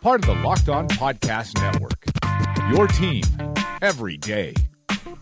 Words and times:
part 0.00 0.20
of 0.26 0.26
the 0.26 0.42
Locked 0.42 0.68
On 0.68 0.86
Podcast 0.88 1.60
Network. 1.60 2.04
Your 2.70 2.86
team 2.86 3.24
every 3.82 4.16
day. 4.16 4.54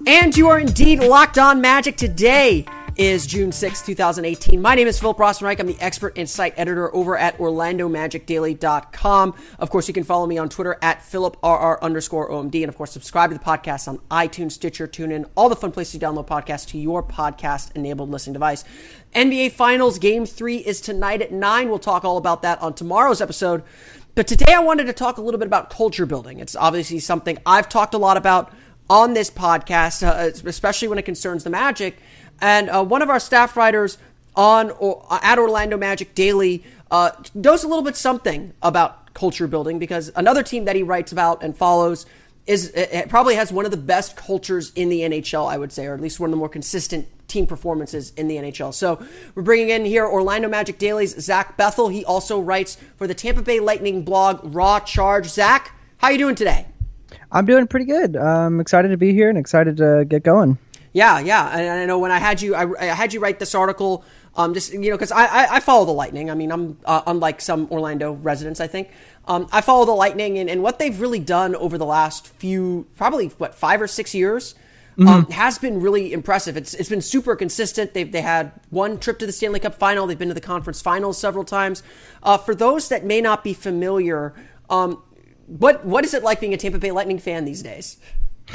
And 0.07 0.37
you 0.37 0.49
are 0.49 0.61
indeed 0.61 1.01
locked 1.01 1.39
on 1.39 1.61
magic. 1.61 1.97
Today 1.97 2.67
is 2.97 3.27
June 3.27 3.53
6, 3.53 3.83
2018. 3.83 4.61
My 4.61 4.75
name 4.75 4.87
is 4.87 4.99
Philip 4.99 5.17
Rossman-Reich. 5.19 5.61
I'm 5.61 5.67
the 5.67 5.79
expert 5.81 6.17
and 6.17 6.29
site 6.29 6.55
editor 6.57 6.95
over 6.95 7.17
at 7.19 7.37
OrlandoMagicDaily.com. 7.39 9.35
Of 9.59 9.71
course, 9.71 9.89
you 9.89 9.95
can 9.95 10.05
follow 10.05 10.27
me 10.27 10.39
on 10.39 10.49
Twitter 10.49 10.79
at 10.81 11.01
PhilipRR 11.01 11.81
underscore 11.81 12.31
OMD. 12.31 12.63
And 12.63 12.69
of 12.69 12.77
course, 12.77 12.93
subscribe 12.93 13.31
to 13.31 13.39
the 13.39 13.45
podcast 13.45 13.89
on 13.89 13.99
iTunes, 14.11 14.53
Stitcher, 14.53 14.87
TuneIn, 14.87 15.27
all 15.37 15.49
the 15.49 15.57
fun 15.57 15.73
places 15.73 15.99
to 15.99 16.07
download 16.07 16.27
podcasts 16.27 16.67
to 16.69 16.79
your 16.79 17.03
podcast 17.03 17.75
enabled 17.75 18.11
listening 18.11 18.35
device. 18.35 18.65
NBA 19.15 19.53
Finals 19.53 19.99
Game 19.99 20.27
3 20.27 20.59
is 20.59 20.81
tonight 20.81 21.23
at 21.23 21.33
9. 21.33 21.69
We'll 21.69 21.79
talk 21.79 22.05
all 22.05 22.17
about 22.17 22.43
that 22.43 22.61
on 22.63 22.75
tomorrow's 22.75 23.21
episode. 23.21 23.63
But 24.17 24.27
today 24.27 24.55
I 24.55 24.61
wanted 24.61 24.87
to 24.87 24.95
talk 24.95 25.19
a 25.19 25.21
little 25.21 25.39
bit 25.39 25.47
about 25.47 25.69
culture 25.69 26.07
building. 26.07 26.41
It's 26.41 26.57
obviously 26.57 27.01
something 27.01 27.37
I've 27.45 27.69
talked 27.69 27.93
a 27.93 27.99
lot 27.99 28.17
about 28.17 28.51
on 28.89 29.13
this 29.13 29.31
podcast, 29.31 30.03
uh, 30.03 30.31
especially 30.49 30.89
when 30.89 30.99
it 30.99 31.05
concerns 31.05 31.45
the 31.45 31.51
Magic. 31.51 31.99
And 32.41 32.71
uh, 32.71 32.83
one 32.83 33.03
of 33.03 33.11
our 33.11 33.21
staff 33.21 33.59
writers 33.59 33.99
on 34.35 34.71
or, 34.71 35.07
at 35.11 35.39
Orlando 35.39 35.77
Magic 35.77 36.15
Daily 36.15 36.65
uh, 36.91 37.11
knows 37.35 37.63
a 37.63 37.69
little 37.69 37.85
bit 37.85 37.95
something 37.95 38.55
about 38.63 39.13
culture 39.13 39.47
building 39.47 39.79
because 39.79 40.11
another 40.17 40.43
team 40.43 40.65
that 40.65 40.77
he 40.77 40.83
writes 40.83 41.13
about 41.13 41.43
and 41.43 41.55
follows 41.55 42.07
is 42.47 42.69
it 42.75 43.09
probably 43.09 43.35
has 43.35 43.53
one 43.53 43.65
of 43.65 43.71
the 43.71 43.77
best 43.77 44.17
cultures 44.17 44.73
in 44.75 44.89
the 44.89 45.01
NHL, 45.01 45.51
I 45.51 45.59
would 45.59 45.73
say, 45.73 45.87
or 45.87 45.95
at 45.95 46.01
least 46.01 46.21
one 46.21 46.31
of 46.31 46.33
the 46.33 46.37
more 46.37 46.49
consistent 46.49 47.09
team 47.29 47.47
performances 47.47 48.13
in 48.17 48.29
the 48.29 48.37
NHL. 48.37 48.73
So 48.73 49.05
we're 49.35 49.43
bringing 49.43 49.71
in 49.71 49.85
here 49.85 50.07
Orlando 50.07 50.49
Magic 50.49 50.79
Daily's 50.79 51.21
Zach 51.21 51.57
Bethel. 51.57 51.89
He 51.89 52.05
also 52.05 52.41
writes 52.41 52.77
for 52.97 53.07
the 53.09 53.15
Tampa 53.15 53.43
Bay 53.43 53.59
Lightning 53.59 54.03
blog 54.03 54.41
Raw 54.55 54.79
Charge. 54.81 55.27
Zach, 55.27 55.73
how 55.99 56.11
you 56.11 56.19
doing 56.19 56.37
today? 56.37 56.67
I'm 57.33 57.47
doing 57.47 57.67
pretty 57.67 57.87
good. 57.87 58.17
I'm 58.17 58.61
excited 58.61 58.89
to 58.89 58.97
be 58.97 59.13
here 59.13 59.29
and 59.29 59.37
excited 59.37 59.77
to 59.79 60.05
get 60.09 60.23
going. 60.23 60.59
Yeah, 60.93 61.19
yeah, 61.19 61.49
and 61.51 61.69
I 61.69 61.85
know 61.85 61.99
when 61.99 62.11
I 62.11 62.19
had 62.19 62.41
you, 62.41 62.55
I, 62.55 62.67
I 62.81 62.87
had 62.87 63.13
you 63.13 63.21
write 63.21 63.39
this 63.39 63.55
article. 63.55 64.03
Um, 64.35 64.55
just 64.55 64.73
you 64.73 64.79
know, 64.79 64.93
because 64.93 65.13
I, 65.13 65.27
I, 65.27 65.57
I 65.57 65.61
follow 65.61 65.85
the 65.85 65.93
Lightning. 65.93 66.31
I 66.31 66.35
mean, 66.35 66.51
I'm 66.51 66.79
uh, 66.87 67.03
unlike 67.07 67.43
some 67.43 67.69
Orlando 67.71 68.13
residents. 68.13 68.61
I 68.61 68.67
think 68.67 68.89
um, 69.27 69.49
I 69.53 69.61
follow 69.61 69.85
the 69.85 69.93
Lightning, 69.93 70.39
and, 70.39 70.49
and 70.49 70.63
what 70.63 70.79
they've 70.79 70.99
really 71.01 71.19
done 71.19 71.55
over 71.57 71.79
the 71.79 71.87
last 71.87 72.29
few, 72.29 72.87
probably 72.97 73.29
what 73.29 73.55
five 73.55 73.83
or 73.83 73.89
six 73.89 74.15
years, 74.15 74.55
um, 74.99 75.07
mm-hmm. 75.07 75.33
has 75.33 75.59
been 75.59 75.81
really 75.81 76.13
impressive. 76.13 76.57
It's 76.57 76.73
it's 76.75 76.89
been 76.89 77.03
super 77.03 77.37
consistent. 77.37 77.93
They've 77.93 78.11
they 78.11 78.23
had 78.23 78.53
one 78.71 78.99
trip 78.99 79.19
to 79.19 79.27
the 79.27 79.33
Stanley 79.33 79.61
Cup 79.61 79.75
final. 79.75 80.07
They've 80.07 80.19
been 80.19 80.29
to 80.29 80.35
the 80.35 80.41
conference 80.41 80.81
finals 80.81 81.19
several 81.19 81.45
times. 81.45 81.83
Uh, 82.23 82.39
for 82.39 82.55
those 82.55 82.89
that 82.89 83.05
may 83.05 83.21
not 83.21 83.45
be 83.45 83.53
familiar, 83.53 84.33
um, 84.71 85.03
what 85.47 85.85
what 85.85 86.05
is 86.05 86.15
it 86.15 86.23
like 86.23 86.41
being 86.41 86.55
a 86.55 86.57
Tampa 86.57 86.79
Bay 86.79 86.93
Lightning 86.93 87.19
fan 87.19 87.45
these 87.45 87.63
days? 87.63 87.99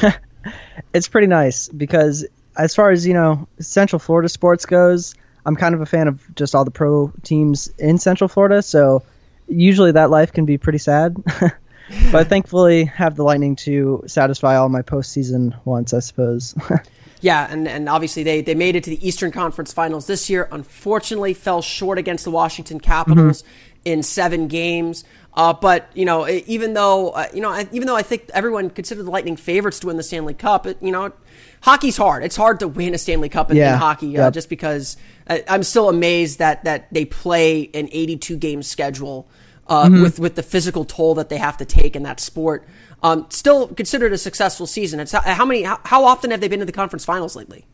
it's 0.94 1.08
pretty 1.08 1.28
nice 1.28 1.68
because 1.68 2.26
as 2.58 2.74
far 2.74 2.92
as 2.92 3.06
you 3.06 3.14
know 3.14 3.48
Central 3.60 4.00
Florida 4.00 4.30
sports 4.30 4.66
goes, 4.66 5.16
I'm 5.46 5.56
kind 5.56 5.76
of 5.76 5.82
a 5.82 5.86
fan 5.86 6.08
of 6.08 6.24
just 6.36 6.56
all 6.56 6.66
the 6.66 6.72
pro 6.72 7.12
teams 7.24 7.68
in 7.78 7.98
Central 7.98 8.28
Florida. 8.28 8.62
So 8.62 9.04
usually 9.52 9.92
that 9.92 10.10
life 10.10 10.32
can 10.34 10.46
be 10.46 10.58
pretty 10.58 10.80
sad. 10.80 11.16
but 12.12 12.28
thankfully 12.28 12.86
have 12.86 13.16
the 13.16 13.24
Lightning 13.24 13.56
to 13.58 14.04
satisfy 14.08 14.56
all 14.56 14.70
my 14.70 14.82
postseason 14.82 15.58
wants, 15.66 15.94
I 15.94 16.00
suppose. 16.00 16.56
yeah, 17.22 17.48
and, 17.50 17.68
and 17.68 17.90
obviously 17.90 18.24
they, 18.24 18.42
they 18.42 18.56
made 18.56 18.76
it 18.76 18.84
to 18.86 18.90
the 18.90 19.08
Eastern 19.08 19.32
Conference 19.32 19.74
Finals 19.74 20.08
this 20.08 20.30
year. 20.30 20.48
Unfortunately, 20.52 21.34
fell 21.34 21.62
short 21.62 21.98
against 21.98 22.24
the 22.24 22.32
Washington 22.32 22.80
Capitals 22.80 23.42
mm-hmm. 23.42 23.52
in 23.86 24.04
seven 24.04 24.48
games. 24.48 25.04
Uh, 25.34 25.54
but 25.54 25.90
you 25.94 26.04
know, 26.04 26.28
even 26.28 26.74
though 26.74 27.12
uh, 27.12 27.28
you 27.34 27.40
know, 27.40 27.58
even 27.72 27.88
though 27.88 27.96
I 27.96 28.02
think 28.02 28.30
everyone 28.34 28.70
considered 28.70 29.04
the 29.04 29.12
Lightning 29.12 29.38
favorites 29.38 29.80
to 29.80 29.88
win 29.88 29.96
the 29.96 30.04
Stanley 30.04 30.34
Cup, 30.34 30.66
it, 30.66 30.78
you 30.82 30.92
know, 30.92 31.14
hockey's 31.62 31.96
hard. 31.96 32.24
It's 32.24 32.36
hard 32.36 32.60
to 32.60 32.68
win 32.68 32.94
a 32.94 32.98
Stanley 32.98 33.30
Cup 33.30 33.50
in, 33.50 33.56
yeah. 33.56 33.74
in 33.74 33.80
hockey, 33.80 34.18
uh, 34.18 34.24
yep. 34.24 34.34
just 34.34 34.50
because 34.50 34.98
uh, 35.28 35.38
I'm 35.48 35.64
still 35.64 35.88
amazed 35.88 36.40
that 36.40 36.66
that 36.66 36.94
they 36.94 37.06
play 37.06 37.70
an 37.74 37.88
82 37.94 38.36
game 38.38 38.62
schedule 38.62 39.30
uh, 39.72 39.86
mm-hmm. 39.86 40.02
with 40.02 40.20
with 40.20 40.36
the 40.36 40.44
physical 40.44 40.84
toll 40.84 41.16
that 41.16 41.30
they 41.30 41.38
have 41.38 41.56
to 41.58 41.66
take 41.66 41.96
in 41.96 42.04
that 42.04 42.20
sport. 42.20 42.68
Um, 43.02 43.26
still 43.30 43.70
considered 43.70 44.12
a 44.12 44.18
successful 44.18 44.68
season. 44.68 45.00
It's 45.00 45.14
how, 45.14 45.22
how 45.22 45.46
many? 45.46 45.64
How, 45.64 45.80
how, 45.86 46.04
often 46.04 46.30
have 46.32 46.42
they 46.42 46.50
been 46.50 46.60
to 46.60 46.66
the 46.66 46.74
conference 46.74 47.06
finals 47.06 47.38
lately? 47.38 47.66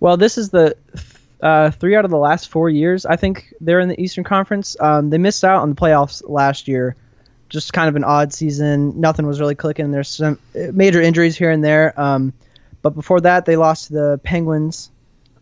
Well, 0.00 0.16
this 0.16 0.38
is 0.38 0.48
the 0.48 0.74
uh, 1.42 1.70
three 1.70 1.94
out 1.96 2.06
of 2.06 2.10
the 2.10 2.16
last 2.16 2.48
four 2.48 2.70
years. 2.70 3.04
I 3.04 3.16
think 3.16 3.52
they're 3.60 3.80
in 3.80 3.90
the 3.90 4.00
Eastern 4.00 4.24
Conference. 4.24 4.74
Um, 4.80 5.10
they 5.10 5.18
missed 5.18 5.44
out 5.44 5.60
on 5.60 5.68
the 5.68 5.76
playoffs 5.76 6.22
last 6.26 6.66
year. 6.66 6.96
Just 7.50 7.74
kind 7.74 7.90
of 7.90 7.96
an 7.96 8.04
odd 8.04 8.32
season. 8.32 8.98
Nothing 8.98 9.26
was 9.26 9.38
really 9.38 9.54
clicking. 9.54 9.90
There's 9.90 10.08
some 10.08 10.38
uh, 10.56 10.72
major 10.72 11.02
injuries 11.02 11.36
here 11.36 11.50
and 11.50 11.62
there. 11.62 11.92
Um, 12.00 12.32
but 12.80 12.94
before 12.94 13.20
that, 13.20 13.44
they 13.44 13.56
lost 13.56 13.88
to 13.88 13.92
the 13.92 14.20
Penguins, 14.24 14.90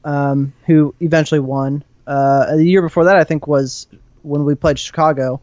um, 0.04 0.52
who 0.66 0.96
eventually 0.98 1.40
won. 1.40 1.84
Uh, 2.08 2.56
the 2.56 2.64
year 2.64 2.82
before 2.82 3.04
that, 3.04 3.16
I 3.16 3.22
think, 3.22 3.46
was 3.46 3.86
when 4.22 4.44
we 4.44 4.56
played 4.56 4.76
Chicago 4.76 5.40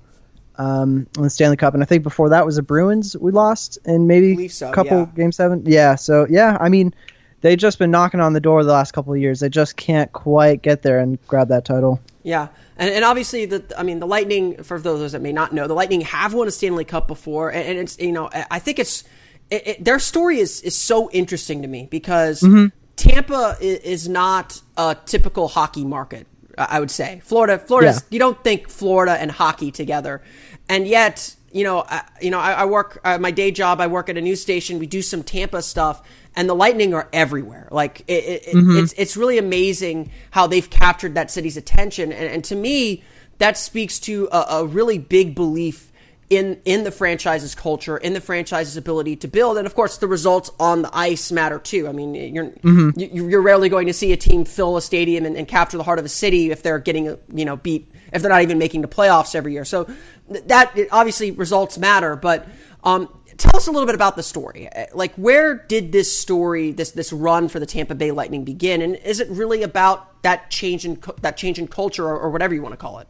um, 0.57 1.07
in 1.17 1.23
the 1.23 1.29
Stanley 1.29 1.57
Cup, 1.57 1.73
and 1.73 1.83
I 1.83 1.85
think 1.85 2.03
before 2.03 2.29
that 2.29 2.45
was 2.45 2.55
the 2.55 2.61
Bruins 2.61 3.15
we 3.17 3.31
lost, 3.31 3.77
and 3.85 4.07
maybe 4.07 4.47
so, 4.47 4.69
a 4.69 4.73
couple 4.73 4.99
yeah. 4.99 5.05
game 5.15 5.31
seven. 5.31 5.63
Yeah, 5.65 5.95
so 5.95 6.25
yeah, 6.29 6.57
I 6.59 6.69
mean, 6.69 6.93
they've 7.41 7.57
just 7.57 7.79
been 7.79 7.91
knocking 7.91 8.19
on 8.19 8.33
the 8.33 8.39
door 8.39 8.63
the 8.63 8.71
last 8.71 8.93
couple 8.93 9.13
of 9.13 9.19
years. 9.19 9.39
They 9.39 9.49
just 9.49 9.75
can't 9.77 10.11
quite 10.11 10.61
get 10.61 10.81
there 10.81 10.99
and 10.99 11.19
grab 11.27 11.49
that 11.49 11.65
title. 11.65 12.01
Yeah, 12.23 12.47
and, 12.77 12.89
and 12.89 13.05
obviously 13.05 13.45
the 13.45 13.63
I 13.77 13.83
mean 13.83 13.99
the 13.99 14.07
Lightning. 14.07 14.63
For 14.63 14.79
those 14.79 15.11
that 15.11 15.21
may 15.21 15.31
not 15.31 15.53
know, 15.53 15.67
the 15.67 15.75
Lightning 15.75 16.01
have 16.01 16.33
won 16.33 16.47
a 16.47 16.51
Stanley 16.51 16.85
Cup 16.85 17.07
before, 17.07 17.51
and, 17.51 17.67
and 17.67 17.79
it's 17.79 17.97
you 17.99 18.11
know 18.11 18.29
I 18.33 18.59
think 18.59 18.79
it's 18.79 19.03
it, 19.49 19.67
it, 19.67 19.83
their 19.83 19.99
story 19.99 20.39
is 20.39 20.61
is 20.61 20.75
so 20.75 21.09
interesting 21.11 21.61
to 21.61 21.67
me 21.67 21.87
because. 21.89 22.41
Mm-hmm. 22.41 22.67
Tampa 22.97 23.55
is 23.61 24.09
not 24.09 24.59
a 24.75 24.97
typical 25.05 25.47
hockey 25.47 25.85
market. 25.85 26.25
I 26.57 26.79
would 26.79 26.91
say 26.91 27.21
Florida. 27.23 27.59
Florida. 27.59 27.91
Yeah. 27.93 27.99
You 28.09 28.19
don't 28.19 28.43
think 28.43 28.69
Florida 28.69 29.13
and 29.13 29.31
hockey 29.31 29.71
together, 29.71 30.21
and 30.67 30.87
yet 30.87 31.35
you 31.51 31.63
know, 31.63 31.83
I, 31.87 32.03
you 32.21 32.29
know, 32.29 32.39
I, 32.39 32.51
I 32.53 32.65
work 32.65 32.99
uh, 33.03 33.17
my 33.17 33.31
day 33.31 33.51
job. 33.51 33.79
I 33.79 33.87
work 33.87 34.09
at 34.09 34.17
a 34.17 34.21
news 34.21 34.41
station. 34.41 34.79
We 34.79 34.87
do 34.87 35.01
some 35.01 35.23
Tampa 35.23 35.61
stuff, 35.61 36.01
and 36.35 36.49
the 36.49 36.53
Lightning 36.53 36.93
are 36.93 37.07
everywhere. 37.13 37.67
Like 37.71 38.01
it, 38.01 38.23
it, 38.25 38.43
mm-hmm. 38.55 38.77
it's 38.77 38.93
it's 38.93 39.17
really 39.17 39.37
amazing 39.37 40.11
how 40.31 40.47
they've 40.47 40.69
captured 40.69 41.15
that 41.15 41.31
city's 41.31 41.57
attention, 41.57 42.11
and, 42.11 42.29
and 42.29 42.43
to 42.45 42.55
me, 42.55 43.03
that 43.37 43.57
speaks 43.57 43.99
to 44.01 44.27
a, 44.31 44.45
a 44.49 44.65
really 44.65 44.97
big 44.97 45.35
belief 45.35 45.86
in 46.29 46.59
in 46.65 46.83
the 46.83 46.91
franchise's 46.91 47.55
culture, 47.55 47.97
in 47.97 48.13
the 48.13 48.21
franchise's 48.21 48.75
ability 48.75 49.15
to 49.17 49.27
build, 49.27 49.57
and 49.57 49.65
of 49.65 49.73
course 49.75 49.97
the 49.97 50.07
results 50.07 50.51
on 50.59 50.81
the 50.81 50.89
ice 50.93 51.31
matter 51.31 51.59
too. 51.59 51.87
I 51.87 51.93
mean, 51.93 52.13
you're 52.15 52.49
mm-hmm. 52.49 52.99
you're 52.99 53.41
rarely 53.41 53.69
going 53.69 53.87
to 53.87 53.93
see 53.93 54.11
a 54.11 54.17
team 54.17 54.43
fill 54.43 54.75
a 54.77 54.81
stadium 54.81 55.25
and, 55.25 55.37
and, 55.37 55.47
capture 55.47 55.77
the 55.77 55.83
heart 55.83 55.99
of 55.99 56.05
a 56.05 56.09
city 56.09 56.51
if 56.51 56.61
they're 56.63 56.79
getting 56.79 57.17
you 57.33 57.45
know 57.45 57.55
beat 57.55 57.89
if 58.11 58.21
they're 58.21 58.31
not 58.31 58.41
even 58.41 58.57
making 58.57 58.81
the 58.81 58.87
playoffs 58.87 59.35
every 59.35 59.53
year. 59.53 59.63
So 59.63 59.89
that 60.29 60.77
obviously 60.91 61.31
results 61.31 61.77
matter, 61.77 62.15
but 62.17 62.45
um, 62.83 63.09
tell 63.37 63.55
us 63.55 63.67
a 63.67 63.71
little 63.71 63.85
bit 63.85 63.95
about 63.95 64.15
the 64.15 64.23
story. 64.23 64.67
Like, 64.93 65.15
where 65.15 65.55
did 65.55 65.91
this 65.91 66.15
story, 66.15 66.71
this 66.73 66.91
this 66.91 67.13
run 67.13 67.47
for 67.47 67.59
the 67.59 67.65
Tampa 67.65 67.95
Bay 67.95 68.11
Lightning 68.11 68.43
begin, 68.43 68.81
and 68.81 68.95
is 68.97 69.21
it 69.21 69.29
really 69.29 69.63
about 69.63 70.21
that 70.23 70.49
change 70.49 70.85
in 70.85 71.01
that 71.21 71.37
change 71.37 71.57
in 71.57 71.67
culture 71.67 72.05
or, 72.05 72.19
or 72.19 72.29
whatever 72.29 72.53
you 72.53 72.61
want 72.61 72.73
to 72.73 72.77
call 72.77 72.99
it? 72.99 73.07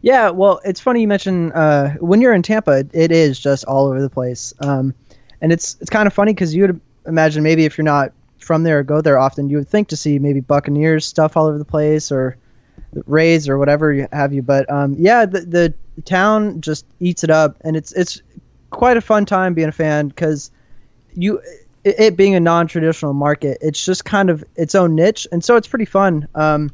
Yeah, 0.00 0.30
well, 0.30 0.60
it's 0.64 0.80
funny 0.80 1.00
you 1.00 1.08
mentioned 1.08 1.52
uh, 1.54 1.90
when 2.00 2.20
you're 2.20 2.34
in 2.34 2.42
Tampa, 2.42 2.84
it 2.92 3.12
is 3.12 3.38
just 3.38 3.64
all 3.64 3.86
over 3.86 4.00
the 4.00 4.10
place, 4.10 4.52
um, 4.60 4.94
and 5.40 5.52
it's 5.52 5.76
it's 5.80 5.90
kind 5.90 6.06
of 6.06 6.12
funny 6.12 6.32
because 6.32 6.54
you 6.54 6.62
would 6.62 6.80
imagine 7.06 7.42
maybe 7.42 7.64
if 7.64 7.78
you're 7.78 7.84
not 7.84 8.12
from 8.38 8.62
there 8.64 8.80
or 8.80 8.82
go 8.82 9.00
there 9.00 9.18
often, 9.18 9.48
you 9.48 9.56
would 9.56 9.68
think 9.68 9.88
to 9.88 9.96
see 9.96 10.18
maybe 10.18 10.40
Buccaneers 10.40 11.06
stuff 11.06 11.36
all 11.36 11.46
over 11.46 11.58
the 11.58 11.64
place 11.64 12.12
or 12.12 12.36
Rays 13.06 13.48
or 13.48 13.58
whatever 13.58 13.92
you 13.92 14.08
have 14.12 14.32
you. 14.32 14.42
But 14.42 14.70
um, 14.70 14.94
yeah, 14.98 15.24
the, 15.24 15.40
the, 15.40 15.74
the 15.96 16.02
town 16.02 16.60
just 16.60 16.84
eats 17.00 17.24
it 17.24 17.30
up, 17.30 17.56
and 17.62 17.76
it's 17.76 17.92
it's 17.92 18.22
quite 18.70 18.96
a 18.96 19.00
fun 19.00 19.24
time 19.24 19.54
being 19.54 19.68
a 19.68 19.72
fan 19.72 20.08
because 20.08 20.50
you 21.14 21.40
it, 21.84 21.94
it, 21.98 22.16
being 22.16 22.34
a 22.34 22.40
non-traditional 22.40 23.12
market, 23.12 23.58
it's 23.60 23.84
just 23.84 24.04
kind 24.04 24.30
of 24.30 24.44
its 24.56 24.74
own 24.74 24.94
niche, 24.94 25.26
and 25.32 25.42
so 25.42 25.56
it's 25.56 25.68
pretty 25.68 25.84
fun. 25.84 26.28
Um, 26.34 26.70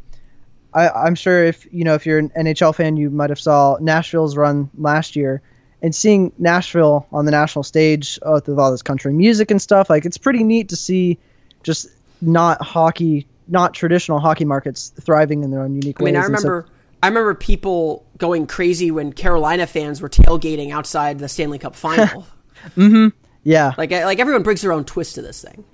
I, 0.75 1.07
am 1.07 1.15
sure 1.15 1.45
if 1.45 1.67
you 1.73 1.85
know 1.85 1.95
if 1.95 2.07
you're 2.07 2.19
an 2.19 2.31
NHL 2.31 2.75
fan, 2.75 2.97
you 2.97 3.11
might 3.11 3.31
have 3.31 3.41
saw 3.41 3.79
Nashville's 3.81 4.37
run 4.37 4.71
last 4.77 5.17
year, 5.17 5.43
and 5.83 5.95
seeing 5.95 6.33
Nashville 6.39 7.07
on 7.13 7.25
the 7.25 7.31
national 7.31 7.63
stage 7.63 8.19
uh, 8.23 8.41
with 8.45 8.59
all 8.59 8.71
this 8.71 8.83
country 8.83 9.13
music 9.13 9.51
and 9.51 9.61
stuff. 9.61 9.89
Like 9.89 10.05
it's 10.05 10.19
pretty 10.19 10.45
neat 10.45 10.71
to 10.71 10.77
see 10.77 11.19
just 11.63 11.89
not 12.21 12.61
hockey, 12.63 13.27
not 13.47 13.75
traditional 13.75 14.19
hockey 14.19 14.45
markets 14.45 14.93
thriving 15.01 15.43
in 15.43 15.51
their 15.51 15.61
own 15.61 15.75
unique 15.75 15.99
ways. 16.01 16.09
I 16.09 16.13
mean, 16.13 16.21
I 16.21 16.25
remember. 16.25 16.67
So, 16.69 16.75
I 17.03 17.09
remember 17.09 17.35
people 17.35 18.05
going 18.19 18.47
crazy 18.47 18.91
when 18.91 19.13
Carolina 19.13 19.67
fans 19.67 20.01
were 20.01 20.09
tailgating 20.09 20.73
outside 20.73 21.19
the 21.19 21.29
Stanley 21.29 21.59
Cup 21.59 21.75
final. 21.77 22.27
mm-hmm. 22.77 23.09
Yeah. 23.45 23.73
Like 23.79 23.91
like 23.91 24.19
everyone 24.19 24.43
brings 24.43 24.61
their 24.61 24.73
own 24.73 24.85
twist 24.85 25.15
to 25.15 25.23
this 25.23 25.43
thing. 25.43 25.65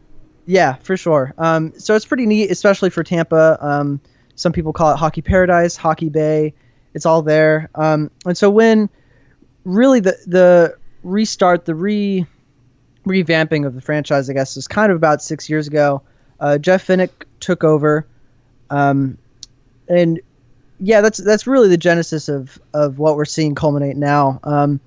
Yeah, 0.47 0.75
for 0.75 0.97
sure. 0.97 1.33
Um, 1.39 1.73
so 1.79 1.95
it's 1.95 2.05
pretty 2.05 2.27
neat, 2.27 2.51
especially 2.51 2.91
for 2.91 3.03
Tampa. 3.03 3.59
Um, 3.61 4.01
some 4.37 4.53
people 4.53 4.73
call 4.73 4.93
it 4.93 4.97
Hockey 4.97 5.23
Paradise, 5.23 5.77
Hockey 5.77 6.09
Bay. 6.09 6.55
It's 6.93 7.07
all 7.07 7.23
there. 7.23 7.71
Um, 7.75 8.11
and 8.25 8.37
so 8.37 8.51
when 8.51 8.89
really 9.65 10.01
the 10.01 10.17
the 10.27 10.77
restart, 11.03 11.65
the 11.65 11.75
re 11.75 12.27
revamping 13.07 13.67
of 13.67 13.75
the 13.75 13.81
franchise, 13.81 14.31
I 14.31 14.33
guess, 14.33 14.57
is 14.57 14.69
kind 14.69 14.91
of 14.91 14.97
about 14.97 15.23
six 15.23 15.49
years 15.49 15.67
ago. 15.67 16.03
Uh, 16.41 16.59
Jeff 16.59 16.87
Vinik 16.87 17.11
took 17.41 17.65
over, 17.65 18.07
um, 18.71 19.19
and 19.89 20.21
yeah, 20.79 21.01
that's 21.01 21.19
that's 21.19 21.47
really 21.47 21.69
the 21.69 21.77
genesis 21.77 22.29
of 22.29 22.59
of 22.73 22.99
what 22.99 23.17
we're 23.17 23.25
seeing 23.25 23.55
culminate 23.55 23.97
now. 23.97 24.41
Um, 24.43 24.81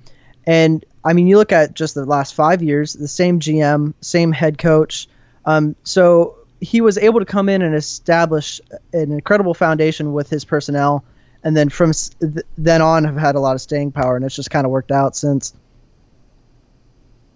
and 0.45 0.83
I 1.03 1.13
mean, 1.13 1.27
you 1.27 1.37
look 1.37 1.51
at 1.51 1.73
just 1.73 1.95
the 1.95 2.05
last 2.05 2.33
five 2.33 2.61
years, 2.61 2.93
the 2.93 3.07
same 3.07 3.39
GM, 3.39 3.93
same 4.01 4.31
head 4.31 4.57
coach. 4.57 5.07
Um, 5.45 5.75
so 5.83 6.37
he 6.61 6.81
was 6.81 6.97
able 6.97 7.19
to 7.19 7.25
come 7.25 7.49
in 7.49 7.61
and 7.61 7.75
establish 7.75 8.59
an 8.93 9.11
incredible 9.11 9.53
foundation 9.53 10.13
with 10.13 10.29
his 10.29 10.45
personnel, 10.45 11.03
and 11.43 11.55
then 11.55 11.69
from 11.69 11.91
th- 11.93 12.45
then 12.57 12.81
on 12.81 13.03
have 13.03 13.15
had 13.15 13.35
a 13.35 13.39
lot 13.39 13.55
of 13.55 13.61
staying 13.61 13.91
power, 13.91 14.15
and 14.15 14.25
it's 14.25 14.35
just 14.35 14.49
kind 14.49 14.65
of 14.65 14.71
worked 14.71 14.91
out 14.91 15.15
since. 15.15 15.53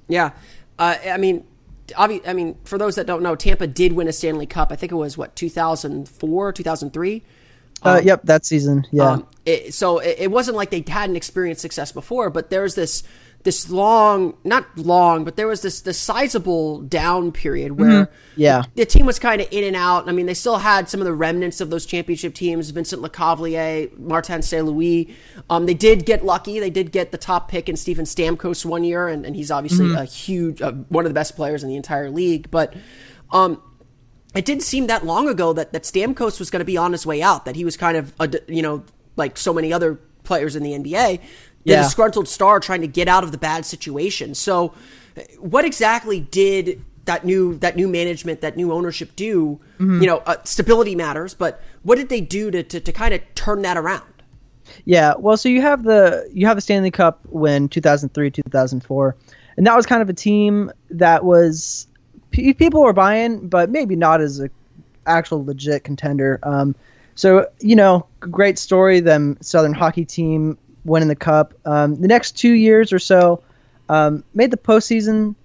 Yeah, 0.08 0.32
uh, 0.80 0.98
I 1.06 1.18
mean, 1.18 1.46
obvi- 1.90 2.28
I 2.28 2.34
mean, 2.34 2.58
for 2.64 2.78
those 2.78 2.96
that 2.96 3.06
don't 3.06 3.24
know, 3.24 3.36
Tampa 3.36 3.68
did 3.68 3.94
win 3.94 4.08
a 4.08 4.14
Stanley 4.14 4.46
Cup. 4.46 4.72
I 4.72 4.76
think 4.76 4.92
it 4.92 4.96
was 4.96 5.18
what 5.18 5.36
2004, 5.36 6.54
2003. 6.54 7.24
Uh, 7.84 7.90
um, 7.90 8.04
yep, 8.04 8.22
that 8.24 8.46
season. 8.46 8.86
Yeah. 8.92 9.12
Um, 9.12 9.28
it, 9.46 9.74
so 9.74 10.00
it, 10.00 10.16
it 10.20 10.32
wasn't 10.32 10.58
like 10.58 10.70
they 10.70 10.84
hadn't 10.88 11.16
experienced 11.16 11.62
success 11.62 11.92
before, 11.92 12.30
but 12.30 12.50
there's 12.50 12.76
this 12.76 13.04
this 13.44 13.70
long, 13.70 14.38
not 14.44 14.78
long, 14.78 15.24
but 15.24 15.36
there 15.36 15.48
was 15.48 15.62
this 15.62 15.82
this 15.82 15.98
sizable 15.98 16.82
down 16.82 17.32
period 17.32 17.80
where 17.80 18.06
mm-hmm. 18.06 18.14
yeah 18.36 18.62
the, 18.76 18.82
the, 18.82 18.86
team 18.86 19.06
was 19.06 19.18
kind 19.18 19.42
of 19.42 19.48
in 19.52 19.64
and 19.64 19.76
out. 19.76 20.08
I 20.08 20.12
mean, 20.12 20.28
they 20.28 20.34
still 20.34 20.58
had 20.58 20.90
some 20.90 21.02
of 21.02 21.06
the 21.06 21.14
remnants 21.14 21.60
of 21.60 21.70
those 21.70 21.86
championship 21.86 22.36
teams: 22.36 22.70
Vincent 22.70 23.02
Lecavalier, 23.02 23.98
Martin 23.98 24.42
St. 24.42 24.66
Louis. 24.66 25.16
Um, 25.50 25.66
they 25.66 25.74
did 25.74 26.06
get 26.06 26.24
lucky; 26.24 26.60
they 26.60 26.70
did 26.70 26.92
get 26.92 27.12
the 27.12 27.18
top 27.18 27.50
pick 27.50 27.68
in 27.68 27.76
Steven 27.76 28.06
Stamkos 28.06 28.64
one 28.64 28.84
year, 28.84 29.08
and, 29.08 29.26
and 29.26 29.36
he's 29.36 29.50
obviously 29.50 29.88
mm-hmm. 29.88 29.98
a 29.98 30.06
huge, 30.06 30.62
uh, 30.62 30.74
one 30.90 31.06
of 31.06 31.10
the 31.10 31.16
best 31.16 31.36
players 31.36 31.64
in 31.64 31.70
the 31.70 31.76
entire 31.76 32.10
league. 32.12 32.52
But 32.52 32.76
um, 33.32 33.62
it 34.36 34.46
didn't 34.46 34.64
seem 34.64 34.88
that 34.88 35.06
long 35.06 35.28
ago 35.28 35.52
that 35.54 35.74
that 35.74 35.84
Stamkos 35.84 36.40
was 36.40 36.52
going 36.52 36.60
to 36.60 36.66
be 36.66 36.78
on 36.78 36.92
his 36.92 37.06
way 37.08 37.24
out. 37.24 37.46
That 37.46 37.56
he 37.56 37.66
was 37.66 37.76
kind 37.76 37.98
of 37.98 38.14
a, 38.20 38.30
you 38.48 38.62
know 38.62 38.84
like 39.16 39.38
so 39.38 39.54
many 39.54 39.74
other 39.74 40.00
players 40.24 40.56
in 40.56 40.64
the 40.64 40.72
NBA 40.72 41.20
the 41.66 41.74
yeah. 41.74 41.84
disgruntled 41.84 42.28
star 42.28 42.60
trying 42.60 42.82
to 42.82 42.88
get 42.88 43.08
out 43.08 43.24
of 43.24 43.32
the 43.32 43.38
bad 43.38 43.66
situation. 43.66 44.36
So, 44.36 44.74
what 45.40 45.66
exactly 45.66 46.20
did 46.20 46.84
that 47.06 47.26
new 47.26 47.56
that 47.60 47.76
new 47.76 47.88
management, 47.88 48.42
that 48.42 48.58
new 48.58 48.72
ownership 48.72 49.16
do? 49.16 49.60
Mm-hmm. 49.76 50.02
You 50.02 50.08
know, 50.08 50.18
uh, 50.26 50.38
stability 50.44 50.96
matters, 50.96 51.34
but 51.34 51.62
what 51.84 51.98
did 51.98 52.10
they 52.10 52.22
do 52.22 52.52
to 52.52 52.64
to, 52.64 52.80
to 52.80 52.92
kind 52.92 53.14
of 53.14 53.22
turn 53.36 53.62
that 53.64 53.78
around? 53.78 54.06
Yeah, 54.86 55.14
well, 55.18 55.38
so 55.38 55.50
you 55.50 55.62
have 55.62 55.84
the 55.84 56.30
you 56.34 56.48
have 56.48 56.58
the 56.58 56.62
Stanley 56.62 56.92
Cup 56.92 57.20
win 57.30 57.70
2003 57.70 58.32
2004, 58.32 59.16
and 59.58 59.68
that 59.68 59.76
was 59.76 59.86
kind 59.86 60.02
of 60.02 60.10
a 60.10 60.14
team 60.14 60.72
that 60.90 61.24
was 61.24 61.88
people 62.32 62.82
were 62.82 62.94
buying, 62.94 63.48
but 63.48 63.70
maybe 63.70 63.96
not 63.96 64.22
as 64.22 64.40
a 64.40 64.50
actual 65.06 65.44
legit 65.44 65.84
contender. 65.84 66.40
Um, 66.44 66.76
so 67.16 67.48
you 67.60 67.76
know, 67.76 68.08
great 68.20 68.58
story. 68.58 69.00
Them 69.00 69.38
Southern 69.42 69.74
hockey 69.74 70.06
team 70.06 70.58
winning 70.84 71.08
the 71.08 71.16
cup. 71.16 71.54
Um, 71.66 72.00
the 72.02 72.08
next 72.08 72.38
two 72.38 72.52
years 72.52 72.94
or 72.94 73.00
so, 73.00 73.44
um, 73.90 74.24
made 74.34 74.52
the 74.52 74.58
postseason, 74.58 75.36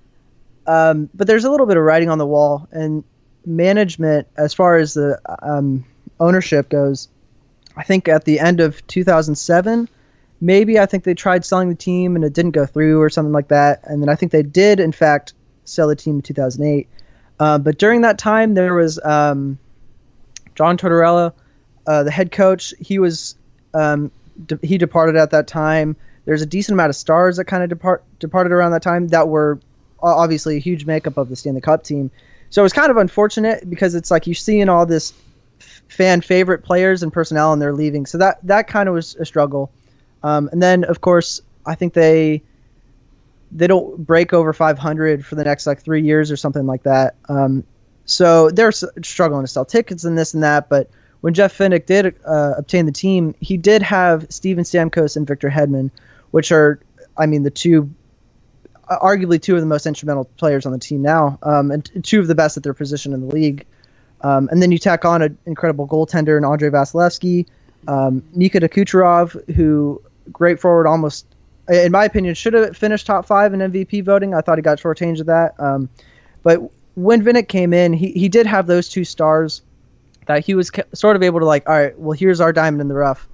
um, 0.67 1.11
but 1.15 1.27
there's 1.27 1.45
a 1.45 1.51
little 1.51 1.67
bit 1.67 1.77
of 1.77 1.83
writing 1.83 2.11
on 2.11 2.19
the 2.19 2.27
wall. 2.27 2.69
And 2.71 3.05
management, 3.45 4.29
as 4.37 4.55
far 4.55 4.77
as 4.77 4.95
the 4.95 5.21
um, 5.43 5.85
ownership 6.19 6.69
goes, 6.69 7.09
I 7.77 7.83
think 7.83 8.09
at 8.09 8.25
the 8.25 8.41
end 8.41 8.61
of 8.61 8.87
2007, 8.87 9.89
maybe 10.41 10.79
I 10.79 10.87
think 10.87 11.05
they 11.05 11.15
tried 11.15 11.45
selling 11.45 11.69
the 11.69 11.75
team 11.75 12.17
and 12.17 12.25
it 12.25 12.33
didn't 12.33 12.53
go 12.53 12.67
through 12.67 13.01
or 13.01 13.11
something 13.11 13.33
like 13.33 13.49
that. 13.49 13.83
And 13.85 14.03
then 14.03 14.09
I 14.09 14.15
think 14.15 14.33
they 14.33 14.43
did, 14.43 14.81
in 14.81 14.93
fact, 14.93 15.35
sell 15.65 15.89
the 15.89 15.97
team 15.97 16.17
in 16.17 16.23
2008. 16.23 16.89
Uh, 17.39 17.59
but 17.59 17.79
during 17.79 18.03
that 18.03 18.19
time, 18.19 18.55
there 18.55 18.75
was 18.75 18.99
um, 19.05 19.59
John 20.55 20.79
Tortorella, 20.79 21.33
uh, 21.87 22.03
the 22.03 22.11
head 22.11 22.33
coach. 22.33 22.75
He 22.79 22.99
was 22.99 23.37
um, 23.75 24.11
de- 24.45 24.59
he 24.63 24.79
departed 24.79 25.17
at 25.17 25.31
that 25.31 25.47
time. 25.47 25.97
There's 26.25 26.43
a 26.43 26.47
decent 26.47 26.75
amount 26.75 26.91
of 26.91 26.97
stars 26.97 27.37
that 27.37 27.45
kind 27.45 27.63
of 27.63 27.69
depart 27.69 28.05
departed 28.19 28.53
around 28.53 28.73
that 28.73 28.83
time 28.83 29.09
that 29.09 29.29
were 29.29 29.61
obviously 30.03 30.57
a 30.57 30.61
huge 30.61 30.85
makeup 30.87 31.17
of 31.17 31.29
the 31.29 31.37
Stanley 31.37 31.61
Cup 31.61 31.85
team. 31.85 32.11
So 32.51 32.63
it 32.63 32.65
was 32.65 32.73
kind 32.73 32.91
of 32.91 32.97
unfortunate 32.97 33.69
because 33.69 33.95
it's 33.95 34.11
like 34.11 34.27
you're 34.27 34.35
seeing 34.35 34.69
all 34.69 34.87
this 34.87 35.13
fan 35.89 36.21
favorite 36.21 36.63
players 36.65 37.03
and 37.03 37.13
personnel 37.13 37.53
and 37.53 37.63
they're 37.63 37.73
leaving. 37.73 38.07
So 38.07 38.19
that 38.19 38.39
that 38.45 38.69
kind 38.69 38.89
of 38.89 38.95
was 38.95 39.15
a 39.17 39.25
struggle. 39.25 39.71
Um, 40.23 40.49
and 40.53 40.63
then 40.63 40.85
of 40.85 41.01
course 41.01 41.41
I 41.65 41.75
think 41.75 41.93
they 41.93 42.43
they 43.53 43.67
don't 43.67 43.97
break 44.05 44.33
over 44.33 44.53
500 44.53 45.25
for 45.25 45.35
the 45.35 45.45
next 45.45 45.67
like 45.67 45.83
three 45.83 46.03
years 46.03 46.31
or 46.31 46.37
something 46.37 46.67
like 46.67 46.83
that. 46.83 47.15
Um, 47.29 47.65
so 48.05 48.51
they're 48.51 48.73
struggling 48.73 49.45
to 49.45 49.49
sell 49.49 49.65
tickets 49.65 50.05
and 50.05 50.17
this 50.17 50.35
and 50.35 50.43
that, 50.43 50.69
but 50.69 50.91
when 51.27 51.35
Jeff 51.35 51.59
Vinik 51.59 51.87
did 51.87 52.15
uh, 52.25 52.53
obtain 52.57 52.87
the 52.87 52.93
team, 52.93 53.35
he 53.41 53.57
did 53.57 53.83
have 53.83 54.29
Steven 54.29 54.63
Stamkos 54.63 55.17
and 55.17 55.27
Victor 55.27 55.51
Hedman, 55.51 55.91
which 56.31 56.53
are, 56.53 56.79
I 57.17 57.27
mean, 57.27 57.43
the 57.43 57.51
two, 57.51 57.91
uh, 58.89 59.01
arguably 59.01 59.43
two 59.43 59.57
of 59.57 59.61
the 59.61 59.67
most 59.67 59.87
instrumental 59.87 60.27
players 60.37 60.67
on 60.67 60.73
the 60.73 60.79
team 60.79 61.03
now, 61.03 61.37
um, 61.43 61.73
and 61.73 62.05
two 62.05 62.21
of 62.21 62.29
the 62.29 62.37
best 62.37 62.57
at 62.57 62.63
their 62.63 62.75
position 62.75 63.13
in 63.13 63.27
the 63.27 63.35
league. 63.35 63.67
Um, 64.21 64.49
and 64.53 64.63
then 64.63 64.71
you 64.71 64.79
tack 64.79 65.05
on 65.05 65.21
an 65.21 65.37
incredible 65.47 65.89
goaltender 65.89 66.39
in 66.39 66.45
Andrei 66.45 66.71
Vasilevskiy, 66.71 67.47
um, 67.89 68.23
Nikita 68.33 68.69
Kucherov, 68.69 69.53
who 69.53 70.01
great 70.31 70.61
forward, 70.61 70.87
almost, 70.87 71.27
in 71.69 71.91
my 71.91 72.05
opinion, 72.05 72.37
should 72.37 72.55
have 72.55 72.77
finished 72.77 73.05
top 73.05 73.27
five 73.27 73.53
in 73.53 73.59
MVP 73.59 74.05
voting. 74.05 74.33
I 74.33 74.43
thought 74.43 74.59
he 74.59 74.63
got 74.63 74.79
shortchanged 74.79 75.19
of 75.19 75.27
that. 75.27 75.59
Um, 75.59 75.89
but 76.45 76.71
when 76.95 77.25
Vinik 77.25 77.49
came 77.49 77.73
in, 77.73 77.93
he, 77.95 78.13
he 78.13 78.29
did 78.29 78.47
have 78.47 78.69
those 78.69 78.89
two 78.89 79.03
stars 79.03 79.63
that 80.27 80.45
he 80.45 80.55
was 80.55 80.71
sort 80.93 81.17
of 81.17 81.23
able 81.23 81.41
to 81.41 81.47
like, 81.47 81.69
all 81.69 81.75
right, 81.75 81.99
well, 81.99 82.13
here's 82.13 82.41
our 82.41 82.53
diamond 82.53 82.81
in 82.81 82.89
the 82.89 82.95
rough. 82.95 83.29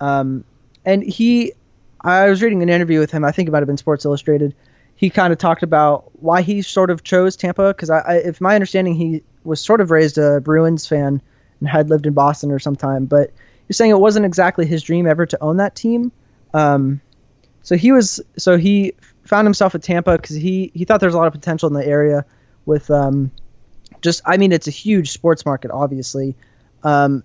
Um, 0.00 0.44
and 0.84 1.02
he 1.02 1.52
I 2.00 2.28
was 2.28 2.42
reading 2.42 2.62
an 2.62 2.68
interview 2.68 3.00
with 3.00 3.10
him. 3.10 3.24
I 3.24 3.32
think 3.32 3.48
it 3.48 3.52
might 3.52 3.58
have 3.58 3.66
been 3.66 3.76
Sports 3.76 4.04
Illustrated. 4.04 4.54
He 4.94 5.10
kind 5.10 5.32
of 5.32 5.38
talked 5.38 5.62
about 5.62 6.10
why 6.22 6.42
he 6.42 6.62
sort 6.62 6.90
of 6.90 7.04
chose 7.04 7.36
Tampa 7.36 7.68
because 7.68 7.90
I, 7.90 7.98
I, 7.98 8.14
if 8.16 8.40
my 8.40 8.54
understanding, 8.54 8.94
he 8.94 9.22
was 9.44 9.60
sort 9.60 9.80
of 9.80 9.90
raised 9.90 10.18
a 10.18 10.40
Bruins 10.40 10.86
fan 10.86 11.20
and 11.60 11.68
had 11.68 11.90
lived 11.90 12.06
in 12.06 12.14
Boston 12.14 12.50
or 12.50 12.58
some 12.58 12.76
time. 12.76 13.06
But 13.06 13.32
you're 13.68 13.74
saying 13.74 13.90
it 13.90 14.00
wasn't 14.00 14.26
exactly 14.26 14.66
his 14.66 14.82
dream 14.82 15.06
ever 15.06 15.26
to 15.26 15.42
own 15.42 15.58
that 15.58 15.74
team. 15.74 16.12
Um, 16.54 17.00
so 17.62 17.76
he 17.76 17.92
was 17.92 18.20
so 18.36 18.56
he 18.56 18.92
found 19.24 19.46
himself 19.46 19.74
at 19.74 19.82
Tampa 19.82 20.16
because 20.16 20.36
he 20.36 20.70
he 20.74 20.84
thought 20.84 21.00
there 21.00 21.08
was 21.08 21.14
a 21.14 21.18
lot 21.18 21.26
of 21.26 21.32
potential 21.32 21.66
in 21.66 21.74
the 21.74 21.86
area 21.86 22.24
with 22.64 22.90
um, 22.90 23.30
just 24.02 24.22
I 24.24 24.36
mean 24.36 24.52
it's 24.52 24.68
a 24.68 24.72
huge 24.72 25.10
sports 25.10 25.44
market 25.44 25.70
obviously, 25.70 26.36
um, 26.82 27.22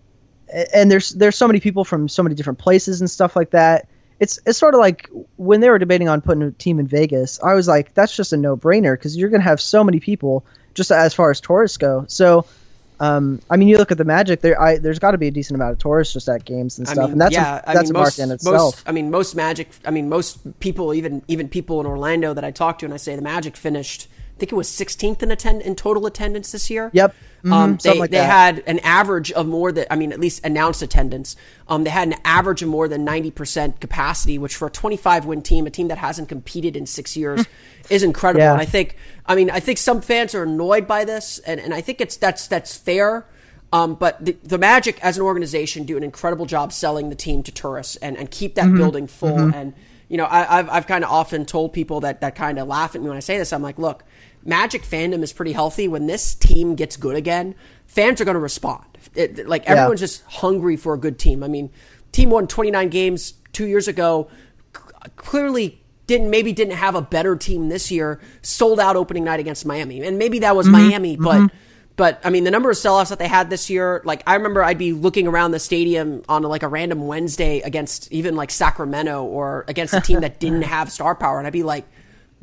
and 0.74 0.92
there's 0.92 1.10
there's 1.12 1.36
so 1.36 1.48
many 1.48 1.60
people 1.60 1.84
from 1.84 2.08
so 2.08 2.24
many 2.24 2.36
different 2.36 2.60
places 2.60 3.02
and 3.02 3.10
stuff 3.10 3.36
like 3.36 3.52
that. 3.52 3.88
It's 4.20 4.40
it's 4.46 4.58
sort 4.58 4.74
of 4.74 4.80
like 4.80 5.10
when 5.38 5.62
they 5.62 5.70
were 5.70 5.80
debating 5.80 6.08
on 6.10 6.22
putting 6.22 6.44
a 6.44 6.52
team 6.52 6.80
in 6.80 6.88
Vegas, 6.88 7.42
I 7.42 7.54
was 7.54 7.68
like 7.68 7.94
that's 7.94 8.16
just 8.16 8.34
a 8.34 8.38
no 8.38 8.56
brainer 8.56 8.94
because 8.94 9.18
you're 9.18 9.30
gonna 9.30 9.44
have 9.44 9.60
so 9.60 9.84
many 9.84 10.00
people 10.00 10.46
just 10.74 10.92
as 10.92 11.14
far 11.14 11.32
as 11.32 11.42
tourists 11.42 11.78
go. 11.78 12.06
So. 12.08 12.46
Um, 13.00 13.42
I 13.50 13.58
mean, 13.58 13.68
you 13.68 13.78
look 13.78 13.92
at 13.92 13.98
the 13.98 14.06
Magic. 14.06 14.40
There, 14.40 14.62
I, 14.62 14.78
there's 14.78 15.00
got 15.00 15.12
to 15.12 15.18
be 15.18 15.28
a 15.28 15.32
decent 15.32 15.56
amount 15.56 15.74
of 15.74 15.80
tourists 15.80 16.14
just 16.14 16.30
at 16.30 16.46
games 16.46 16.78
and 16.78 16.88
stuff, 16.88 17.00
I 17.00 17.02
mean, 17.02 17.12
and 17.14 17.22
that's 17.22 17.34
yeah, 17.34 17.58
a, 17.58 17.74
that's 17.74 17.78
I 17.78 17.82
mean, 17.82 17.96
a 17.96 18.00
most, 18.00 18.20
in 18.20 18.32
itself. 18.32 18.56
Most, 18.56 18.84
I 18.88 18.92
mean, 18.94 19.12
most 19.12 19.36
Magic. 19.36 19.68
I 19.84 19.92
mean, 19.92 20.08
most 20.08 20.60
people, 20.62 20.94
even 20.94 21.22
even 21.28 21.50
people 21.50 21.82
in 21.82 21.88
Orlando 21.88 22.34
that 22.34 22.46
I 22.46 22.52
talk 22.52 22.80
to, 22.80 22.86
and 22.86 22.94
I 22.94 22.98
say 22.98 23.16
the 23.16 23.22
Magic 23.22 23.58
finished. 23.58 24.08
I 24.36 24.40
think 24.40 24.52
it 24.52 24.56
was 24.56 24.68
16th 24.68 25.22
in 25.22 25.32
attend 25.32 25.62
in 25.62 25.76
total 25.76 26.06
attendance 26.06 26.52
this 26.52 26.70
year. 26.70 26.90
Yep. 26.94 27.16
Mhm, 27.46 27.52
Um, 27.54 27.78
they 27.84 28.00
like 28.00 28.10
they 28.12 28.18
that. 28.18 28.30
had 28.30 28.64
an 28.68 28.80
average 28.80 29.32
of 29.34 29.46
more 29.46 29.72
than 29.72 29.86
I 29.92 29.96
mean, 29.96 30.12
at 30.12 30.20
least 30.20 30.44
announced 30.46 30.82
attendance. 30.82 31.36
Um, 31.68 31.84
they 31.84 31.90
had 31.92 32.08
an 32.08 32.16
average 32.26 32.62
of 32.64 32.70
more 32.70 32.88
than 32.88 33.06
90% 33.06 33.80
capacity, 33.80 34.38
which 34.38 34.56
for 34.56 34.68
a 34.68 34.72
25 34.72 35.26
win 35.26 35.42
team, 35.42 35.68
a 35.68 35.70
team 35.70 35.88
that 35.90 35.98
hasn't 36.00 36.30
competed 36.30 36.76
in 36.76 36.86
six 36.86 37.16
years, 37.16 37.46
is 37.90 38.02
incredible. 38.02 38.44
Yeah. 38.46 38.54
And 38.54 38.62
I 38.62 38.66
think, 38.66 38.96
I 39.26 39.36
mean, 39.36 39.50
I 39.52 39.60
think 39.60 39.78
some 39.78 40.02
fans 40.02 40.34
are 40.34 40.44
annoyed 40.44 40.88
by 40.88 41.06
this, 41.06 41.40
and, 41.40 41.60
and 41.60 41.74
I 41.74 41.82
think 41.82 42.02
it's 42.02 42.16
that's 42.18 42.48
that's 42.48 42.76
fair. 42.76 43.26
Um, 43.72 43.96
but 43.96 44.24
the, 44.24 44.38
the 44.44 44.58
Magic 44.58 45.00
as 45.04 45.18
an 45.18 45.24
organization 45.24 45.84
do 45.84 45.98
an 45.98 46.04
incredible 46.04 46.46
job 46.46 46.72
selling 46.72 47.10
the 47.10 47.16
team 47.16 47.44
to 47.44 47.52
tourists 47.52 47.96
and, 47.98 48.16
and 48.18 48.30
keep 48.32 48.56
that 48.56 48.74
building 48.74 49.08
full. 49.08 49.54
And 49.54 49.74
you 50.10 50.18
know, 50.18 50.26
I, 50.26 50.60
I've 50.60 50.70
I've 50.70 50.88
kind 50.88 51.04
of 51.04 51.10
often 51.10 51.46
told 51.46 51.74
people 51.74 52.00
that 52.02 52.22
that 52.22 52.36
kind 52.36 52.58
of 52.60 52.68
laugh 52.68 52.96
at 52.96 53.02
me 53.02 53.08
when 53.10 53.18
I 53.18 53.22
say 53.22 53.38
this. 53.38 53.52
I'm 53.52 53.64
like, 53.64 53.80
look, 53.80 54.04
Magic 54.46 54.84
fandom 54.84 55.24
is 55.24 55.32
pretty 55.34 55.54
healthy. 55.54 55.88
When 55.88 56.08
this 56.08 56.36
team 56.36 56.76
gets 56.76 56.98
good 56.98 57.16
again, 57.16 57.56
fans 57.88 58.20
are 58.20 58.26
going 58.26 58.36
to 58.36 58.42
respond. 58.42 58.86
It, 59.16 59.48
like 59.48 59.66
everyone's 59.66 60.00
just 60.00 60.24
hungry 60.26 60.76
for 60.76 60.94
a 60.94 60.98
good 60.98 61.20
team. 61.20 61.44
I 61.44 61.48
mean, 61.48 61.72
team 62.12 62.30
won 62.30 62.48
29 62.48 62.90
games 62.90 63.34
two 63.52 63.68
years 63.68 63.88
ago. 63.88 64.30
C- 64.76 64.82
Clearly 65.16 65.82
didn't 66.08 66.30
maybe 66.30 66.52
didn't 66.52 66.76
have 66.76 66.96
a 66.96 67.02
better 67.02 67.36
team 67.36 67.70
this 67.70 67.92
year. 67.92 68.20
Sold 68.42 68.80
out 68.80 68.96
opening 68.96 69.24
night 69.24 69.40
against 69.40 69.66
Miami, 69.66 70.02
and 70.04 70.18
maybe 70.18 70.40
that 70.40 70.56
was 70.56 70.68
mm-hmm. 70.68 70.90
Miami, 70.90 71.18
but. 71.18 71.36
Mm-hmm. 71.36 71.58
But 71.96 72.22
I 72.24 72.32
mean, 72.32 72.44
the 72.44 72.50
number 72.50 72.72
of 72.72 72.76
sellouts 72.76 73.10
that 73.10 73.20
they 73.20 73.28
had 73.28 73.52
this 73.52 73.70
year, 73.70 74.02
like 74.04 74.24
I 74.26 74.34
remember 74.34 74.64
I'd 74.64 74.80
be 74.80 74.94
looking 74.94 75.28
around 75.28 75.52
the 75.52 75.60
stadium 75.60 76.24
on 76.28 76.42
like 76.42 76.64
a 76.64 76.68
random 76.68 77.06
Wednesday 77.06 77.60
against 77.60 78.12
even 78.12 78.36
like 78.36 78.50
Sacramento 78.50 79.24
or 79.24 79.64
against 79.68 79.94
a 79.94 80.02
team 80.02 80.22
that 80.22 80.40
didn't 80.40 80.64
have 80.64 80.92
star 80.92 81.14
power. 81.14 81.38
And 81.38 81.46
I'd 81.46 81.54
be 81.54 81.62
like, 81.62 81.86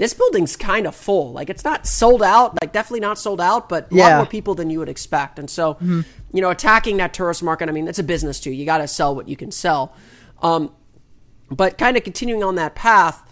this 0.00 0.14
building's 0.14 0.56
kind 0.56 0.86
of 0.86 0.94
full. 0.94 1.32
Like 1.32 1.50
it's 1.50 1.62
not 1.62 1.86
sold 1.86 2.22
out, 2.22 2.60
like 2.62 2.72
definitely 2.72 3.00
not 3.00 3.18
sold 3.18 3.40
out, 3.40 3.68
but 3.68 3.92
a 3.92 3.94
lot 3.94 4.16
more 4.16 4.26
people 4.26 4.54
than 4.54 4.70
you 4.70 4.78
would 4.78 4.88
expect. 4.88 5.38
And 5.38 5.48
so, 5.48 5.76
you 6.32 6.40
know, 6.40 6.48
attacking 6.48 6.96
that 6.96 7.12
tourist 7.12 7.42
market, 7.42 7.68
I 7.68 7.72
mean, 7.72 7.86
it's 7.86 7.98
a 7.98 8.02
business 8.02 8.40
too. 8.40 8.50
You 8.50 8.64
got 8.64 8.78
to 8.78 8.88
sell 8.88 9.14
what 9.14 9.28
you 9.28 9.36
can 9.36 9.50
sell. 9.50 9.94
Um, 10.42 10.72
but 11.50 11.76
kind 11.76 11.98
of 11.98 12.02
continuing 12.02 12.42
on 12.42 12.54
that 12.54 12.74
path, 12.74 13.22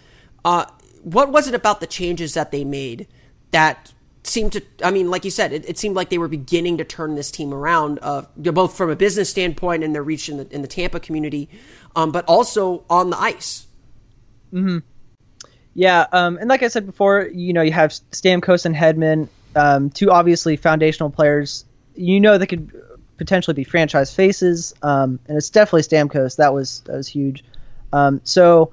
uh, 0.44 0.66
what 1.02 1.32
was 1.32 1.48
it 1.48 1.54
about 1.54 1.80
the 1.80 1.86
changes 1.86 2.34
that 2.34 2.50
they 2.50 2.64
made 2.64 3.06
that 3.52 3.94
seemed 4.22 4.52
to? 4.52 4.62
I 4.84 4.90
mean, 4.90 5.10
like 5.10 5.24
you 5.24 5.30
said, 5.30 5.52
it, 5.54 5.66
it 5.66 5.78
seemed 5.78 5.96
like 5.96 6.10
they 6.10 6.18
were 6.18 6.28
beginning 6.28 6.76
to 6.78 6.84
turn 6.84 7.14
this 7.14 7.30
team 7.30 7.54
around, 7.54 7.98
uh, 8.02 8.22
both 8.36 8.76
from 8.76 8.90
a 8.90 8.96
business 8.96 9.30
standpoint 9.30 9.84
and 9.84 9.94
their 9.94 10.02
reach 10.02 10.28
in 10.28 10.36
the 10.36 10.46
in 10.54 10.60
the 10.60 10.68
Tampa 10.68 11.00
community, 11.00 11.48
um, 11.96 12.12
but 12.12 12.26
also 12.26 12.84
on 12.90 13.08
the 13.08 13.18
ice. 13.18 13.66
Yeah, 15.74 16.06
um, 16.12 16.38
and 16.38 16.48
like 16.48 16.62
I 16.62 16.68
said 16.68 16.86
before, 16.86 17.28
you 17.32 17.52
know, 17.52 17.62
you 17.62 17.72
have 17.72 17.90
Stamkos 17.90 18.66
and 18.66 18.74
Hedman, 18.74 19.28
um, 19.54 19.90
two 19.90 20.10
obviously 20.10 20.56
foundational 20.56 21.10
players. 21.10 21.64
You 21.94 22.20
know, 22.20 22.38
they 22.38 22.46
could 22.46 22.72
potentially 23.16 23.54
be 23.54 23.64
franchise 23.64 24.14
faces, 24.14 24.74
um, 24.82 25.20
and 25.28 25.36
it's 25.36 25.50
definitely 25.50 25.82
Stamkos. 25.82 26.36
That 26.36 26.52
was 26.52 26.80
that 26.86 26.96
was 26.96 27.08
huge. 27.08 27.44
Um, 27.92 28.20
so 28.24 28.72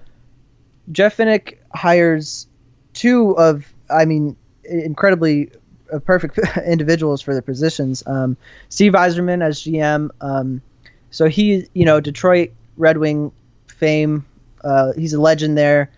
Jeff 0.92 1.18
Vinik 1.18 1.58
hires 1.74 2.48
two 2.94 3.32
of, 3.38 3.66
I 3.90 4.06
mean, 4.06 4.36
incredibly 4.64 5.52
uh, 5.92 6.00
perfect 6.00 6.40
individuals 6.66 7.22
for 7.22 7.34
their 7.34 7.42
positions. 7.42 8.04
Um, 8.06 8.38
Steve 8.70 8.94
Yzerman 8.94 9.44
as 9.44 9.62
GM. 9.62 10.10
Um, 10.22 10.62
so 11.12 11.28
he, 11.28 11.68
you 11.74 11.86
know, 11.86 12.00
Detroit 12.00 12.52
Red 12.78 12.98
Wing 12.98 13.32
fame. 13.68 14.26
Uh, 14.64 14.94
he's 14.94 15.14
a 15.14 15.22
legend 15.22 15.58
there. 15.58 15.92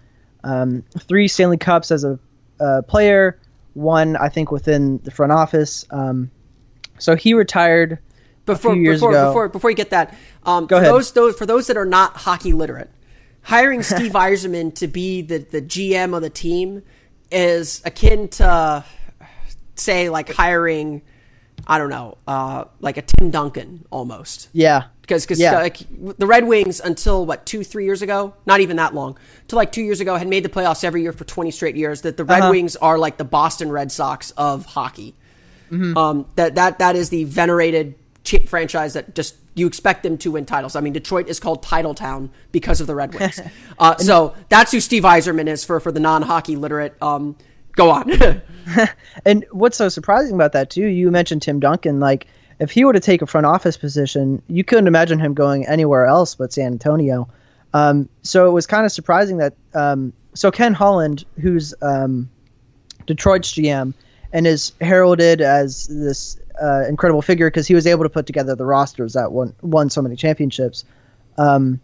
Um, 0.48 0.84
three 0.98 1.28
Stanley 1.28 1.58
Cups 1.58 1.92
as 1.92 2.04
a 2.06 2.18
uh, 2.60 2.82
player, 2.84 3.38
one 3.74 4.16
I 4.16 4.30
think 4.30 4.50
within 4.52 5.00
the 5.04 5.12
front 5.12 5.32
office. 5.34 5.86
Um, 5.92 6.32
so 7.00 7.16
he 7.16 7.34
retired 7.34 8.00
before 8.46 8.72
a 8.72 8.74
few 8.76 8.84
years 8.84 8.96
before, 9.02 9.12
ago. 9.12 9.28
before 9.28 9.50
before 9.50 9.70
you 9.70 9.76
get 9.76 9.90
that, 9.90 10.16
um, 10.46 10.66
Go 10.68 10.78
for 10.78 10.82
ahead. 10.82 10.94
those 10.94 11.12
those 11.12 11.38
for 11.38 11.46
those 11.46 11.68
that 11.68 11.76
are 11.76 11.86
not 11.86 12.14
hockey 12.16 12.54
literate, 12.54 12.90
hiring 13.44 13.84
Steve 13.92 14.14
Yzerman 14.14 14.74
to 14.76 14.88
be 14.88 15.22
the 15.22 15.40
the 15.40 15.62
GM 15.62 16.16
of 16.16 16.22
the 16.22 16.30
team 16.30 16.82
is 17.30 17.82
akin 17.84 18.30
to 18.30 18.86
say 19.76 20.10
like 20.10 20.32
hiring, 20.32 21.02
I 21.68 21.78
don't 21.78 21.90
know, 21.90 22.18
uh, 22.26 22.66
like 22.80 22.96
a 22.98 23.02
Tim 23.02 23.32
Duncan 23.32 23.86
almost. 23.92 24.48
yeah, 24.54 24.86
Because 25.08 25.24
because 25.26 25.40
Yeah. 25.40 25.54
like 25.60 25.78
the 26.18 26.28
Red 26.28 26.46
Wings 26.48 26.82
until 26.82 27.26
what 27.26 27.46
two 27.46 27.64
three 27.64 27.86
years 27.86 28.02
ago, 28.02 28.34
not 28.46 28.60
even 28.60 28.76
that 28.76 28.94
long, 28.94 29.18
till 29.48 29.56
like 29.56 29.72
two 29.72 29.82
years 29.82 30.02
ago 30.02 30.16
had 30.18 30.28
made 30.28 30.44
the 30.44 30.50
playoffs 30.50 30.84
every 30.84 31.02
year 31.02 31.14
for 31.14 31.24
twenty 31.24 31.52
straight 31.52 31.78
years. 31.78 32.02
That 32.02 32.18
the 32.18 32.26
Red 32.26 32.42
Uh-huh. 32.42 32.52
Wings 32.52 32.76
are 32.76 32.98
like 32.98 33.16
the 33.18 33.24
Boston 33.24 33.72
Red 33.72 33.92
Sox 33.92 34.32
of 34.32 34.66
hockey. 34.66 35.16
Mm-hmm. 35.72 35.98
Um, 35.98 36.26
that 36.36 36.56
that 36.56 36.80
that 36.80 36.96
is 36.98 37.10
the 37.10 37.24
venerated 37.24 37.96
chi- 38.30 38.40
franchise 38.46 38.94
that 38.96 39.16
just 39.16 39.36
you 39.56 39.66
expect 39.66 40.04
them 40.04 40.18
to 40.20 40.32
win 40.32 40.46
titles. 40.46 40.76
I 40.76 40.82
mean, 40.82 40.94
Detroit 40.94 41.28
is 41.30 41.40
called 41.40 41.64
Title 41.64 41.96
Town 41.96 42.30
because 42.52 42.80
of 42.82 42.88
the 42.88 42.94
Red 42.94 43.14
Wings. 43.18 43.40
uh, 43.80 43.96
so 43.98 44.36
that's 44.50 44.72
who 44.74 44.80
Steve 44.82 45.04
Yzerman 45.04 45.48
is 45.48 45.64
for 45.64 45.80
for 45.80 45.92
the 45.94 46.00
non 46.02 46.22
hockey 46.22 46.56
literate. 46.58 47.02
Um, 47.02 47.38
go 47.78 47.92
on. 47.92 48.12
And 49.26 49.46
what's 49.52 49.78
so 49.78 49.88
surprising 49.88 50.36
about 50.36 50.52
that 50.52 50.70
too? 50.70 50.86
You 50.86 51.10
mentioned 51.12 51.42
Tim 51.42 51.62
Duncan. 51.62 52.02
Like, 52.02 52.28
if 52.60 52.72
he 52.72 52.86
were 52.86 52.94
to 52.94 53.00
take 53.00 53.22
a 53.22 53.28
front 53.28 53.46
office 53.46 53.78
position, 53.78 54.42
you 54.48 54.64
couldn't 54.64 54.88
imagine 54.88 55.20
him 55.20 55.34
going 55.34 55.68
anywhere 55.68 56.06
else 56.06 56.36
but 56.36 56.54
San 56.54 56.74
Antonio. 56.74 57.30
Um, 57.74 58.10
so 58.24 58.48
it 58.48 58.52
was 58.52 58.68
kind 58.68 58.86
of 58.86 58.92
surprising 58.92 59.38
that. 59.38 59.54
Um, 59.74 60.14
so 60.34 60.52
Ken 60.52 60.74
Holland, 60.74 61.26
who's 61.40 61.74
um, 61.82 62.30
Detroit's 63.06 63.54
GM, 63.54 63.94
and 64.34 64.48
is 64.48 64.74
heralded 64.82 65.42
as 65.42 65.88
this 65.88 66.40
uh, 66.62 66.84
incredible 66.88 67.22
figure 67.22 67.50
because 67.50 67.68
he 67.68 67.76
was 67.76 67.88
able 67.88 68.04
to 68.04 68.10
put 68.10 68.26
together 68.26 68.56
the 68.56 68.66
rosters 68.66 69.14
that 69.14 69.32
won 69.32 69.54
won 69.62 69.90
so 69.90 70.02
many 70.02 70.16
championships. 70.16 70.86
Um, 71.38 71.80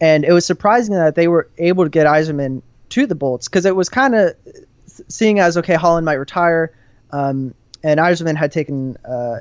and 0.00 0.24
it 0.24 0.32
was 0.32 0.44
surprising 0.44 0.94
that 0.94 1.14
they 1.14 1.28
were 1.28 1.48
able 1.58 1.84
to 1.84 1.90
get 1.90 2.06
Yzerman 2.06 2.62
to 2.90 3.06
the 3.06 3.14
Bolts 3.14 3.48
because 3.48 3.66
it 3.66 3.74
was 3.74 3.88
kind 3.88 4.14
of 4.14 4.36
seeing 5.08 5.40
as 5.40 5.56
okay, 5.56 5.74
Holland 5.74 6.04
might 6.04 6.14
retire, 6.14 6.72
um, 7.10 7.54
and 7.82 7.98
Yzerman 7.98 8.36
had 8.36 8.52
taken 8.52 8.96
uh, 9.04 9.40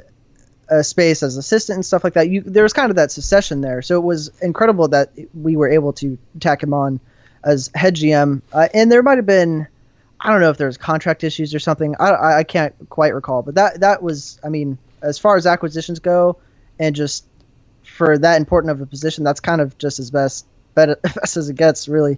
a 0.70 0.84
space 0.84 1.24
as 1.24 1.38
assistant 1.38 1.78
and 1.78 1.86
stuff 1.86 2.04
like 2.04 2.14
that. 2.14 2.30
You, 2.30 2.42
there 2.42 2.64
was 2.64 2.74
kind 2.74 2.90
of 2.90 2.96
that 2.96 3.12
succession 3.12 3.62
there, 3.62 3.82
so 3.82 3.98
it 3.98 4.04
was 4.04 4.32
incredible 4.42 4.88
that 4.90 5.12
we 5.34 5.56
were 5.56 5.70
able 5.70 5.94
to 5.94 6.18
tack 6.40 6.64
him 6.64 6.74
on 6.74 7.00
as 7.44 7.70
head 7.76 7.96
GM. 7.96 8.42
Uh, 8.52 8.68
and 8.74 8.92
there 8.92 9.04
might 9.04 9.18
have 9.18 9.26
been, 9.26 9.68
I 10.20 10.32
don't 10.32 10.42
know 10.42 10.50
if 10.50 10.58
there 10.58 10.68
was 10.68 10.78
contract 10.78 11.24
issues 11.24 11.54
or 11.54 11.60
something. 11.60 11.96
I, 12.00 12.40
I, 12.40 12.44
can't 12.44 12.74
quite 12.90 13.14
recall, 13.14 13.44
but 13.44 13.56
that 13.56 13.82
that 13.82 14.02
was, 14.02 14.40
I 14.44 14.50
mean, 14.50 14.78
as 15.02 15.20
far 15.20 15.36
as 15.38 15.46
acquisitions 15.46 16.00
go, 16.00 16.38
and 16.80 16.96
just 16.96 17.26
for 17.84 18.18
that 18.18 18.38
important 18.38 18.72
of 18.72 18.82
a 18.82 18.86
position, 18.86 19.24
that's 19.24 19.40
kind 19.40 19.62
of 19.62 19.78
just 19.78 20.00
as 20.00 20.10
best 20.10 20.46
best 20.76 21.38
as 21.38 21.50
it 21.50 21.56
gets, 21.56 21.88
really. 21.88 22.18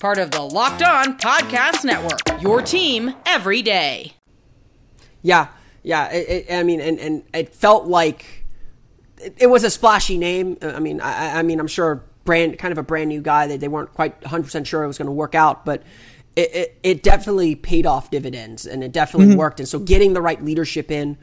Part 0.00 0.16
of 0.16 0.30
the 0.30 0.40
Locked 0.40 0.82
On 0.82 1.18
Podcast 1.18 1.84
Network. 1.84 2.40
Your 2.40 2.62
team 2.62 3.14
every 3.26 3.60
day. 3.60 4.14
Yeah, 5.20 5.48
yeah. 5.82 6.10
It, 6.10 6.46
it, 6.48 6.54
I 6.54 6.62
mean, 6.62 6.80
and, 6.80 6.98
and 6.98 7.22
it 7.34 7.54
felt 7.54 7.84
like 7.84 8.46
it, 9.18 9.34
it 9.36 9.46
was 9.48 9.62
a 9.62 9.68
splashy 9.68 10.16
name. 10.16 10.56
I 10.62 10.80
mean, 10.80 11.02
I, 11.02 11.40
I 11.40 11.42
mean, 11.42 11.60
I'm 11.60 11.66
sure 11.66 12.02
brand 12.24 12.58
kind 12.58 12.72
of 12.72 12.78
a 12.78 12.82
brand 12.82 13.10
new 13.10 13.20
guy 13.20 13.46
that 13.48 13.60
they 13.60 13.68
weren't 13.68 13.92
quite 13.92 14.18
100 14.22 14.44
percent 14.44 14.66
sure 14.66 14.82
it 14.84 14.86
was 14.86 14.96
going 14.96 15.04
to 15.04 15.12
work 15.12 15.34
out, 15.34 15.66
but 15.66 15.82
it, 16.34 16.54
it, 16.54 16.78
it, 16.82 17.02
definitely 17.02 17.54
paid 17.54 17.84
off 17.84 18.10
dividends 18.10 18.64
and 18.64 18.82
it 18.82 18.92
definitely 18.92 19.28
mm-hmm. 19.28 19.38
worked. 19.38 19.60
And 19.60 19.68
so 19.68 19.78
getting 19.78 20.14
the 20.14 20.22
right 20.22 20.42
leadership 20.42 20.90
in, 20.90 21.18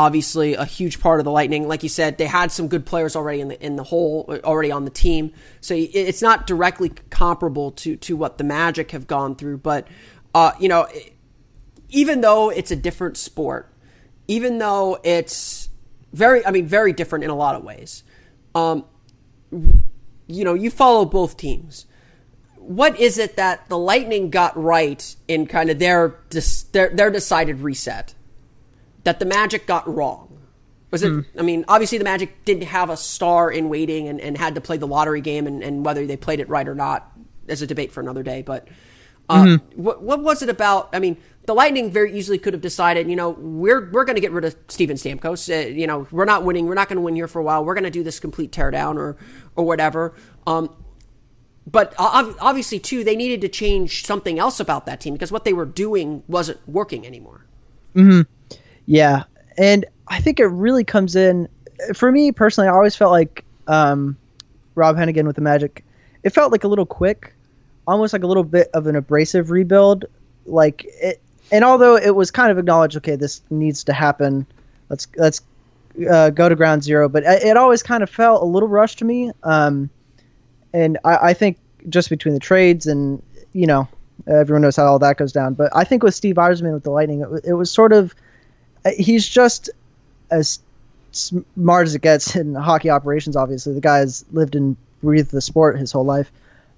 obviously 0.00 0.54
a 0.54 0.64
huge 0.64 0.98
part 0.98 1.20
of 1.20 1.24
the 1.24 1.30
Lightning. 1.30 1.68
Like 1.68 1.82
you 1.82 1.90
said, 1.90 2.16
they 2.16 2.24
had 2.24 2.50
some 2.50 2.68
good 2.68 2.86
players 2.86 3.14
already 3.14 3.42
in 3.42 3.48
the 3.48 3.62
in 3.64 3.76
the 3.76 3.84
whole 3.84 4.24
already 4.44 4.72
on 4.72 4.86
the 4.86 4.90
team, 4.90 5.32
so 5.60 5.74
it's 5.76 6.22
not 6.22 6.46
directly 6.46 6.88
comparable 7.10 7.72
to 7.72 7.96
to 7.96 8.16
what 8.16 8.38
the 8.38 8.44
Magic 8.44 8.92
have 8.92 9.06
gone 9.06 9.36
through. 9.36 9.58
But 9.58 9.86
uh, 10.34 10.52
you 10.58 10.70
know, 10.70 10.88
even 11.90 12.22
though 12.22 12.48
it's 12.48 12.70
a 12.70 12.76
different 12.76 13.18
sport, 13.18 13.70
even 14.26 14.56
though 14.56 14.98
it's 15.04 15.68
very, 16.14 16.44
I 16.46 16.50
mean, 16.50 16.66
very 16.66 16.94
different 16.94 17.24
in 17.24 17.30
a 17.30 17.36
lot 17.36 17.54
of 17.54 17.62
ways. 17.62 18.02
Um, 18.54 18.86
you 19.50 20.44
know, 20.44 20.54
you 20.54 20.70
follow 20.70 21.04
both 21.04 21.36
teams. 21.36 21.84
What 22.56 22.98
is 22.98 23.18
it 23.18 23.36
that 23.36 23.68
the 23.68 23.76
Lightning 23.76 24.30
got 24.30 24.56
right 24.60 25.14
in 25.28 25.46
kind 25.46 25.68
of 25.68 25.78
their 25.78 26.20
their, 26.72 26.88
their 26.88 27.10
decided 27.10 27.60
reset 27.60 28.14
that 29.04 29.18
the 29.18 29.24
Magic 29.24 29.66
got 29.66 29.92
wrong? 29.92 30.38
Was 30.90 31.02
it? 31.02 31.12
Mm. 31.12 31.24
I 31.38 31.42
mean, 31.42 31.64
obviously 31.68 31.98
the 31.98 32.04
Magic 32.04 32.44
didn't 32.44 32.64
have 32.64 32.90
a 32.90 32.96
star 32.96 33.50
in 33.50 33.68
waiting 33.68 34.08
and, 34.08 34.20
and 34.20 34.36
had 34.36 34.54
to 34.56 34.60
play 34.60 34.76
the 34.76 34.86
lottery 34.86 35.20
game, 35.20 35.46
and, 35.46 35.62
and 35.62 35.84
whether 35.84 36.06
they 36.06 36.16
played 36.16 36.40
it 36.40 36.48
right 36.48 36.66
or 36.66 36.74
not 36.74 37.12
is 37.46 37.62
a 37.62 37.66
debate 37.66 37.92
for 37.92 38.00
another 38.00 38.22
day. 38.22 38.42
But 38.42 38.68
uh, 39.28 39.44
mm-hmm. 39.44 39.82
what 39.82 40.02
what 40.02 40.22
was 40.22 40.42
it 40.42 40.48
about? 40.48 40.88
I 40.92 40.98
mean, 40.98 41.16
the 41.46 41.54
Lightning 41.54 41.90
very 41.90 42.12
easily 42.16 42.38
could 42.38 42.52
have 42.54 42.62
decided, 42.62 43.08
you 43.08 43.16
know, 43.16 43.30
we're 43.30 43.90
we're 43.90 44.04
going 44.04 44.16
to 44.16 44.20
get 44.20 44.32
rid 44.32 44.44
of 44.44 44.56
Steven 44.68 44.96
Stamkos. 44.96 45.48
Uh, 45.48 45.68
you 45.68 45.86
know, 45.86 46.08
we're 46.10 46.24
not 46.24 46.44
winning. 46.44 46.66
We're 46.66 46.74
not 46.74 46.88
going 46.88 46.96
to 46.96 47.02
win 47.02 47.14
here 47.14 47.28
for 47.28 47.38
a 47.38 47.44
while. 47.44 47.64
We're 47.64 47.74
going 47.74 47.84
to 47.84 47.90
do 47.90 48.02
this 48.02 48.18
complete 48.18 48.50
teardown 48.50 48.96
or 48.96 49.16
or 49.54 49.64
whatever. 49.64 50.14
Um, 50.46 50.74
but 51.66 51.94
obviously, 51.98 52.80
too, 52.80 53.04
they 53.04 53.14
needed 53.14 53.40
to 53.42 53.48
change 53.48 54.04
something 54.04 54.38
else 54.40 54.58
about 54.58 54.86
that 54.86 55.00
team 55.00 55.12
because 55.12 55.30
what 55.30 55.44
they 55.44 55.52
were 55.52 55.66
doing 55.66 56.24
wasn't 56.26 56.58
working 56.68 57.06
anymore. 57.06 57.46
Hmm. 57.94 58.22
Yeah, 58.90 59.22
and 59.56 59.86
I 60.08 60.20
think 60.20 60.40
it 60.40 60.46
really 60.46 60.82
comes 60.82 61.14
in 61.14 61.48
for 61.94 62.10
me 62.10 62.32
personally. 62.32 62.66
I 62.66 62.72
always 62.72 62.96
felt 62.96 63.12
like 63.12 63.44
um, 63.68 64.16
Rob 64.74 64.96
Hennigan 64.96 65.28
with 65.28 65.36
the 65.36 65.42
Magic. 65.42 65.84
It 66.24 66.30
felt 66.30 66.50
like 66.50 66.64
a 66.64 66.68
little 66.68 66.86
quick, 66.86 67.32
almost 67.86 68.12
like 68.12 68.24
a 68.24 68.26
little 68.26 68.42
bit 68.42 68.68
of 68.74 68.88
an 68.88 68.96
abrasive 68.96 69.52
rebuild. 69.52 70.06
Like 70.44 70.84
it, 70.86 71.22
and 71.52 71.64
although 71.64 71.94
it 71.94 72.16
was 72.16 72.32
kind 72.32 72.50
of 72.50 72.58
acknowledged, 72.58 72.96
okay, 72.96 73.14
this 73.14 73.42
needs 73.48 73.84
to 73.84 73.92
happen. 73.92 74.44
Let's 74.88 75.06
let's 75.16 75.40
uh, 76.10 76.30
go 76.30 76.48
to 76.48 76.56
ground 76.56 76.82
zero. 76.82 77.08
But 77.08 77.22
it 77.22 77.56
always 77.56 77.84
kind 77.84 78.02
of 78.02 78.10
felt 78.10 78.42
a 78.42 78.44
little 78.44 78.68
rushed 78.68 78.98
to 78.98 79.04
me. 79.04 79.30
Um, 79.44 79.88
and 80.72 80.98
I, 81.04 81.28
I, 81.28 81.34
think 81.34 81.58
just 81.88 82.10
between 82.10 82.34
the 82.34 82.40
trades 82.40 82.88
and 82.88 83.22
you 83.52 83.68
know 83.68 83.86
everyone 84.26 84.62
knows 84.62 84.74
how 84.74 84.86
all 84.86 84.98
that 84.98 85.16
goes 85.16 85.30
down. 85.30 85.54
But 85.54 85.70
I 85.76 85.84
think 85.84 86.02
with 86.02 86.16
Steve 86.16 86.34
Yzerman 86.34 86.74
with 86.74 86.82
the 86.82 86.90
Lightning, 86.90 87.20
it, 87.20 87.50
it 87.50 87.52
was 87.52 87.70
sort 87.70 87.92
of 87.92 88.16
he's 88.86 89.28
just 89.28 89.70
as 90.30 90.60
smart 91.12 91.86
as 91.86 91.94
it 91.94 92.02
gets 92.02 92.36
in 92.36 92.54
hockey 92.54 92.90
operations. 92.90 93.36
Obviously, 93.36 93.74
the 93.74 93.80
guy 93.80 93.98
has 93.98 94.24
lived 94.32 94.54
and 94.54 94.76
breathed 95.02 95.30
the 95.30 95.40
sport 95.40 95.78
his 95.78 95.92
whole 95.92 96.04
life. 96.04 96.30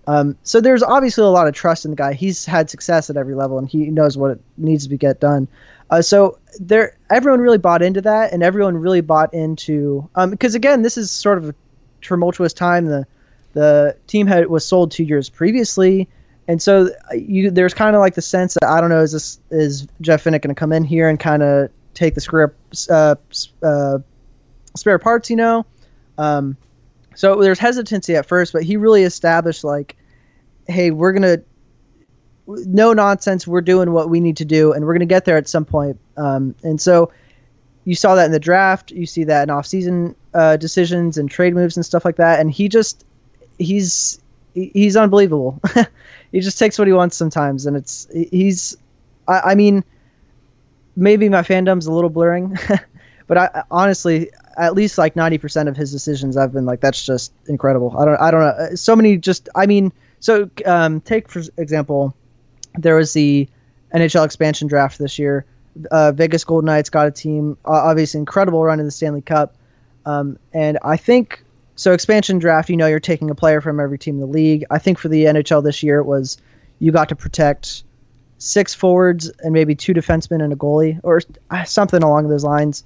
Um, 0.06 0.37
so 0.42 0.61
there's 0.61 0.82
obviously 0.82 1.25
a 1.25 1.28
lot 1.28 1.47
of 1.47 1.54
trust 1.54 1.85
in 1.85 1.92
the 1.92 1.97
guy. 1.97 2.14
He's 2.14 2.44
had 2.44 2.71
success 2.71 3.09
at 3.11 3.16
every 3.16 3.35
level, 3.35 3.59
and 3.59 3.68
he 3.68 3.87
knows 3.87 4.16
what 4.16 4.38
needs 4.56 4.87
to 4.87 4.97
get 4.97 5.21
done. 5.21 5.49
Uh, 5.90 6.02
so 6.02 6.38
there, 6.59 6.97
everyone 7.11 7.40
really 7.40 7.59
bought 7.59 7.82
into 7.82 8.00
that, 8.00 8.32
and 8.32 8.42
everyone 8.42 8.76
really 8.76 9.00
bought 9.00 9.35
into 9.35 10.09
because 10.30 10.54
um, 10.54 10.56
again, 10.56 10.82
this 10.82 10.97
is 10.97 11.11
sort 11.11 11.38
of 11.38 11.50
a 11.50 11.54
tumultuous 12.00 12.52
time. 12.52 12.86
The 12.86 13.06
the 13.52 13.97
team 14.06 14.26
had 14.26 14.47
was 14.49 14.67
sold 14.67 14.91
two 14.91 15.04
years 15.04 15.28
previously, 15.28 16.08
and 16.49 16.60
so 16.60 16.88
uh, 17.10 17.15
you 17.15 17.50
there's 17.50 17.75
kind 17.75 17.95
of 17.95 18.00
like 18.00 18.15
the 18.15 18.23
sense 18.23 18.54
that 18.54 18.65
I 18.65 18.80
don't 18.80 18.91
know 18.91 19.02
is 19.02 19.12
this 19.12 19.38
is 19.50 19.86
Jeff 20.00 20.25
Vinik 20.25 20.43
going 20.43 20.54
to 20.54 20.58
come 20.58 20.73
in 20.73 20.82
here 20.82 21.08
and 21.08 21.21
kind 21.21 21.43
of 21.43 21.71
take 21.95 22.15
the 22.15 22.21
script 22.21 22.89
uh, 22.91 23.17
uh, 23.63 23.99
spare 24.76 24.99
parts, 24.99 25.31
you 25.31 25.37
know? 25.37 25.67
Um, 26.19 26.57
so 27.15 27.41
there's 27.43 27.59
hesitancy 27.59 28.17
at 28.17 28.26
first, 28.26 28.52
but 28.52 28.63
he 28.63 28.76
really 28.76 29.02
established 29.02 29.65
like, 29.65 29.97
hey, 30.67 30.91
we're 30.91 31.13
gonna 31.13 31.39
no 32.47 32.93
nonsense. 32.93 33.47
We're 33.47 33.61
doing 33.61 33.93
what 33.93 34.09
we 34.11 34.21
need 34.21 34.39
to 34.39 34.45
do, 34.45 34.73
and 34.73 34.85
we're 34.85 34.95
gonna 34.95 35.07
get 35.07 35.25
there 35.25 35.37
at 35.37 35.49
some 35.49 35.65
point. 35.65 35.99
Um, 36.17 36.55
and 36.63 36.81
so 36.81 37.13
you 37.85 37.95
saw 37.95 38.15
that 38.15 38.26
in 38.26 38.33
the 38.33 38.41
draft. 38.41 38.91
You 38.91 39.07
see 39.07 39.25
that 39.25 39.45
in 39.45 39.50
off-season 39.50 40.15
uh, 40.35 40.57
decisions 40.57 41.19
and 41.19 41.31
trade 41.31 41.55
moves 41.55 41.76
and 41.76 41.85
stuff 41.85 42.05
like 42.05 42.17
that. 42.17 42.41
And 42.41 42.50
he 42.50 42.69
just 42.69 43.05
he's 43.59 44.21
he's 44.55 44.97
unbelievable. 44.97 45.61
he 46.33 46.41
just 46.41 46.59
takes 46.59 46.78
what 46.78 46.87
he 46.87 46.93
wants 46.93 47.17
sometimes, 47.17 47.67
and 47.67 47.76
it's 47.76 48.09
he's. 48.13 48.76
I, 49.28 49.41
I 49.41 49.55
mean, 49.55 49.85
maybe 50.97 51.28
my 51.28 51.43
fandom's 51.43 51.87
a 51.87 51.93
little 51.93 52.11
blurring, 52.11 52.59
but 53.26 53.39
I 53.39 53.65
honestly 53.71 54.31
at 54.57 54.75
least 54.75 54.99
like 54.99 55.15
90% 55.15 55.69
of 55.69 55.76
his 55.76 55.91
decisions 55.91 56.37
I've 56.37 56.52
been 56.52 56.67
like 56.67 56.81
that's 56.81 57.05
just 57.05 57.33
incredible. 57.47 57.97
I 57.97 58.05
don't 58.05 58.21
I 58.21 58.31
don't 58.31 58.41
know 58.41 58.75
so 58.75 58.97
many 58.97 59.17
just 59.17 59.49
I 59.55 59.67
mean 59.67 59.93
so 60.21 60.50
um, 60.65 61.00
take 61.00 61.28
for 61.28 61.43
example 61.57 62.15
there 62.75 62.97
was 62.97 63.13
the 63.13 63.49
NHL 63.95 64.25
expansion 64.25 64.69
draft 64.69 64.99
this 64.99 65.19
year. 65.19 65.45
Uh, 65.91 66.13
Vegas 66.13 66.45
Golden 66.45 66.67
Knights 66.67 66.91
got 66.91 67.07
a 67.07 67.11
team 67.11 67.57
obviously 67.65 68.19
incredible 68.19 68.63
run 68.63 68.81
in 68.81 68.87
the 68.87 68.93
Stanley 68.93 69.23
Cup. 69.23 69.57
Um, 70.05 70.39
and 70.52 70.78
I 70.83 70.97
think 70.97 71.45
so 71.76 71.93
expansion 71.93 72.39
draft 72.39 72.69
you 72.69 72.76
know 72.76 72.87
you're 72.87 73.00
taking 73.00 73.31
a 73.31 73.35
player 73.35 73.61
from 73.61 73.81
every 73.81 73.99
team 73.99 74.17
in 74.17 74.21
the 74.21 74.26
league. 74.26 74.65
I 74.71 74.78
think 74.78 74.99
for 74.99 75.09
the 75.09 75.25
NHL 75.25 75.65
this 75.65 75.83
year 75.83 75.99
it 75.99 76.05
was 76.05 76.39
you 76.78 76.93
got 76.93 77.09
to 77.11 77.17
protect 77.17 77.85
six 78.43 78.75
forwards 78.75 79.31
and 79.39 79.52
maybe 79.52 79.76
two 79.76 79.95
defensemen 79.95 80.43
and 80.43 80.52
a 80.52 80.57
goalie 80.57 80.99
or 81.05 81.21
something 81.65 82.02
along 82.02 82.28
those 82.28 82.43
lines. 82.43 82.83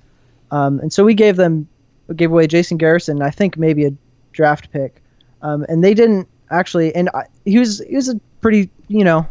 Um, 0.51 0.81
and 0.81 0.93
so 0.93 1.05
we 1.05 1.15
gave 1.15 1.37
them 1.37 1.67
gave 2.15 2.31
away 2.31 2.47
Jason 2.47 2.77
Garrison, 2.77 3.23
I 3.23 3.31
think 3.31 3.57
maybe 3.57 3.87
a 3.87 3.93
draft 4.33 4.71
pick, 4.71 5.03
um, 5.43 5.65
and 5.69 5.83
they 5.83 5.95
didn't 5.95 6.29
actually. 6.51 6.95
And 6.95 7.09
I, 7.15 7.25
he 7.45 7.59
was 7.59 7.81
he 7.81 7.97
was 7.97 8.09
a 8.09 8.21
pretty 8.41 8.71
you 8.87 9.03
know 9.03 9.27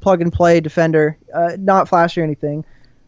plug 0.00 0.22
and 0.22 0.32
play 0.32 0.60
defender, 0.60 1.18
uh, 1.34 1.56
not 1.58 1.88
flashy 1.88 2.20
or 2.20 2.24
anything. 2.24 2.64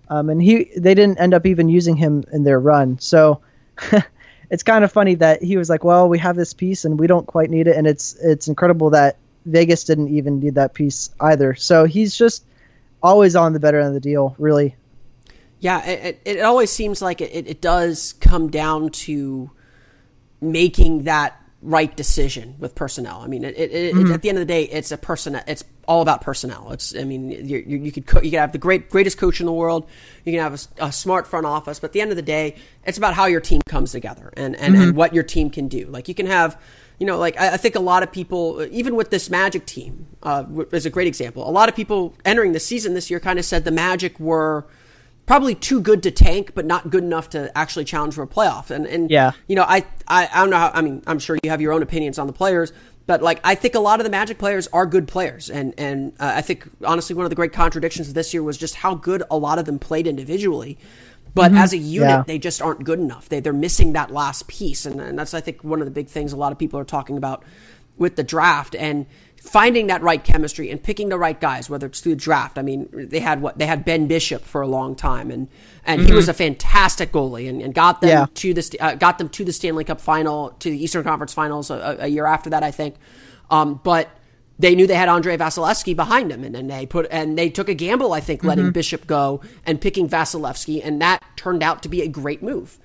Um, 0.08 0.28
and 0.28 0.42
he 0.42 0.70
they 0.76 0.94
didn't 0.94 1.18
end 1.18 1.34
up 1.34 1.46
even 1.46 1.68
using 1.68 1.96
him 1.96 2.24
in 2.32 2.42
their 2.42 2.58
run. 2.58 2.98
So 2.98 3.42
it's 4.50 4.64
kind 4.64 4.84
of 4.84 4.92
funny 4.92 5.14
that 5.16 5.42
he 5.42 5.56
was 5.56 5.70
like, 5.70 5.84
well, 5.84 6.08
we 6.08 6.18
have 6.18 6.36
this 6.36 6.52
piece 6.52 6.84
and 6.84 6.98
we 6.98 7.06
don't 7.06 7.26
quite 7.26 7.48
need 7.48 7.68
it, 7.68 7.76
and 7.76 7.86
it's 7.86 8.16
it's 8.16 8.48
incredible 8.48 8.90
that 8.90 9.18
Vegas 9.46 9.84
didn't 9.84 10.08
even 10.08 10.40
need 10.40 10.56
that 10.56 10.74
piece 10.74 11.10
either. 11.20 11.54
So 11.54 11.84
he's 11.84 12.16
just 12.16 12.44
always 13.06 13.36
on 13.36 13.52
the 13.52 13.60
better 13.60 13.78
end 13.78 13.88
of 13.88 13.94
the 13.94 14.00
deal, 14.00 14.34
really. 14.38 14.76
Yeah, 15.60 15.84
it, 15.86 16.20
it 16.24 16.40
always 16.40 16.70
seems 16.70 17.00
like 17.00 17.20
it, 17.20 17.46
it 17.46 17.60
does 17.60 18.14
come 18.20 18.50
down 18.50 18.90
to 18.90 19.50
making 20.40 21.04
that 21.04 21.40
right 21.62 21.96
decision 21.96 22.56
with 22.58 22.74
personnel. 22.74 23.20
I 23.20 23.26
mean, 23.26 23.44
it, 23.44 23.56
it, 23.56 23.94
mm-hmm. 23.94 24.12
at 24.12 24.22
the 24.22 24.28
end 24.28 24.38
of 24.38 24.42
the 24.42 24.52
day, 24.52 24.64
it's 24.64 24.92
a 24.92 24.98
person. 24.98 25.40
It's 25.46 25.64
all 25.88 26.02
about 26.02 26.20
personnel. 26.20 26.72
It's. 26.72 26.94
I 26.94 27.04
mean, 27.04 27.30
you, 27.30 27.64
you, 27.66 27.78
you 27.78 27.92
could 27.92 28.06
co- 28.06 28.20
you 28.20 28.30
could 28.30 28.40
have 28.40 28.52
the 28.52 28.58
great 28.58 28.90
greatest 28.90 29.18
coach 29.18 29.40
in 29.40 29.46
the 29.46 29.52
world. 29.52 29.88
You 30.24 30.32
can 30.32 30.42
have 30.42 30.68
a, 30.78 30.86
a, 30.86 30.92
smart 30.92 31.26
front 31.26 31.46
office, 31.46 31.78
but 31.78 31.88
at 31.88 31.92
the 31.92 32.00
end 32.00 32.10
of 32.10 32.16
the 32.16 32.22
day, 32.22 32.56
it's 32.84 32.98
about 32.98 33.14
how 33.14 33.26
your 33.26 33.40
team 33.40 33.62
comes 33.66 33.92
together 33.92 34.32
and 34.36 34.54
and, 34.56 34.74
mm-hmm. 34.74 34.82
and 34.82 34.96
what 34.96 35.14
your 35.14 35.24
team 35.24 35.48
can 35.50 35.68
do. 35.68 35.86
Like 35.86 36.08
you 36.08 36.14
can 36.14 36.26
have. 36.26 36.60
You 36.98 37.06
know, 37.06 37.18
like 37.18 37.38
I, 37.38 37.54
I 37.54 37.56
think 37.56 37.74
a 37.74 37.80
lot 37.80 38.02
of 38.02 38.10
people, 38.10 38.66
even 38.70 38.96
with 38.96 39.10
this 39.10 39.28
Magic 39.28 39.66
team, 39.66 40.06
uh, 40.22 40.44
is 40.72 40.86
a 40.86 40.90
great 40.90 41.06
example. 41.06 41.48
A 41.48 41.50
lot 41.50 41.68
of 41.68 41.76
people 41.76 42.14
entering 42.24 42.52
the 42.52 42.60
season 42.60 42.94
this 42.94 43.10
year 43.10 43.20
kind 43.20 43.38
of 43.38 43.44
said 43.44 43.64
the 43.64 43.70
Magic 43.70 44.18
were 44.18 44.66
probably 45.26 45.54
too 45.54 45.80
good 45.80 46.02
to 46.04 46.10
tank, 46.10 46.52
but 46.54 46.64
not 46.64 46.88
good 46.88 47.02
enough 47.04 47.28
to 47.30 47.56
actually 47.58 47.84
challenge 47.84 48.14
for 48.14 48.22
a 48.22 48.26
playoff. 48.26 48.70
And 48.70 48.86
and 48.86 49.10
yeah, 49.10 49.32
you 49.46 49.56
know, 49.56 49.64
I 49.64 49.84
I, 50.08 50.28
I 50.32 50.40
don't 50.40 50.50
know 50.50 50.58
how. 50.58 50.70
I 50.72 50.80
mean, 50.80 51.02
I'm 51.06 51.18
sure 51.18 51.36
you 51.42 51.50
have 51.50 51.60
your 51.60 51.72
own 51.72 51.82
opinions 51.82 52.18
on 52.18 52.26
the 52.26 52.32
players, 52.32 52.72
but 53.06 53.22
like 53.22 53.40
I 53.44 53.54
think 53.54 53.74
a 53.74 53.80
lot 53.80 54.00
of 54.00 54.04
the 54.04 54.10
Magic 54.10 54.38
players 54.38 54.68
are 54.68 54.86
good 54.86 55.06
players, 55.08 55.50
and 55.50 55.74
and 55.76 56.12
uh, 56.18 56.32
I 56.36 56.40
think 56.40 56.68
honestly 56.84 57.14
one 57.14 57.26
of 57.26 57.30
the 57.30 57.36
great 57.36 57.52
contradictions 57.52 58.08
of 58.08 58.14
this 58.14 58.32
year 58.32 58.42
was 58.42 58.56
just 58.56 58.76
how 58.76 58.94
good 58.94 59.22
a 59.30 59.36
lot 59.36 59.58
of 59.58 59.64
them 59.64 59.78
played 59.78 60.06
individually. 60.06 60.78
But 61.36 61.50
mm-hmm. 61.50 61.58
as 61.58 61.74
a 61.74 61.76
unit, 61.76 62.08
yeah. 62.08 62.24
they 62.26 62.38
just 62.38 62.62
aren't 62.62 62.82
good 62.82 62.98
enough. 62.98 63.28
They 63.28 63.40
they're 63.40 63.52
missing 63.52 63.92
that 63.92 64.10
last 64.10 64.48
piece, 64.48 64.86
and, 64.86 64.98
and 65.02 65.18
that's 65.18 65.34
I 65.34 65.42
think 65.42 65.62
one 65.62 65.82
of 65.82 65.84
the 65.84 65.90
big 65.90 66.08
things 66.08 66.32
a 66.32 66.36
lot 66.36 66.50
of 66.50 66.58
people 66.58 66.80
are 66.80 66.84
talking 66.84 67.18
about 67.18 67.44
with 67.98 68.16
the 68.16 68.24
draft 68.24 68.74
and 68.74 69.04
finding 69.36 69.86
that 69.88 70.00
right 70.00 70.24
chemistry 70.24 70.70
and 70.70 70.82
picking 70.82 71.10
the 71.10 71.18
right 71.18 71.38
guys, 71.38 71.68
whether 71.68 71.86
it's 71.86 72.00
through 72.00 72.14
the 72.14 72.20
draft. 72.20 72.56
I 72.56 72.62
mean, 72.62 72.88
they 72.90 73.20
had 73.20 73.42
what 73.42 73.58
they 73.58 73.66
had 73.66 73.84
Ben 73.84 74.06
Bishop 74.06 74.44
for 74.44 74.62
a 74.62 74.66
long 74.66 74.96
time, 74.96 75.30
and 75.30 75.48
and 75.84 76.06
he 76.06 76.14
was 76.14 76.26
a 76.30 76.34
fantastic 76.34 77.12
goalie 77.12 77.50
and, 77.50 77.60
and 77.60 77.74
got 77.74 78.00
them 78.00 78.08
Yeah. 78.08 78.26
to 78.32 78.54
the 78.54 78.76
uh, 78.80 78.94
got 78.94 79.18
them 79.18 79.28
to 79.28 79.44
the 79.44 79.52
Stanley 79.52 79.84
Cup 79.84 80.00
final, 80.00 80.50
to 80.60 80.70
the 80.70 80.82
Eastern 80.82 81.04
Conference 81.04 81.34
Finals 81.34 81.70
a, 81.70 81.98
a 82.00 82.06
year 82.06 82.24
after 82.24 82.48
that, 82.48 82.62
I 82.62 82.70
think. 82.70 82.96
Um, 83.50 83.78
but 83.84 84.08
they 84.58 84.74
knew 84.74 84.86
they 84.86 84.94
had 84.94 85.08
Andrei 85.08 85.36
Vasilevskiy 85.36 85.94
behind 85.94 86.30
them, 86.30 86.42
and 86.42 86.54
then 86.54 86.66
they 86.66 86.86
put 86.86 87.06
and 87.10 87.36
they 87.36 87.50
took 87.50 87.68
a 87.68 87.74
gamble, 87.74 88.12
I 88.12 88.20
think, 88.20 88.42
letting 88.42 88.70
Bishop 88.72 89.06
go 89.06 89.40
and 89.66 89.80
picking 89.80 90.08
Vasilevsky, 90.08 90.80
and 90.82 91.00
that 91.02 91.22
turned 91.36 91.62
out 91.62 91.82
to 91.82 91.88
be 91.88 92.02
a 92.02 92.08
great 92.08 92.42
move. 92.42 92.78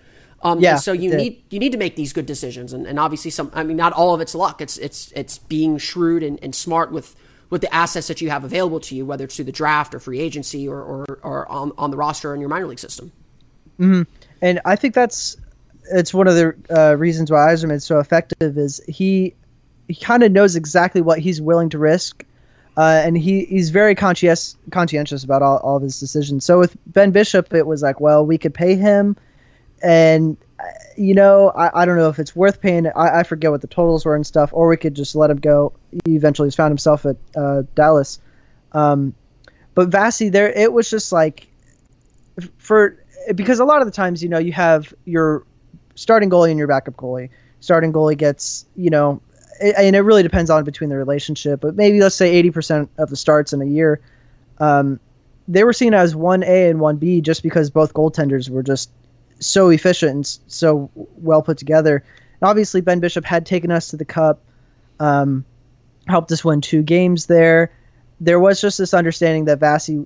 Um, 0.43 0.59
Yeah, 0.59 0.75
so 0.75 0.91
you 0.91 1.13
need 1.15 1.43
you 1.49 1.59
need 1.59 1.71
to 1.71 1.77
make 1.77 1.95
these 1.95 2.13
good 2.13 2.25
decisions, 2.25 2.73
and, 2.73 2.85
and 2.85 2.99
obviously 2.99 3.31
some. 3.31 3.51
I 3.53 3.63
mean, 3.63 3.77
not 3.77 3.93
all 3.93 4.13
of 4.13 4.21
it's 4.21 4.35
luck. 4.35 4.59
It's 4.59 4.77
it's 4.77 5.11
it's 5.15 5.37
being 5.37 5.77
shrewd 5.77 6.23
and, 6.23 6.39
and 6.43 6.53
smart 6.53 6.91
with 6.91 7.15
with 7.49 7.61
the 7.61 7.73
assets 7.73 8.07
that 8.07 8.21
you 8.21 8.29
have 8.29 8.43
available 8.43 8.79
to 8.79 8.95
you, 8.95 9.05
whether 9.05 9.25
it's 9.25 9.35
through 9.35 9.45
the 9.45 9.51
draft 9.51 9.93
or 9.93 9.99
free 9.99 10.19
agency 10.19 10.67
or 10.67 10.81
or, 10.81 11.05
or 11.23 11.51
on 11.51 11.71
on 11.77 11.91
the 11.91 11.97
roster 11.97 12.33
in 12.33 12.39
your 12.39 12.49
minor 12.49 12.67
league 12.67 12.79
system. 12.79 13.11
and 14.41 14.59
I 14.65 14.75
think 14.75 14.93
that's 14.93 15.37
it's 15.91 16.13
one 16.13 16.27
of 16.27 16.35
the 16.35 16.55
uh, 16.69 16.95
reasons 16.97 17.31
why 17.31 17.53
Yzerman's 17.53 17.85
so 17.85 17.99
effective 17.99 18.57
is 18.57 18.81
he 18.87 19.35
he 19.91 20.05
kind 20.05 20.23
of 20.23 20.31
knows 20.31 20.55
exactly 20.55 21.01
what 21.01 21.19
he's 21.19 21.41
willing 21.41 21.69
to 21.69 21.77
risk, 21.77 22.23
uh, 22.77 23.01
and 23.05 23.17
he 23.17 23.43
he's 23.45 23.69
very 23.69 23.93
conscientious 23.93 24.55
conscientious 24.71 25.23
about 25.23 25.41
all, 25.41 25.57
all 25.57 25.77
of 25.77 25.83
his 25.83 25.99
decisions. 25.99 26.45
So 26.45 26.59
with 26.59 26.77
Ben 26.87 27.11
Bishop, 27.11 27.53
it 27.53 27.67
was 27.67 27.81
like, 27.81 27.99
well, 27.99 28.25
we 28.25 28.37
could 28.37 28.53
pay 28.53 28.75
him, 28.75 29.17
and 29.83 30.37
uh, 30.57 30.63
you 30.95 31.13
know, 31.13 31.49
I, 31.49 31.81
I 31.81 31.85
don't 31.85 31.97
know 31.97 32.07
if 32.07 32.19
it's 32.19 32.33
worth 32.33 32.61
paying. 32.61 32.87
I, 32.87 33.19
I 33.19 33.23
forget 33.23 33.51
what 33.51 33.59
the 33.59 33.67
totals 33.67 34.05
were 34.05 34.15
and 34.15 34.25
stuff, 34.25 34.51
or 34.53 34.69
we 34.69 34.77
could 34.77 34.95
just 34.95 35.13
let 35.13 35.29
him 35.29 35.37
go. 35.37 35.73
He 36.05 36.15
eventually 36.15 36.47
has 36.47 36.55
found 36.55 36.71
himself 36.71 37.05
at 37.05 37.17
uh, 37.35 37.63
Dallas. 37.75 38.21
Um, 38.71 39.13
but 39.75 39.89
Vasi, 39.89 40.31
there, 40.31 40.49
it 40.49 40.71
was 40.71 40.89
just 40.89 41.11
like 41.11 41.47
for 42.57 42.97
because 43.35 43.59
a 43.59 43.65
lot 43.65 43.81
of 43.81 43.87
the 43.87 43.91
times, 43.91 44.23
you 44.23 44.29
know, 44.29 44.39
you 44.39 44.53
have 44.53 44.93
your 45.03 45.43
starting 45.95 46.29
goalie 46.29 46.49
and 46.49 46.57
your 46.57 46.69
backup 46.69 46.95
goalie. 46.95 47.29
Starting 47.59 47.93
goalie 47.93 48.17
gets, 48.17 48.65
you 48.75 48.89
know, 48.89 49.21
it, 49.61 49.75
and 49.77 49.95
it 49.95 50.01
really 50.01 50.23
depends 50.23 50.49
on 50.49 50.63
between 50.63 50.89
the 50.89 50.97
relationship, 50.97 51.61
but 51.61 51.75
maybe 51.75 51.99
let's 51.99 52.15
say 52.15 52.41
80% 52.43 52.89
of 52.97 53.09
the 53.09 53.15
starts 53.15 53.53
in 53.53 53.61
a 53.61 53.65
year, 53.65 54.01
um, 54.59 54.99
they 55.47 55.63
were 55.63 55.73
seen 55.73 55.93
as 55.93 56.13
1A 56.13 56.69
and 56.69 56.79
1B 56.79 57.23
just 57.23 57.43
because 57.43 57.69
both 57.69 57.93
goaltenders 57.93 58.49
were 58.49 58.63
just 58.63 58.89
so 59.39 59.69
efficient 59.69 60.11
and 60.11 60.39
so 60.47 60.89
well 60.95 61.41
put 61.41 61.57
together. 61.57 61.95
And 61.95 62.49
obviously, 62.49 62.81
Ben 62.81 62.99
Bishop 62.99 63.25
had 63.25 63.45
taken 63.45 63.71
us 63.71 63.89
to 63.89 63.97
the 63.97 64.05
Cup, 64.05 64.41
um, 64.99 65.45
helped 66.07 66.31
us 66.31 66.45
win 66.45 66.61
two 66.61 66.83
games 66.83 67.25
there. 67.25 67.71
There 68.19 68.39
was 68.39 68.61
just 68.61 68.77
this 68.77 68.93
understanding 68.93 69.45
that 69.45 69.59
Vasi 69.59 70.05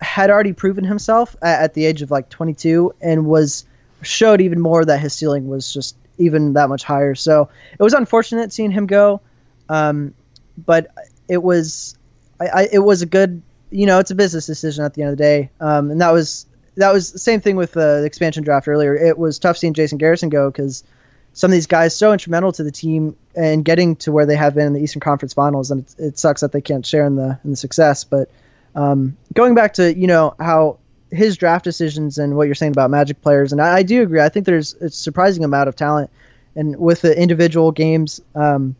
had 0.00 0.30
already 0.30 0.52
proven 0.52 0.84
himself 0.84 1.36
at, 1.42 1.62
at 1.62 1.74
the 1.74 1.84
age 1.84 2.02
of 2.02 2.10
like 2.10 2.28
22 2.28 2.94
and 3.00 3.26
was 3.26 3.64
showed 4.02 4.40
even 4.40 4.60
more 4.60 4.84
that 4.84 5.00
his 5.00 5.12
ceiling 5.12 5.48
was 5.48 5.72
just 5.72 5.96
even 6.18 6.54
that 6.54 6.68
much 6.68 6.84
higher. 6.84 7.14
So 7.14 7.48
it 7.78 7.82
was 7.82 7.94
unfortunate 7.94 8.52
seeing 8.52 8.70
him 8.70 8.86
go, 8.86 9.20
um, 9.68 10.14
but 10.56 10.88
it 11.28 11.42
was 11.42 11.96
I, 12.40 12.46
I, 12.46 12.68
it 12.72 12.78
was 12.78 13.02
a 13.02 13.06
good 13.06 13.42
you 13.70 13.86
know 13.86 13.98
it's 13.98 14.10
a 14.10 14.14
business 14.14 14.46
decision 14.46 14.84
at 14.84 14.94
the 14.94 15.02
end 15.02 15.12
of 15.12 15.18
the 15.18 15.22
day, 15.22 15.50
um, 15.60 15.90
and 15.90 16.00
that 16.00 16.12
was 16.12 16.46
that 16.76 16.92
was 16.92 17.12
the 17.12 17.18
same 17.18 17.40
thing 17.40 17.56
with 17.56 17.72
the 17.72 18.04
expansion 18.04 18.44
draft 18.44 18.68
earlier. 18.68 18.94
It 18.94 19.18
was 19.18 19.38
tough 19.38 19.58
seeing 19.58 19.74
Jason 19.74 19.98
Garrison 19.98 20.28
go 20.28 20.50
because 20.50 20.84
some 21.32 21.50
of 21.50 21.52
these 21.52 21.66
guys 21.66 21.94
so 21.94 22.12
instrumental 22.12 22.52
to 22.52 22.62
the 22.62 22.70
team 22.70 23.16
and 23.36 23.64
getting 23.64 23.96
to 23.96 24.12
where 24.12 24.26
they 24.26 24.36
have 24.36 24.54
been 24.54 24.66
in 24.68 24.72
the 24.72 24.80
Eastern 24.80 25.00
Conference 25.00 25.34
Finals, 25.34 25.70
and 25.70 25.84
it, 25.98 26.02
it 26.02 26.18
sucks 26.18 26.40
that 26.40 26.52
they 26.52 26.60
can't 26.60 26.86
share 26.86 27.04
in 27.04 27.16
the 27.16 27.38
in 27.44 27.50
the 27.50 27.56
success. 27.56 28.04
But 28.04 28.30
um, 28.74 29.16
going 29.34 29.54
back 29.54 29.74
to 29.74 29.96
you 29.96 30.06
know 30.06 30.34
how 30.38 30.78
his 31.10 31.36
draft 31.36 31.64
decisions 31.64 32.18
and 32.18 32.36
what 32.36 32.46
you're 32.46 32.54
saying 32.54 32.72
about 32.72 32.90
Magic 32.90 33.20
players, 33.22 33.52
and 33.52 33.60
I, 33.60 33.76
I 33.76 33.82
do 33.82 34.02
agree. 34.02 34.20
I 34.20 34.28
think 34.28 34.46
there's 34.46 34.74
a 34.74 34.90
surprising 34.90 35.44
amount 35.44 35.68
of 35.68 35.76
talent, 35.76 36.10
and 36.54 36.76
with 36.76 37.00
the 37.02 37.18
individual 37.18 37.72
games. 37.72 38.20
Um, 38.34 38.76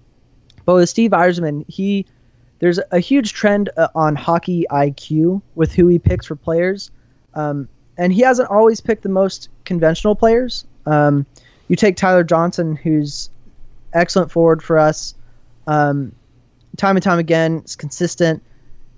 but 0.64 0.74
with 0.74 0.88
Steve 0.88 1.12
Yzerman, 1.12 1.64
he 1.68 2.06
there's 2.58 2.80
a 2.90 2.98
huge 2.98 3.32
trend 3.32 3.70
uh, 3.76 3.88
on 3.94 4.16
hockey 4.16 4.66
IQ 4.70 5.42
with 5.54 5.72
who 5.72 5.86
he 5.88 5.98
picks 5.98 6.26
for 6.26 6.36
players, 6.36 6.90
um, 7.34 7.68
and 7.96 8.12
he 8.12 8.22
hasn't 8.22 8.50
always 8.50 8.80
picked 8.80 9.02
the 9.02 9.08
most 9.08 9.48
conventional 9.64 10.14
players. 10.14 10.66
Um, 10.86 11.26
you 11.68 11.76
take 11.76 11.96
Tyler 11.96 12.24
Johnson, 12.24 12.76
who's 12.76 13.30
excellent 13.92 14.30
forward 14.30 14.62
for 14.62 14.78
us. 14.78 15.14
Um, 15.66 16.12
time 16.76 16.96
and 16.96 17.02
time 17.02 17.18
again, 17.18 17.62
is 17.64 17.76
consistent. 17.76 18.42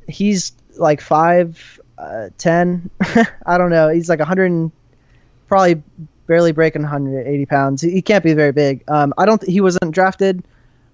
He's 0.09 0.53
like 0.77 1.01
five, 1.01 1.80
uh, 2.01 2.29
ten. 2.39 2.91
I 3.47 3.59
don't 3.59 3.71
know. 3.71 3.89
He's 3.89 4.09
like 4.09 4.19
100, 4.19 4.51
and 4.51 4.73
probably 5.49 5.83
barely 6.27 6.53
breaking 6.53 6.83
180 6.83 7.47
pounds. 7.47 7.83
He, 7.83 7.91
he 7.91 8.03
can't 8.03 8.25
be 8.25 8.35
very 8.35 8.53
big. 8.53 8.85
Um, 8.89 9.13
I 9.19 9.27
don't. 9.27 9.43
he 9.47 9.61
wasn't 9.61 9.93
drafted, 9.93 10.43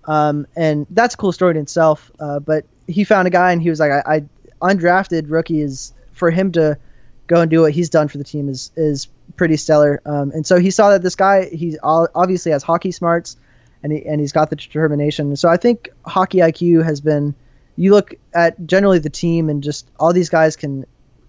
um, 0.05 0.47
and 0.57 0.87
that's 0.91 1.15
a 1.15 1.17
cool 1.17 1.33
story 1.33 1.53
in 1.53 1.57
itself. 1.59 2.11
Uh, 2.19 2.41
but 2.41 2.65
he 2.87 3.05
found 3.05 3.29
a 3.29 3.31
guy, 3.31 3.53
and 3.53 3.63
he 3.63 3.71
was 3.71 3.81
like, 3.81 3.91
I, 3.91 4.17
I 4.17 4.73
undrafted 4.73 5.31
rookie 5.31 5.61
is 5.61 5.93
for 6.13 6.31
him 6.31 6.53
to 6.53 6.79
go 7.27 7.41
and 7.41 7.51
do 7.51 7.61
what 7.63 7.73
he's 7.73 7.91
done 7.91 8.09
for 8.09 8.19
the 8.19 8.25
team 8.25 8.49
is 8.49 8.71
is 8.77 9.09
pretty 9.37 9.57
stellar. 9.57 10.01
Um, 10.07 10.31
and 10.31 10.47
so 10.47 10.59
he 10.59 10.71
saw 10.71 10.91
that 10.91 11.03
this 11.03 11.15
guy 11.15 11.47
he 11.47 11.79
obviously 11.83 12.53
has 12.53 12.63
hockey 12.63 12.93
smarts, 12.93 13.37
and 13.83 13.93
he 13.93 14.07
and 14.07 14.21
he's 14.21 14.33
got 14.33 14.51
the 14.51 14.57
determination. 14.57 15.37
So 15.37 15.49
I 15.49 15.57
think 15.57 15.91
hockey 16.05 16.39
IQ 16.39 16.85
has 16.85 17.01
been. 17.01 17.35
You 17.79 17.93
look 17.93 18.15
at 18.33 18.67
generally 18.67 19.01
the 19.01 19.11
team, 19.11 19.51
and 19.51 19.63
just 19.63 19.87
all 20.01 20.15
these 20.15 20.31
guys 20.31 20.57
can 20.57 20.87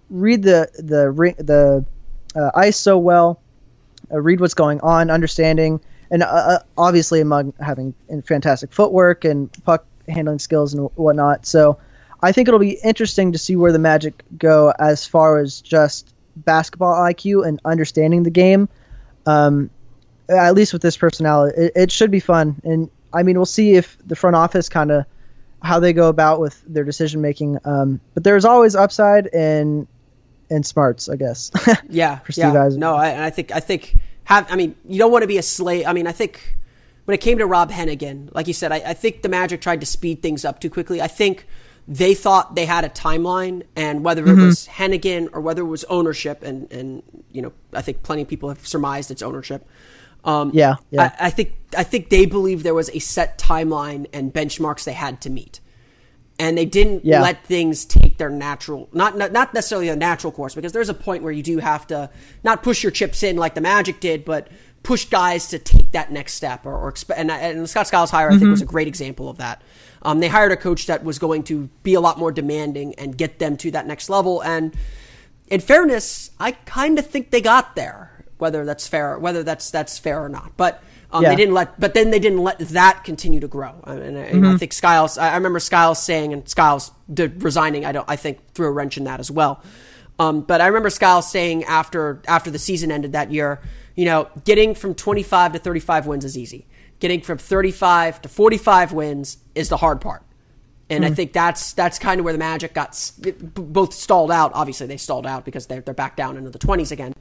read 0.10 0.44
the 0.44 0.70
the 0.76 1.36
the 1.38 1.86
uh, 2.36 2.52
ice 2.56 2.78
so 2.78 2.98
well, 2.98 3.42
uh, 4.12 4.20
read 4.20 4.40
what's 4.40 4.54
going 4.54 4.80
on, 4.82 5.10
understanding, 5.10 5.80
and 6.12 6.24
uh, 6.24 6.28
uh, 6.28 6.60
obviously 6.78 7.22
among 7.22 7.54
having 7.60 7.94
fantastic 8.26 8.72
footwork 8.72 9.26
and 9.26 9.52
puck 9.64 9.86
handling 10.08 10.40
skills 10.40 10.74
and 10.74 10.90
whatnot. 10.96 11.46
So 11.46 11.80
I 12.22 12.32
think 12.32 12.48
it'll 12.48 12.60
be 12.60 12.80
interesting 12.84 13.34
to 13.34 13.38
see 13.38 13.56
where 13.56 13.72
the 13.72 13.80
Magic 13.80 14.24
go 14.38 14.74
as 14.78 15.06
far 15.06 15.40
as 15.40 15.62
just 15.62 16.14
basketball 16.36 16.94
IQ 16.94 17.48
and 17.48 17.60
understanding 17.66 18.24
the 18.24 18.30
game. 18.30 18.70
Um, 19.26 19.70
at 20.30 20.56
least 20.56 20.74
with 20.74 20.82
this 20.82 20.98
personality, 20.98 21.60
it, 21.60 21.72
it 21.76 21.92
should 21.92 22.12
be 22.12 22.20
fun. 22.20 22.60
And 22.64 22.90
I 23.14 23.24
mean, 23.24 23.38
we'll 23.38 23.46
see 23.46 23.76
if 23.76 23.98
the 24.06 24.16
front 24.16 24.36
office 24.36 24.70
kind 24.70 24.92
of 24.92 25.06
how 25.62 25.80
they 25.80 25.94
go 25.94 26.10
about 26.10 26.40
with 26.40 26.62
their 26.68 26.84
decision 26.84 27.22
making. 27.22 27.60
Um, 27.66 28.00
but 28.14 28.24
there's 28.24 28.46
always 28.46 28.76
upside 28.76 29.28
and 29.28 29.88
and 30.50 30.66
smarts, 30.66 31.10
I 31.10 31.16
guess. 31.16 31.52
Yeah, 31.90 32.20
For 32.20 32.32
Steve 32.32 32.54
yeah. 32.54 32.70
No, 32.72 32.96
I, 32.96 33.10
and 33.10 33.24
I 33.24 33.30
think 33.30 33.52
I 33.52 33.60
think 33.60 33.96
have. 34.26 34.52
I 34.52 34.56
mean, 34.56 34.76
you 34.88 34.98
don't 35.00 35.12
want 35.12 35.24
to 35.24 35.28
be 35.28 35.38
a 35.38 35.44
slave. 35.44 35.86
I 35.88 35.94
mean, 35.94 36.08
I 36.08 36.12
think 36.12 36.56
when 37.06 37.16
it 37.16 37.22
came 37.22 37.38
to 37.38 37.46
Rob 37.46 37.72
Hennigan, 37.72 38.34
like 38.34 38.48
you 38.48 38.54
said, 38.54 38.72
I, 38.72 38.78
I 38.78 38.94
think 38.94 39.22
the 39.22 39.30
Magic 39.30 39.62
tried 39.62 39.80
to 39.82 39.86
speed 39.86 40.22
things 40.22 40.44
up 40.46 40.60
too 40.60 40.70
quickly. 40.70 41.02
I 41.02 41.08
think 41.08 41.46
they 41.88 42.14
thought 42.14 42.56
they 42.56 42.66
had 42.66 42.84
a 42.84 42.90
timeline, 42.90 43.64
and 43.76 44.04
whether 44.04 44.24
it 44.24 44.28
Mm-hmm. 44.28 44.46
was 44.48 44.68
Hennigan 44.68 45.30
or 45.32 45.40
whether 45.42 45.62
it 45.62 45.68
was 45.68 45.84
ownership, 45.86 46.44
and 46.44 46.72
and 46.72 47.04
you 47.32 47.42
know, 47.42 47.54
I 47.74 47.82
think 47.82 48.04
plenty 48.04 48.24
of 48.24 48.28
people 48.28 48.50
have 48.50 48.66
surmised 48.68 49.10
it's 49.12 49.22
ownership. 49.22 49.66
Um, 50.26 50.52
Yeah, 50.54 50.76
yeah. 50.92 51.14
I, 51.20 51.28
I 51.28 51.30
think 51.30 51.54
I 51.78 51.84
think 51.84 52.10
they 52.10 52.26
believed 52.26 52.66
there 52.66 52.74
was 52.74 52.90
a 52.90 53.00
set 53.00 53.38
timeline 53.38 54.08
and 54.12 54.34
benchmarks 54.34 54.84
they 54.84 54.92
had 54.94 55.22
to 55.22 55.30
meet, 55.30 55.62
and 56.40 56.58
they 56.58 56.66
didn't 56.66 57.04
Yeah. 57.04 57.22
let 57.22 57.44
things 57.46 57.84
take 57.86 58.18
their 58.18 58.30
natural 58.30 58.90
not, 58.94 59.18
not 59.18 59.32
not 59.32 59.54
necessarily 59.54 59.90
a 59.90 59.96
natural 59.96 60.32
course 60.32 60.54
because 60.56 60.72
there's 60.72 60.90
a 60.90 60.94
point 60.94 61.24
where 61.24 61.32
you 61.32 61.44
do 61.44 61.58
have 61.58 61.88
to 61.88 62.10
not 62.44 62.64
push 62.64 62.84
your 62.84 62.92
chips 62.92 63.24
in 63.24 63.38
like 63.38 63.56
the 63.56 63.62
Magic 63.62 64.00
did, 64.00 64.24
but 64.26 64.48
push 64.84 65.06
guys 65.06 65.48
to 65.50 65.60
take 65.60 65.92
that 65.92 66.12
next 66.12 66.34
step 66.36 66.66
or, 66.66 66.74
or 66.76 66.94
and, 67.16 67.30
and 67.32 67.70
Scott 67.70 67.88
Skiles 67.88 68.12
hire 68.12 68.30
I 68.32 68.38
think 68.38 68.50
was 68.52 68.62
a 68.62 68.66
great 68.66 68.88
example 68.88 69.30
of 69.30 69.38
that. 69.38 69.62
Um, 70.04 70.20
they 70.20 70.28
hired 70.28 70.52
a 70.52 70.58
coach 70.58 70.86
that 70.86 71.04
was 71.04 71.18
going 71.20 71.44
to 71.46 71.70
be 71.84 71.96
a 71.96 72.00
lot 72.00 72.18
more 72.20 72.32
demanding 72.32 72.94
and 72.96 73.18
get 73.18 73.40
them 73.40 73.58
to 73.58 73.72
that 73.72 73.88
next 73.88 74.10
level. 74.10 74.42
And 74.42 74.76
in 75.48 75.60
fairness, 75.60 76.32
I 76.40 76.52
kind 76.52 77.00
of 77.00 77.08
think 77.08 77.32
they 77.32 77.42
got 77.42 77.76
there. 77.76 78.24
Whether 78.38 78.64
that's 78.66 78.88
fair, 78.88 79.18
whether 79.18 79.42
that's 79.42 79.72
that's 79.72 79.98
fair 79.98 80.24
or 80.24 80.30
not, 80.30 80.52
but 80.56 80.84
um, 81.12 81.24
Yeah. 81.24 81.30
they 81.30 81.36
didn't 81.36 81.54
let. 81.54 81.80
But 81.80 81.94
then 81.94 82.12
they 82.12 82.20
didn't 82.20 82.44
let 82.44 82.60
that 82.60 83.04
continue 83.04 83.40
to 83.40 83.48
grow. 83.48 83.74
I 83.84 83.96
mean, 83.96 84.42
know, 84.42 84.54
I 84.54 84.58
think 84.58 84.74
Skiles. 84.74 85.18
I, 85.18 85.36
remember 85.36 85.60
Skiles 85.60 86.02
saying, 86.02 86.34
and 86.34 86.48
Skiles 86.48 86.92
resigning. 87.08 87.86
I 87.86 87.92
don't. 87.92 88.10
I 88.10 88.16
think 88.16 88.40
threw 88.54 88.68
a 88.68 88.72
wrench 88.72 88.98
in 88.98 89.06
that 89.06 89.20
as 89.20 89.32
well. 89.32 89.64
Um, 90.20 90.42
but 90.42 90.62
I 90.62 90.68
remember 90.68 90.90
Skiles 90.90 91.30
saying 91.30 91.64
after 91.66 92.22
after 92.28 92.52
the 92.52 92.60
season 92.60 92.92
ended 92.92 93.14
that 93.14 93.32
year, 93.32 93.62
you 93.96 94.06
know, 94.06 94.30
getting 94.44 94.74
from 94.76 94.96
25 94.96 95.54
to 95.54 95.60
35 95.60 96.08
wins 96.08 96.26
is 96.26 96.38
easy. 96.38 96.66
Getting 97.00 97.22
from 97.22 97.38
35 97.38 98.24
to 98.24 98.30
45 98.30 98.94
wins 98.94 99.38
is 99.54 99.70
the 99.70 99.78
hard 99.78 100.02
part. 100.02 100.24
And 100.90 101.06
I 101.06 101.12
think 101.12 101.34
that's 101.34 101.74
that's 101.74 102.00
kind 102.00 102.20
of 102.20 102.24
where 102.24 102.32
the 102.34 102.40
Magic 102.40 102.74
got 102.74 103.12
both 103.54 103.94
stalled 103.94 104.32
out. 104.32 104.52
Obviously, 104.54 104.88
they 104.88 104.96
stalled 104.96 105.28
out 105.28 105.44
because 105.44 105.68
they're 105.68 105.82
they're 105.82 105.94
back 105.94 106.16
down 106.16 106.38
into 106.38 106.50
the 106.50 106.60
20s 106.60 106.92
again. 106.92 107.14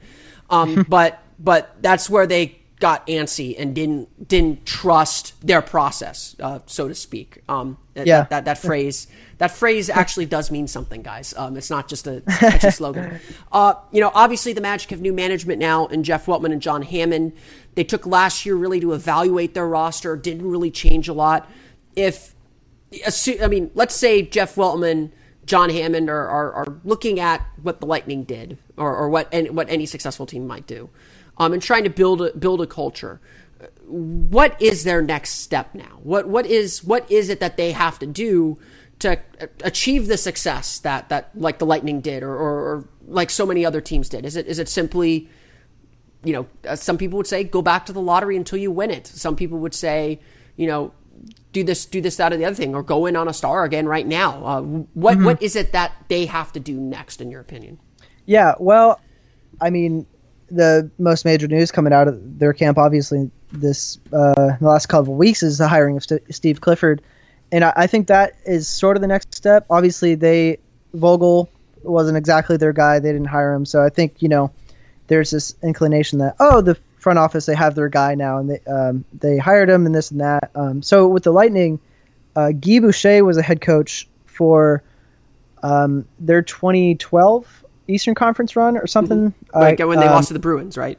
Um, 0.49 0.85
but 0.89 1.21
but 1.37 1.75
that's 1.81 2.09
where 2.09 2.25
they 2.25 2.59
got 2.79 3.07
antsy 3.07 3.55
and 3.57 3.73
didn't 3.73 4.27
didn't 4.27 4.65
trust 4.65 5.33
their 5.45 5.61
process, 5.61 6.35
uh, 6.41 6.59
so 6.67 6.87
to 6.87 6.93
speak. 6.95 7.41
Um, 7.49 7.77
Yeah. 7.95 8.03
that, 8.21 8.29
that, 8.29 8.45
that 8.45 8.57
phrase 8.59 9.07
that 9.39 9.51
phrase 9.51 9.89
actually 9.89 10.25
does 10.37 10.51
mean 10.51 10.67
something, 10.67 11.01
guys. 11.01 11.33
Um, 11.37 11.57
it's 11.57 11.69
not 11.69 11.87
just 11.87 12.05
a 12.07 12.21
catchy 12.39 12.71
slogan. 12.71 13.19
Uh, 13.51 13.75
you 13.91 14.01
know, 14.01 14.11
obviously 14.13 14.53
the 14.53 14.61
Magic 14.61 14.89
have 14.91 15.01
new 15.01 15.13
management 15.13 15.59
now, 15.59 15.87
and 15.87 16.05
Jeff 16.05 16.25
Weltman 16.27 16.51
and 16.51 16.61
John 16.61 16.81
Hammond. 16.83 17.33
They 17.75 17.83
took 17.83 18.05
last 18.05 18.45
year 18.45 18.55
really 18.55 18.79
to 18.79 18.93
evaluate 18.93 19.53
their 19.53 19.67
roster. 19.67 20.15
Didn't 20.15 20.47
really 20.47 20.71
change 20.71 21.07
a 21.07 21.13
lot. 21.13 21.49
If 21.95 22.35
I 23.41 23.47
mean, 23.47 23.71
let's 23.73 23.95
say 23.95 24.21
Jeff 24.21 24.55
Weltman, 24.55 25.11
John 25.45 25.69
Hammond 25.69 26.09
are, 26.09 26.27
are, 26.27 26.51
are 26.53 26.77
looking 26.83 27.19
at 27.19 27.45
what 27.61 27.79
the 27.79 27.85
Lightning 27.85 28.23
did, 28.23 28.57
or, 28.77 28.95
or 28.95 29.09
what 29.09 29.27
any, 29.31 29.49
what 29.49 29.69
any 29.69 29.85
successful 29.85 30.25
team 30.25 30.47
might 30.47 30.67
do, 30.67 30.89
um, 31.37 31.53
and 31.53 31.61
trying 31.61 31.83
to 31.83 31.89
build 31.89 32.21
a, 32.21 32.35
build 32.37 32.61
a 32.61 32.67
culture. 32.67 33.19
What 33.85 34.61
is 34.61 34.83
their 34.83 35.01
next 35.01 35.31
step 35.31 35.73
now? 35.73 35.99
What 36.03 36.27
what 36.27 36.45
is 36.45 36.83
what 36.83 37.09
is 37.09 37.29
it 37.29 37.39
that 37.39 37.57
they 37.57 37.71
have 37.71 37.97
to 37.99 38.05
do 38.05 38.59
to 38.99 39.19
achieve 39.63 40.07
the 40.07 40.17
success 40.17 40.79
that 40.79 41.09
that 41.09 41.31
like 41.33 41.59
the 41.59 41.65
Lightning 41.65 42.01
did, 42.01 42.21
or, 42.21 42.35
or, 42.35 42.59
or 42.59 42.89
like 43.07 43.29
so 43.29 43.45
many 43.45 43.65
other 43.65 43.81
teams 43.81 44.09
did? 44.09 44.25
Is 44.25 44.35
it 44.35 44.47
is 44.47 44.59
it 44.59 44.69
simply 44.69 45.29
you 46.23 46.33
know, 46.33 46.47
uh, 46.67 46.75
some 46.75 46.97
people 46.97 47.17
would 47.17 47.27
say 47.27 47.43
go 47.43 47.61
back 47.61 47.85
to 47.85 47.93
the 47.93 48.01
lottery 48.01 48.35
until 48.35 48.59
you 48.59 48.71
win 48.71 48.91
it. 48.91 49.07
Some 49.07 49.35
people 49.35 49.59
would 49.59 49.73
say, 49.73 50.19
you 50.55 50.67
know, 50.67 50.91
do 51.51 51.63
this, 51.63 51.85
do 51.85 52.01
this, 52.01 52.17
that, 52.17 52.33
or 52.33 52.37
the 52.37 52.45
other 52.45 52.55
thing, 52.55 52.75
or 52.75 52.83
go 52.83 53.05
in 53.05 53.15
on 53.15 53.27
a 53.27 53.33
star 53.33 53.63
again 53.63 53.87
right 53.87 54.05
now. 54.05 54.45
Uh, 54.45 54.61
what 54.61 55.19
what 55.21 55.41
is 55.41 55.55
it 55.55 55.71
that 55.71 55.93
they 56.09 56.25
have 56.25 56.51
to 56.53 56.59
do 56.59 56.73
next, 56.79 57.21
in 57.21 57.31
your 57.31 57.41
opinion? 57.41 57.79
Yeah, 58.25 58.55
well, 58.59 58.99
I 59.61 59.69
mean, 59.69 60.05
the 60.49 60.89
most 60.97 61.25
major 61.25 61.47
news 61.47 61.71
coming 61.71 61.93
out 61.93 62.07
of 62.07 62.39
their 62.39 62.53
camp, 62.53 62.77
obviously, 62.77 63.29
this 63.51 63.99
uh, 64.13 64.57
the 64.59 64.67
last 64.67 64.87
couple 64.87 65.13
of 65.13 65.17
weeks 65.17 65.43
is 65.43 65.57
the 65.57 65.67
hiring 65.67 65.97
of 65.97 66.03
St- 66.03 66.33
Steve 66.33 66.61
Clifford, 66.61 67.01
and 67.51 67.63
I, 67.63 67.73
I 67.75 67.87
think 67.87 68.07
that 68.07 68.35
is 68.45 68.67
sort 68.67 68.97
of 68.97 69.01
the 69.01 69.07
next 69.07 69.35
step. 69.35 69.65
Obviously, 69.69 70.15
they 70.15 70.59
Vogel 70.93 71.49
wasn't 71.83 72.17
exactly 72.17 72.57
their 72.57 72.73
guy; 72.73 72.99
they 72.99 73.11
didn't 73.11 73.27
hire 73.27 73.53
him, 73.53 73.65
so 73.65 73.83
I 73.83 73.89
think 73.89 74.21
you 74.21 74.29
know 74.29 74.51
there's 75.07 75.31
this 75.31 75.55
inclination 75.63 76.19
that 76.19 76.35
oh, 76.39 76.61
the 76.61 76.77
front 76.97 77.19
office 77.19 77.45
they 77.45 77.55
have 77.55 77.75
their 77.75 77.89
guy 77.89 78.15
now, 78.15 78.37
and 78.39 78.49
they 78.49 78.59
um, 78.71 79.05
they 79.13 79.37
hired 79.37 79.69
him 79.69 79.85
and 79.85 79.95
this 79.95 80.11
and 80.11 80.21
that. 80.21 80.51
Um, 80.55 80.81
so 80.81 81.07
with 81.07 81.23
the 81.23 81.31
Lightning, 81.31 81.79
uh, 82.35 82.51
Guy 82.51 82.79
Boucher 82.79 83.23
was 83.23 83.37
a 83.37 83.41
head 83.41 83.61
coach 83.61 84.07
for 84.25 84.83
um, 85.63 86.07
their 86.19 86.41
2012 86.41 87.65
Eastern 87.87 88.15
Conference 88.15 88.55
run 88.55 88.77
or 88.77 88.87
something. 88.87 89.33
Like 89.53 89.79
I- 89.81 89.85
when 89.85 89.99
they 89.99 90.05
um, 90.07 90.13
lost 90.13 90.27
to 90.29 90.33
the 90.33 90.39
Bruins, 90.39 90.77
right? 90.77 90.97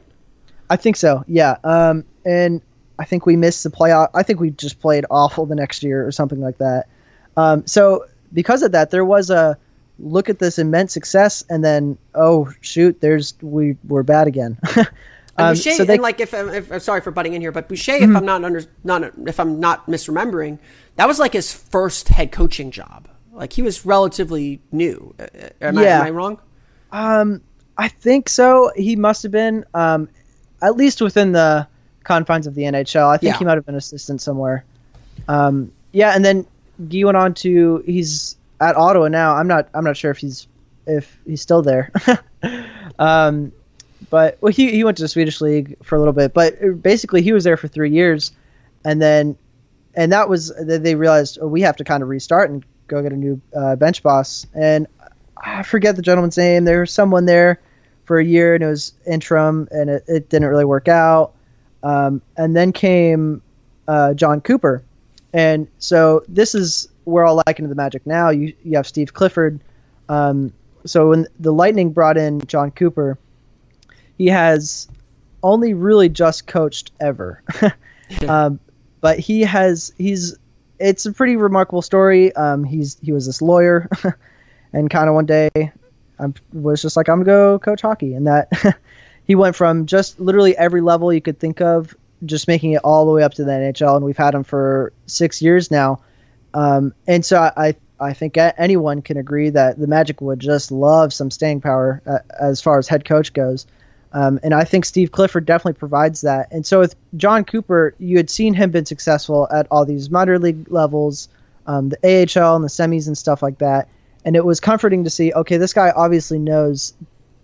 I 0.69 0.75
think 0.75 0.95
so. 0.97 1.23
Yeah. 1.27 1.57
Um, 1.63 2.05
and 2.25 2.61
I 2.99 3.05
think 3.05 3.25
we 3.25 3.35
missed 3.35 3.63
the 3.63 3.69
playoff. 3.71 4.09
I 4.13 4.23
think 4.23 4.39
we 4.39 4.51
just 4.51 4.79
played 4.79 5.05
awful 5.09 5.45
the 5.45 5.55
next 5.55 5.83
year 5.83 6.05
or 6.05 6.11
something 6.11 6.39
like 6.41 6.57
that. 6.59 6.87
Um, 7.37 7.65
so 7.65 8.05
because 8.33 8.61
of 8.61 8.71
that, 8.73 8.91
there 8.91 9.05
was 9.05 9.29
a 9.29 9.57
look 9.97 10.29
at 10.29 10.39
this 10.39 10.59
immense 10.59 10.93
success, 10.93 11.43
and 11.49 11.63
then 11.63 11.97
oh 12.15 12.51
shoot, 12.61 13.01
there's 13.01 13.33
we 13.41 13.77
we're 13.87 14.03
bad 14.03 14.27
again. 14.27 14.57
Um, 15.37 15.53
Boucher, 15.53 15.71
so 15.71 15.77
they- 15.77 15.83
Mm-hmm. 15.85 15.91
and 15.93 16.01
like 16.01 16.19
if, 16.19 16.33
I'm- 16.33 16.49
if 16.49 16.81
sorry 16.83 16.99
for 16.99 17.11
butting 17.11 17.33
in 17.33 17.39
here, 17.39 17.53
but 17.53 17.69
Boucher, 17.69 17.93
if 17.93 18.13
I'm 18.13 18.25
not 18.25 18.43
under, 18.43 18.61
not 18.83 19.03
if 19.25 19.39
I'm 19.39 19.57
not 19.57 19.87
misremembering, 19.87 20.59
that 20.97 21.07
was 21.07 21.17
like 21.17 21.31
his 21.31 21.53
first 21.53 22.09
head 22.09 22.33
coaching 22.33 22.71
job. 22.71 23.07
Like 23.31 23.53
he 23.53 23.61
was 23.61 23.85
relatively 23.85 24.59
new. 24.73 25.15
Am, 25.61 25.77
I, 25.77 25.85
am 25.85 26.05
I 26.07 26.09
wrong? 26.09 26.41
I 26.91 27.87
think 27.87 28.29
so. 28.29 28.71
He 28.75 28.95
must 28.95 29.23
have 29.23 29.31
been, 29.31 29.65
um, 29.73 30.09
at 30.61 30.75
least 30.75 31.01
within 31.01 31.31
the 31.31 31.67
confines 32.03 32.47
of 32.47 32.55
the 32.55 32.63
NHL. 32.63 33.07
I 33.07 33.17
think 33.17 33.33
Yeah. 33.33 33.37
he 33.39 33.45
might 33.45 33.55
have 33.55 33.65
been 33.65 33.75
assistant 33.75 34.21
somewhere. 34.21 34.65
Um, 35.27 35.71
yeah, 35.91 36.13
and 36.15 36.23
then 36.25 36.45
Guy 36.89 37.03
went 37.03 37.17
on 37.17 37.33
to 37.35 37.83
he's 37.85 38.35
at 38.59 38.75
Ottawa 38.75 39.07
now. 39.07 39.35
I'm 39.35 39.47
not 39.47 39.69
I'm 39.73 39.83
not 39.83 39.95
sure 39.97 40.11
if 40.11 40.17
he's 40.17 40.47
if 40.87 41.17
he's 41.25 41.41
still 41.41 41.61
there. 41.61 41.91
um, 42.99 43.51
but 44.09 44.37
well, 44.41 44.51
he 44.51 44.71
he 44.71 44.83
went 44.83 44.97
to 44.97 45.03
the 45.03 45.09
Swedish 45.09 45.39
league 45.41 45.77
for 45.83 45.95
a 45.95 45.99
little 45.99 46.13
bit, 46.13 46.33
but 46.33 46.81
basically 46.81 47.21
he 47.21 47.31
was 47.33 47.43
there 47.43 47.57
for 47.57 47.67
three 47.67 47.91
years, 47.91 48.31
and 48.83 49.01
then 49.01 49.37
and 49.95 50.11
that 50.13 50.29
was 50.29 50.53
that 50.55 50.83
they 50.83 50.95
realized 50.95 51.37
oh, 51.41 51.47
we 51.47 51.61
have 51.61 51.77
to 51.77 51.83
kind 51.83 52.01
of 52.03 52.09
restart 52.09 52.49
and 52.49 52.63
go 52.87 53.01
get 53.01 53.11
a 53.13 53.15
new 53.17 53.39
uh, 53.55 53.75
bench 53.75 54.01
boss. 54.01 54.47
And 54.53 54.87
I 55.43 55.63
forget 55.63 55.95
the 55.95 56.01
gentleman's 56.01 56.37
name. 56.37 56.65
There 56.65 56.81
was 56.81 56.91
someone 56.91 57.25
there 57.25 57.59
for 58.05 58.19
a 58.19 58.25
year, 58.25 58.55
and 58.55 58.63
it 58.63 58.67
was 58.67 58.93
interim, 59.05 59.67
and 59.71 59.89
it, 59.89 60.03
it 60.07 60.29
didn't 60.29 60.47
really 60.47 60.65
work 60.65 60.87
out. 60.87 61.33
Um, 61.83 62.21
and 62.35 62.55
then 62.55 62.73
came 62.73 63.41
uh, 63.87 64.13
Jon 64.13 64.41
Cooper, 64.41 64.83
and 65.33 65.67
so 65.77 66.23
this 66.27 66.55
is 66.55 66.89
where 67.05 67.25
I'll 67.25 67.41
liken 67.47 67.63
to 67.63 67.69
the 67.69 67.75
Magic 67.75 68.05
now. 68.05 68.29
You 68.29 68.53
you 68.63 68.75
have 68.75 68.87
Steve 68.87 69.13
Clifford. 69.13 69.61
Um, 70.09 70.53
so 70.85 71.09
when 71.09 71.27
the 71.39 71.53
Lightning 71.53 71.91
brought 71.91 72.17
in 72.17 72.41
Jon 72.45 72.71
Cooper, 72.71 73.17
he 74.17 74.27
has 74.27 74.87
only 75.43 75.73
really 75.73 76.09
just 76.09 76.47
coached 76.47 76.91
ever. 76.99 77.41
um, 78.27 78.59
but 79.01 79.19
he 79.19 79.41
has 79.41 79.93
he's 79.97 80.37
it's 80.79 81.05
a 81.05 81.13
pretty 81.13 81.35
remarkable 81.35 81.81
story. 81.81 82.35
Um, 82.35 82.63
he's 82.63 82.97
he 83.01 83.11
was 83.11 83.25
this 83.25 83.41
lawyer, 83.41 83.89
and 84.73 84.89
kind 84.89 85.09
of 85.09 85.15
one 85.15 85.25
day 85.25 85.49
I 86.19 86.33
was 86.53 86.81
just 86.81 86.97
like 86.97 87.09
I'm 87.09 87.23
gonna 87.23 87.25
go 87.25 87.59
coach 87.59 87.81
hockey, 87.81 88.13
and 88.13 88.27
that 88.27 88.51
he 89.25 89.35
went 89.35 89.55
from 89.55 89.85
just 89.85 90.19
literally 90.19 90.55
every 90.57 90.81
level 90.81 91.13
you 91.13 91.21
could 91.21 91.39
think 91.39 91.61
of, 91.61 91.95
just 92.25 92.47
making 92.47 92.73
it 92.73 92.81
all 92.83 93.05
the 93.05 93.11
way 93.11 93.23
up 93.23 93.33
to 93.35 93.43
the 93.43 93.51
NHL, 93.51 93.95
and 93.95 94.05
we've 94.05 94.17
had 94.17 94.35
him 94.35 94.43
for 94.43 94.93
six 95.05 95.41
years 95.41 95.71
now. 95.71 96.01
Um, 96.53 96.93
and 97.07 97.25
so 97.25 97.39
I 97.39 97.75
I 97.99 98.13
think 98.13 98.37
anyone 98.37 99.01
can 99.01 99.17
agree 99.17 99.49
that 99.49 99.77
the 99.77 99.87
Magic 99.87 100.21
would 100.21 100.39
just 100.39 100.71
love 100.71 101.13
some 101.13 101.31
staying 101.31 101.61
power 101.61 102.01
uh, 102.05 102.19
as 102.39 102.61
far 102.61 102.79
as 102.79 102.87
head 102.87 103.05
coach 103.05 103.33
goes. 103.33 103.67
Um, 104.11 104.39
and 104.41 104.53
I 104.53 104.63
think 104.63 104.85
Steve 104.85 105.11
Clifford 105.11 105.45
definitely 105.45 105.77
provides 105.77 106.21
that. 106.21 106.51
And 106.51 106.65
so 106.65 106.79
with 106.79 106.95
Jon 107.15 107.43
Cooper, 107.43 107.93
you 107.99 108.17
had 108.17 108.29
seen 108.29 108.53
him 108.53 108.71
been 108.71 108.85
successful 108.85 109.47
at 109.51 109.67
all 109.69 109.85
these 109.85 110.09
minor 110.09 110.39
league 110.39 110.71
levels, 110.71 111.29
um, 111.67 111.89
the 111.89 111.97
AHL 112.03 112.55
and 112.55 112.63
the 112.63 112.69
semis 112.69 113.07
and 113.07 113.17
stuff 113.17 113.43
like 113.43 113.59
that. 113.59 113.87
And 114.29 114.35
it 114.35 114.45
was 114.45 114.59
comforting 114.59 115.05
to 115.05 115.09
see, 115.09 115.33
okay, 115.33 115.57
this 115.57 115.73
guy 115.73 115.89
obviously 115.89 116.37
knows 116.37 116.93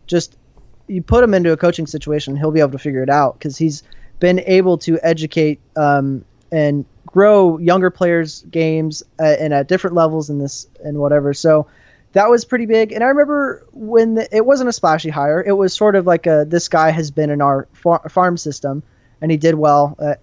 just 0.05 0.37
you 0.85 1.01
put 1.01 1.23
him 1.23 1.33
into 1.33 1.51
a 1.51 1.57
coaching 1.57 1.87
situation, 1.87 2.35
he'll 2.35 2.51
be 2.51 2.59
able 2.59 2.73
to 2.73 2.77
figure 2.77 3.01
it 3.01 3.09
out 3.09 3.39
because 3.39 3.57
he's 3.57 3.81
been 4.19 4.39
able 4.41 4.77
to 4.77 4.99
educate 5.01 5.59
um, 5.75 6.23
and 6.51 6.85
grow 7.07 7.57
younger 7.57 7.89
players' 7.89 8.45
games 8.51 9.01
uh, 9.19 9.23
and 9.23 9.51
at 9.51 9.67
different 9.67 9.95
levels 9.95 10.29
in 10.29 10.37
this 10.37 10.67
and 10.83 10.99
whatever. 10.99 11.33
So 11.33 11.65
that 12.11 12.29
was 12.29 12.45
pretty 12.45 12.67
big. 12.67 12.91
And 12.91 13.03
I 13.03 13.07
remember 13.07 13.65
when 13.71 14.13
the, 14.13 14.27
it 14.31 14.45
wasn't 14.45 14.69
a 14.69 14.71
splashy 14.71 15.09
hire; 15.09 15.43
it 15.43 15.53
was 15.53 15.73
sort 15.73 15.95
of 15.95 16.05
like 16.05 16.27
a 16.27 16.45
this 16.47 16.67
guy 16.67 16.91
has 16.91 17.09
been 17.09 17.31
in 17.31 17.41
our 17.41 17.67
far, 17.73 18.07
farm 18.09 18.37
system, 18.37 18.83
and 19.21 19.31
he 19.31 19.37
did 19.37 19.55
well 19.55 19.97
at 19.99 20.19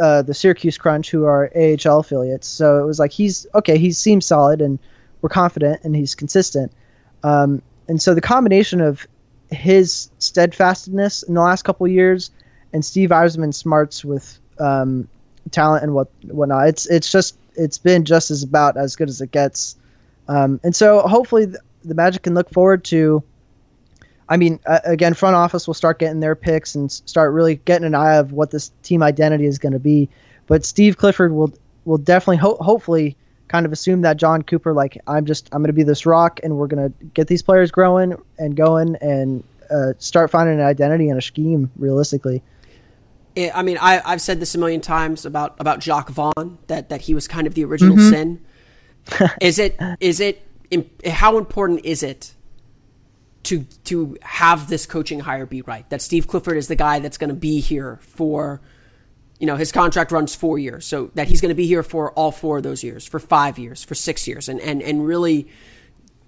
uh, 0.00 0.22
the 0.22 0.32
Syracuse 0.32 0.78
Crunch, 0.78 1.10
who 1.10 1.26
are 1.26 1.52
AHL 1.54 1.98
affiliates. 1.98 2.48
So 2.48 2.82
it 2.82 2.86
was 2.86 2.98
like 2.98 3.12
he's 3.12 3.46
okay. 3.54 3.76
He 3.76 3.92
seems 3.92 4.24
solid, 4.24 4.62
and 4.62 4.78
we're 5.20 5.28
confident, 5.28 5.84
and 5.84 5.94
he's 5.94 6.14
consistent. 6.14 6.72
Um, 7.22 7.62
and 7.88 8.00
so 8.00 8.14
the 8.14 8.20
combination 8.20 8.80
of 8.80 9.06
his 9.50 10.10
steadfastness 10.18 11.22
in 11.22 11.34
the 11.34 11.40
last 11.40 11.62
couple 11.62 11.86
years 11.86 12.30
and 12.72 12.84
Steve 12.84 13.10
Yzerman's 13.10 13.56
smarts 13.56 14.04
with 14.04 14.38
um, 14.58 15.08
talent 15.50 15.84
and 15.84 15.94
what 15.94 16.08
whatnot, 16.24 16.68
it's 16.68 16.86
it's 16.86 17.10
just 17.10 17.38
it's 17.54 17.78
been 17.78 18.04
just 18.04 18.30
as 18.30 18.42
about 18.42 18.76
as 18.76 18.96
good 18.96 19.08
as 19.08 19.20
it 19.20 19.30
gets. 19.30 19.76
Um, 20.28 20.60
and 20.62 20.74
so 20.74 21.00
hopefully 21.00 21.46
the, 21.46 21.60
the 21.84 21.94
Magic 21.94 22.22
can 22.22 22.34
look 22.34 22.50
forward 22.50 22.84
to. 22.84 23.22
I 24.28 24.36
mean, 24.36 24.58
uh, 24.66 24.80
again, 24.84 25.14
front 25.14 25.36
office 25.36 25.68
will 25.68 25.74
start 25.74 26.00
getting 26.00 26.18
their 26.18 26.34
picks 26.34 26.74
and 26.74 26.90
start 26.90 27.32
really 27.32 27.56
getting 27.56 27.86
an 27.86 27.94
eye 27.94 28.16
of 28.16 28.32
what 28.32 28.50
this 28.50 28.72
team 28.82 29.02
identity 29.02 29.46
is 29.46 29.58
going 29.58 29.72
to 29.72 29.78
be. 29.78 30.08
But 30.46 30.64
Steve 30.64 30.96
Clifford 30.96 31.32
will 31.32 31.52
will 31.84 31.98
definitely 31.98 32.38
ho- 32.38 32.58
hopefully 32.60 33.16
kind 33.48 33.66
of 33.66 33.72
assume 33.72 34.02
that 34.02 34.16
Jon 34.16 34.42
Cooper 34.42 34.72
like 34.72 35.00
I'm 35.06 35.26
just 35.26 35.48
I'm 35.52 35.60
going 35.60 35.68
to 35.68 35.72
be 35.72 35.82
this 35.82 36.06
rock 36.06 36.40
and 36.42 36.56
we're 36.56 36.66
going 36.66 36.92
to 36.92 37.04
get 37.06 37.28
these 37.28 37.42
players 37.42 37.70
growing 37.70 38.14
and 38.38 38.56
going 38.56 38.96
and 39.00 39.44
uh, 39.70 39.92
start 39.98 40.30
finding 40.30 40.60
an 40.60 40.66
identity 40.66 41.08
and 41.08 41.18
a 41.18 41.22
scheme 41.22 41.70
realistically. 41.76 42.42
I 43.36 43.50
I 43.54 43.62
mean, 43.62 43.78
I, 43.80 44.00
I've 44.04 44.20
said 44.20 44.40
this 44.40 44.54
a 44.54 44.58
million 44.58 44.80
times 44.80 45.26
about 45.26 45.56
about 45.60 45.80
Jacque 45.80 46.10
Vaughn 46.10 46.58
that 46.66 46.88
that 46.88 47.02
he 47.02 47.14
was 47.14 47.28
kind 47.28 47.46
of 47.46 47.54
the 47.54 47.64
original 47.64 47.98
sin. 47.98 48.44
is 49.40 49.58
it 49.58 49.78
is 50.00 50.20
it 50.20 50.42
how 51.06 51.38
important 51.38 51.84
is 51.84 52.02
it 52.02 52.34
to 53.44 53.64
to 53.84 54.16
have 54.22 54.68
this 54.68 54.86
coaching 54.86 55.20
hire 55.20 55.46
be 55.46 55.62
right? 55.62 55.88
That 55.90 56.02
Steve 56.02 56.26
Clifford 56.26 56.56
is 56.56 56.68
the 56.68 56.76
guy 56.76 56.98
that's 56.98 57.18
going 57.18 57.28
to 57.28 57.34
be 57.34 57.60
here 57.60 57.98
for, 58.02 58.60
you 59.38 59.46
know, 59.46 59.56
his 59.56 59.72
contract 59.72 60.12
runs 60.12 60.34
four 60.34 60.58
years, 60.58 60.86
so 60.86 61.10
that 61.14 61.28
he's 61.28 61.40
going 61.40 61.50
to 61.50 61.54
be 61.54 61.66
here 61.66 61.82
for 61.82 62.12
all 62.12 62.32
four 62.32 62.58
of 62.58 62.62
those 62.62 62.82
years, 62.82 63.06
for 63.06 63.18
five 63.18 63.58
years, 63.58 63.84
for 63.84 63.94
six 63.94 64.26
years, 64.26 64.48
and 64.48 64.60
and 64.60 64.82
and 64.82 65.06
really 65.06 65.48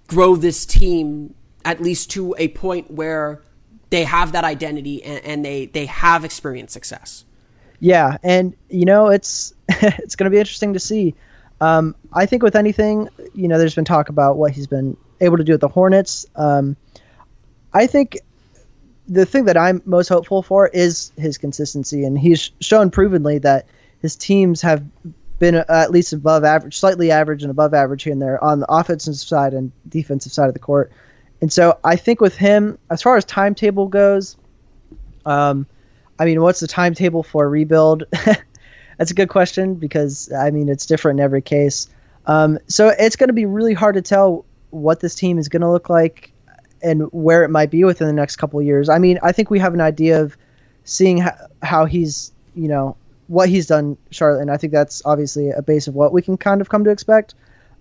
grow 0.07 0.35
this 0.35 0.65
team 0.65 1.33
at 1.65 1.81
least 1.81 2.11
to 2.11 2.35
a 2.37 2.47
point 2.49 2.89
where 2.91 3.41
they 3.89 4.03
have 4.03 4.31
that 4.33 4.43
identity 4.43 5.03
and, 5.03 5.25
and 5.25 5.45
they 5.45 5.65
they 5.67 5.87
have 5.87 6.23
experienced 6.23 6.73
success. 6.73 7.25
Yeah, 7.79 8.17
and 8.23 8.55
you 8.69 8.85
know 8.85 9.07
it's 9.07 9.53
it's 9.69 10.15
going 10.15 10.25
to 10.25 10.35
be 10.35 10.39
interesting 10.39 10.73
to 10.73 10.79
see. 10.79 11.15
Um, 11.61 11.95
I 12.13 12.25
think 12.25 12.43
with 12.43 12.55
anything, 12.55 13.09
you 13.33 13.47
know, 13.47 13.57
there's 13.57 13.75
been 13.75 13.85
talk 13.85 14.09
about 14.09 14.37
what 14.37 14.51
he's 14.51 14.67
been 14.67 14.95
able 15.19 15.37
to 15.37 15.43
do 15.43 15.53
with 15.53 15.61
the 15.61 15.67
Hornets. 15.67 16.25
Um, 16.35 16.77
I 17.73 17.87
think 17.87 18.17
the 19.09 19.25
thing 19.25 19.45
that 19.45 19.57
I'm 19.57 19.81
most 19.85 20.07
hopeful 20.07 20.43
for 20.43 20.67
is 20.67 21.11
his 21.17 21.37
consistency, 21.37 22.05
and 22.05 22.17
he's 22.17 22.51
shown 22.61 22.91
provenly 22.91 23.39
that 23.39 23.65
his 24.01 24.15
teams 24.15 24.61
have 24.61 24.85
been 25.39 25.55
uh, 25.55 25.65
at 25.67 25.91
least 25.91 26.13
above 26.13 26.43
average, 26.43 26.77
slightly 26.77 27.11
average 27.11 27.41
and 27.41 27.51
above 27.51 27.73
average 27.73 28.03
here 28.03 28.13
and 28.13 28.21
there 28.21 28.41
on 28.43 28.59
the 28.59 28.71
offensive 28.71 29.15
side 29.15 29.53
and 29.53 29.71
defensive 29.87 30.31
side 30.31 30.47
of 30.47 30.53
the 30.53 30.59
court. 30.59 30.91
And 31.41 31.51
so 31.51 31.79
I 31.83 31.95
think 31.95 32.21
with 32.21 32.35
him, 32.35 32.77
as 32.89 33.01
far 33.01 33.17
as 33.17 33.25
timetable 33.25 33.87
goes, 33.87 34.37
um, 35.25 35.65
I 36.19 36.25
mean, 36.25 36.41
what's 36.41 36.59
the 36.59 36.67
timetable 36.67 37.23
for 37.23 37.45
a 37.45 37.47
rebuild? 37.47 38.03
That's 38.97 39.11
a 39.11 39.13
good 39.13 39.29
question 39.29 39.75
because 39.75 40.31
I 40.31 40.51
mean 40.51 40.67
it's 40.67 40.85
different 40.85 41.19
in 41.19 41.23
every 41.23 41.41
case. 41.41 41.87
Um, 42.25 42.59
so 42.67 42.89
it's 42.89 43.15
going 43.15 43.29
to 43.29 43.33
be 43.33 43.45
really 43.45 43.73
hard 43.73 43.95
to 43.95 44.01
tell 44.01 44.45
what 44.71 44.99
this 44.99 45.15
team 45.15 45.39
is 45.39 45.47
going 45.47 45.61
to 45.61 45.71
look 45.71 45.89
like 45.89 46.33
and 46.81 47.03
where 47.11 47.43
it 47.43 47.49
might 47.49 47.69
be 47.69 47.83
within 47.83 48.07
the 48.07 48.13
next 48.13 48.37
couple 48.37 48.61
years. 48.61 48.89
I 48.89 48.99
mean, 48.99 49.19
I 49.21 49.31
think 49.31 49.49
we 49.49 49.59
have 49.59 49.73
an 49.73 49.81
idea 49.81 50.21
of 50.21 50.37
seeing 50.83 51.19
how, 51.19 51.35
how 51.61 51.85
he's, 51.85 52.31
you 52.55 52.67
know, 52.67 52.95
what 53.27 53.49
he's 53.49 53.67
done, 53.67 53.97
Charlotte, 54.11 54.41
and 54.41 54.51
I 54.51 54.57
think 54.57 54.73
that's 54.73 55.03
obviously 55.05 55.51
a 55.51 55.61
base 55.61 55.87
of 55.87 55.95
what 55.95 56.11
we 56.11 56.21
can 56.21 56.37
kind 56.37 56.61
of 56.61 56.69
come 56.69 56.83
to 56.85 56.89
expect. 56.89 57.35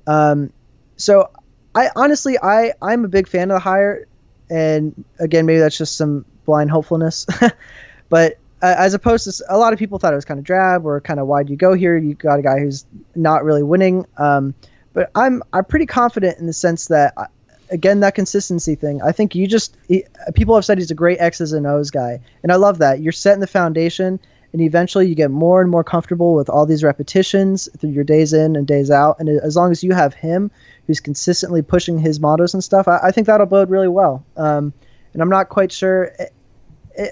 Um, 0.06 0.52
so, 0.96 1.30
I 1.74 1.90
honestly, 1.94 2.38
I 2.42 2.72
I'm 2.82 3.04
a 3.04 3.08
big 3.08 3.28
fan 3.28 3.50
of 3.50 3.56
the 3.56 3.60
hire, 3.60 4.06
and 4.50 5.04
again, 5.18 5.46
maybe 5.46 5.60
that's 5.60 5.78
just 5.78 5.96
some 5.96 6.24
blind 6.44 6.70
hopefulness, 6.70 7.26
but 8.08 8.38
uh, 8.60 8.74
as 8.76 8.94
opposed 8.94 9.24
to 9.24 9.44
a 9.48 9.56
lot 9.56 9.72
of 9.72 9.78
people 9.78 9.98
thought 9.98 10.12
it 10.12 10.16
was 10.16 10.24
kind 10.24 10.38
of 10.38 10.44
drab 10.44 10.84
or 10.84 11.00
kind 11.00 11.20
of 11.20 11.26
why 11.26 11.42
do 11.42 11.52
you 11.52 11.56
go 11.56 11.74
here? 11.74 11.96
You 11.96 12.14
got 12.14 12.38
a 12.38 12.42
guy 12.42 12.58
who's 12.58 12.84
not 13.14 13.44
really 13.44 13.62
winning. 13.62 14.04
Um, 14.16 14.54
but 14.92 15.10
I'm 15.14 15.42
I'm 15.52 15.64
pretty 15.64 15.86
confident 15.86 16.38
in 16.38 16.46
the 16.46 16.52
sense 16.52 16.88
that 16.88 17.14
uh, 17.16 17.26
again 17.70 18.00
that 18.00 18.14
consistency 18.14 18.74
thing. 18.74 19.02
I 19.02 19.12
think 19.12 19.34
you 19.34 19.46
just 19.46 19.76
he, 19.86 20.04
people 20.34 20.54
have 20.54 20.64
said 20.64 20.78
he's 20.78 20.90
a 20.90 20.94
great 20.96 21.20
X's 21.20 21.52
and 21.52 21.66
O's 21.66 21.90
guy, 21.90 22.20
and 22.42 22.52
I 22.52 22.56
love 22.56 22.78
that. 22.78 23.00
You're 23.00 23.12
setting 23.12 23.40
the 23.40 23.46
foundation, 23.46 24.20
and 24.52 24.62
eventually 24.62 25.08
you 25.08 25.14
get 25.14 25.30
more 25.30 25.60
and 25.60 25.70
more 25.70 25.84
comfortable 25.84 26.34
with 26.34 26.48
all 26.48 26.66
these 26.66 26.84
repetitions 26.84 27.68
through 27.78 27.90
your 27.90 28.04
days 28.04 28.32
in 28.32 28.56
and 28.56 28.66
days 28.66 28.90
out. 28.90 29.20
And 29.20 29.28
as 29.28 29.56
long 29.56 29.70
as 29.70 29.82
you 29.82 29.92
have 29.92 30.14
him 30.14 30.50
who's 30.86 31.00
consistently 31.00 31.62
pushing 31.62 31.98
his 31.98 32.20
mottos 32.20 32.54
and 32.54 32.64
stuff, 32.64 32.88
I, 32.88 32.98
I 33.04 33.10
think 33.10 33.26
that'll 33.26 33.46
bode 33.46 33.70
really 33.70 33.88
well. 33.88 34.24
Um, 34.36 34.72
and 35.12 35.22
I'm 35.22 35.28
not 35.28 35.48
quite 35.48 35.72
sure 35.72 36.12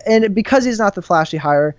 and 0.07 0.35
because 0.35 0.65
he's 0.65 0.79
not 0.79 0.95
the 0.95 1.03
flashy 1.03 1.37
hire, 1.37 1.77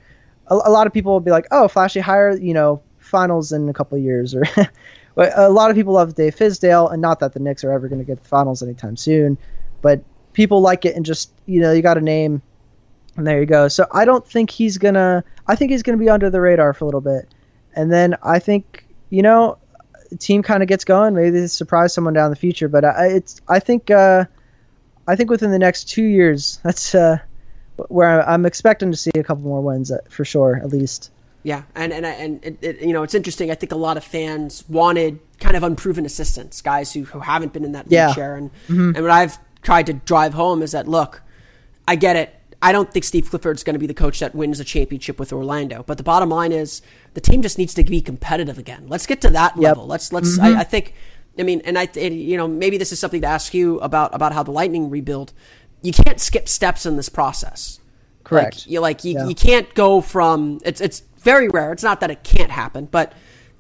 a, 0.48 0.56
a, 0.56 0.72
lot 0.72 0.88
of 0.88 0.94
people 0.94 1.14
will 1.14 1.20
be 1.20 1.32
like, 1.32 1.48
"Oh, 1.52 1.68
flashy 1.68 2.00
hire, 2.00 2.36
you 2.36 2.54
know, 2.54 2.82
finals 3.00 3.52
in 3.52 3.70
a 3.70 3.74
couple 3.74 3.98
years." 3.98 4.34
Or 4.34 4.44
a 5.18 5.50
lot 5.50 5.70
of 5.70 5.76
people 5.76 5.94
love 5.94 6.16
Dave 6.16 6.36
Fizdale, 6.36 6.92
and 6.92 7.02
not 7.02 7.20
that 7.20 7.34
the 7.34 7.40
Knicks 7.40 7.64
are 7.64 7.72
ever 7.72 7.88
going 7.88 8.00
to 8.00 8.06
get 8.06 8.22
the 8.22 8.30
finals 8.30 8.62
anytime 8.62 8.96
soon, 8.98 9.38
but 9.82 10.04
people 10.34 10.62
like 10.62 10.86
it 10.86 10.96
and 10.96 11.06
just 11.06 11.32
you 11.46 11.60
know 11.60 11.72
you 11.72 11.82
got 11.82 11.98
a 11.98 12.02
name, 12.02 12.42
and 13.16 13.26
there 13.26 13.40
you 13.40 13.46
go. 13.46 13.68
So 13.68 13.88
I 13.92 14.06
don't 14.06 14.26
think 14.26 14.50
he's 14.50 14.78
gonna. 14.78 15.24
I 15.48 15.56
think 15.56 15.72
he's 15.72 15.84
gonna 15.84 15.98
be 15.98 16.10
under 16.10 16.30
the 16.30 16.42
radar 16.42 16.74
for 16.74 16.86
a 16.86 16.88
little 16.88 17.02
bit, 17.02 17.28
and 17.76 17.92
then 17.92 18.18
I 18.22 18.40
think 18.40 18.86
you 19.10 19.22
know, 19.22 19.58
team 20.20 20.44
kind 20.44 20.62
of 20.62 20.70
gets 20.70 20.84
going. 20.84 21.16
Maybe 21.16 21.32
they 21.32 21.48
surprise 21.48 21.94
someone 21.94 22.14
down 22.14 22.30
the 22.30 22.36
future, 22.36 22.68
but 22.68 22.86
I, 22.86 23.08
it's 23.08 23.42
I 23.48 23.60
think. 23.60 23.90
Uh, 23.92 24.26
I 25.08 25.16
think 25.16 25.30
within 25.30 25.52
the 25.52 25.60
next 25.60 25.86
two 25.86 26.04
years, 26.04 26.60
that's 26.64 26.94
uh, 26.94 27.20
where 27.88 28.28
I'm 28.28 28.46
expecting 28.46 28.92
to 28.92 28.98
see 28.98 29.12
a 29.16 29.24
couple 29.24 29.44
more 29.44 29.62
wins 29.62 29.92
uh, 29.92 30.00
for 30.10 30.26
sure, 30.26 30.58
at 30.58 30.70
least. 30.70 31.12
Yeah, 31.48 31.64
and 31.76 31.94
and 31.94 32.06
and 32.06 32.44
it, 32.44 32.58
it, 32.62 32.82
you 32.82 32.92
know 32.92 33.04
it's 33.04 33.16
interesting. 33.16 33.50
I 33.50 33.56
think 33.56 33.72
a 33.72 33.78
lot 33.78 33.96
of 33.96 34.04
fans 34.04 34.66
wanted 34.68 35.22
kind 35.40 35.56
of 35.56 35.64
unproven 35.64 36.06
assistants, 36.06 36.62
guys 36.62 36.92
who, 36.92 37.06
who 37.06 37.22
haven't 37.22 37.54
been 37.54 37.64
in 37.64 37.72
that 37.72 37.86
yeah. 37.88 38.14
chair. 38.14 38.36
And 38.36 38.52
mm-hmm. 38.68 38.92
and 38.96 39.02
what 39.02 39.12
I've 39.12 39.38
tried 39.62 39.86
to 39.86 39.94
drive 39.94 40.34
home 40.34 40.62
is 40.62 40.74
that 40.74 40.90
look, 40.90 41.22
I 41.88 41.96
get 41.96 42.18
it. 42.18 42.36
I 42.62 42.74
don't 42.74 42.92
think 42.92 43.06
Steve 43.06 43.30
Clifford's 43.30 43.64
going 43.64 43.76
to 43.76 43.80
be 43.80 43.88
the 43.88 43.94
coach 43.94 44.20
that 44.20 44.36
wins 44.36 44.60
a 44.60 44.66
championship 44.66 45.20
with 45.20 45.32
Orlando. 45.32 45.84
But 45.84 45.98
the 45.98 46.04
bottom 46.04 46.28
line 46.28 46.52
is 46.52 46.82
the 47.14 47.22
team 47.22 47.42
just 47.42 47.58
needs 47.58 47.74
to 47.76 47.84
be 47.86 48.02
competitive 48.02 48.58
again. 48.58 48.90
Let's 48.90 49.06
get 49.06 49.22
to 49.22 49.30
that 49.30 49.56
yep. 49.56 49.64
level. 49.64 49.88
Let's 49.88 50.12
let's. 50.12 50.38
Mm-hmm. 50.38 50.58
I, 50.58 50.60
I, 50.60 50.64
think. 50.66 50.96
I 51.40 51.44
mean, 51.44 51.62
and 51.64 51.80
I, 51.80 51.88
you 51.96 52.36
know, 52.36 52.50
maybe 52.50 52.78
this 52.78 52.92
is 52.92 53.00
something 53.00 53.22
to 53.22 53.28
ask 53.28 53.54
you 53.54 53.80
about 53.80 54.14
about 54.14 54.34
how 54.34 54.44
the 54.44 54.52
Lightning 54.52 54.90
rebuild 54.90 55.32
you 55.82 55.94
can't 55.94 56.20
skip 56.20 56.50
steps 56.50 56.86
in 56.86 56.98
this 56.98 57.08
process. 57.08 57.80
Correct. 58.26 58.58
Like, 58.58 58.68
you 58.68 58.80
like 58.82 59.04
you, 59.06 59.14
yeah. 59.14 59.28
you 59.28 59.36
can't 59.36 59.74
go 59.74 60.02
from 60.02 60.60
it's 60.66 60.82
it's 60.82 61.04
very 61.20 61.48
rare. 61.50 61.72
It's 61.72 61.84
not 61.84 62.00
that 62.02 62.12
it 62.12 62.24
can't 62.24 62.52
happen, 62.52 62.86
but 62.86 63.14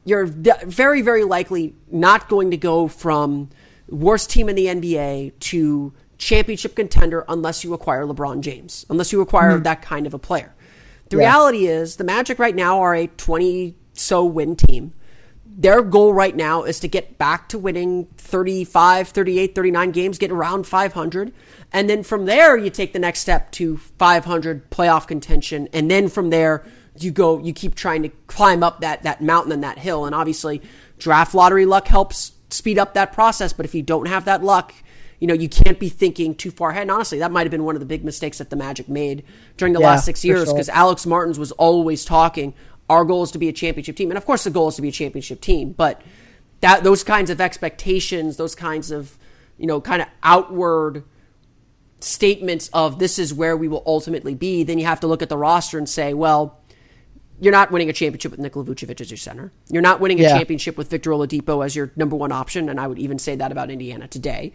you're 0.05 0.25
very 0.25 1.01
very 1.01 1.23
likely 1.23 1.75
not 1.91 2.29
going 2.29 2.51
to 2.51 2.57
go 2.57 2.87
from 2.87 3.49
worst 3.89 4.29
team 4.29 4.49
in 4.49 4.55
the 4.55 4.65
NBA 4.65 5.39
to 5.39 5.93
championship 6.17 6.75
contender 6.75 7.25
unless 7.27 7.63
you 7.63 7.73
acquire 7.73 8.05
LeBron 8.05 8.41
James, 8.41 8.85
unless 8.89 9.11
you 9.11 9.21
acquire 9.21 9.53
mm-hmm. 9.53 9.63
that 9.63 9.81
kind 9.81 10.07
of 10.07 10.13
a 10.13 10.19
player. 10.19 10.53
The 11.09 11.17
yeah. 11.17 11.23
reality 11.23 11.67
is 11.67 11.97
the 11.97 12.03
Magic 12.03 12.39
right 12.39 12.55
now 12.55 12.81
are 12.81 12.95
a 12.95 13.07
20 13.07 13.75
so 13.93 14.25
win 14.25 14.55
team 14.55 14.93
their 15.57 15.81
goal 15.81 16.13
right 16.13 16.35
now 16.35 16.63
is 16.63 16.79
to 16.81 16.87
get 16.87 17.17
back 17.17 17.49
to 17.49 17.57
winning 17.57 18.05
35, 18.17 19.09
38, 19.09 19.55
39 19.55 19.91
games, 19.91 20.17
get 20.19 20.31
around 20.31 20.67
500. 20.67 21.33
And 21.73 21.89
then 21.89 22.03
from 22.03 22.25
there, 22.25 22.55
you 22.55 22.69
take 22.69 22.93
the 22.93 22.99
next 22.99 23.21
step 23.21 23.51
to 23.53 23.77
500 23.77 24.69
playoff 24.69 25.07
contention. 25.07 25.67
And 25.73 25.89
then 25.89 26.09
from 26.09 26.29
there, 26.29 26.63
you 27.03 27.11
go, 27.11 27.39
you 27.39 27.53
keep 27.53 27.75
trying 27.75 28.03
to 28.03 28.09
climb 28.27 28.63
up 28.63 28.81
that, 28.81 29.03
that 29.03 29.21
mountain 29.21 29.51
and 29.51 29.63
that 29.63 29.79
hill. 29.79 30.05
And 30.05 30.13
obviously, 30.13 30.61
draft 30.97 31.33
lottery 31.33 31.65
luck 31.65 31.87
helps 31.87 32.33
speed 32.49 32.77
up 32.77 32.93
that 32.93 33.13
process. 33.13 33.53
But 33.53 33.65
if 33.65 33.75
you 33.75 33.81
don't 33.81 34.07
have 34.07 34.25
that 34.25 34.43
luck, 34.43 34.73
you 35.19 35.27
know, 35.27 35.33
you 35.33 35.49
can't 35.49 35.79
be 35.79 35.89
thinking 35.89 36.35
too 36.35 36.51
far 36.51 36.69
ahead. 36.69 36.83
And 36.83 36.91
honestly, 36.91 37.19
that 37.19 37.31
might 37.31 37.43
have 37.43 37.51
been 37.51 37.63
one 37.63 37.75
of 37.75 37.79
the 37.79 37.85
big 37.85 38.03
mistakes 38.03 38.37
that 38.37 38.49
the 38.49 38.55
Magic 38.55 38.87
made 38.87 39.23
during 39.57 39.73
the 39.73 39.79
yeah, 39.79 39.87
last 39.87 40.05
six 40.05 40.23
years 40.23 40.51
because 40.51 40.67
sure. 40.67 40.75
Alex 40.75 41.05
Martins 41.05 41.39
was 41.39 41.51
always 41.53 42.05
talking, 42.05 42.53
our 42.89 43.03
goal 43.03 43.23
is 43.23 43.31
to 43.31 43.39
be 43.39 43.49
a 43.49 43.53
championship 43.53 43.95
team. 43.95 44.11
And 44.11 44.17
of 44.17 44.25
course, 44.25 44.43
the 44.43 44.51
goal 44.51 44.67
is 44.67 44.75
to 44.75 44.81
be 44.81 44.89
a 44.89 44.91
championship 44.93 45.41
team, 45.41 45.71
but 45.71 46.01
that 46.61 46.83
those 46.83 47.03
kinds 47.03 47.29
of 47.29 47.41
expectations, 47.41 48.37
those 48.37 48.55
kinds 48.55 48.91
of, 48.91 49.17
you 49.57 49.67
know, 49.67 49.81
kind 49.81 50.01
of 50.01 50.07
outward 50.23 51.03
statements 51.99 52.69
of 52.73 52.99
this 52.99 53.17
is 53.17 53.33
where 53.33 53.57
we 53.57 53.67
will 53.67 53.83
ultimately 53.85 54.35
be, 54.35 54.63
then 54.63 54.77
you 54.77 54.85
have 54.85 54.99
to 54.99 55.07
look 55.07 55.21
at 55.21 55.29
the 55.29 55.37
roster 55.37 55.77
and 55.77 55.89
say, 55.89 56.13
well, 56.13 56.59
you're 57.39 57.51
not 57.51 57.71
winning 57.71 57.89
a 57.89 57.93
championship 57.93 58.31
with 58.31 58.39
Nikola 58.39 58.65
Vucevic 58.65 58.99
as 58.99 59.11
your 59.11 59.17
center. 59.17 59.51
You're 59.69 59.81
not 59.81 59.99
winning 59.99 60.19
a 60.19 60.23
yeah. 60.23 60.37
championship 60.37 60.77
with 60.77 60.89
Victor 60.89 61.11
Oladipo 61.11 61.63
as 61.63 61.75
your 61.75 61.91
number 61.95 62.15
one 62.15 62.31
option, 62.31 62.69
and 62.69 62.79
I 62.79 62.87
would 62.87 62.99
even 62.99 63.19
say 63.19 63.35
that 63.35 63.51
about 63.51 63.69
Indiana 63.69 64.07
today. 64.07 64.53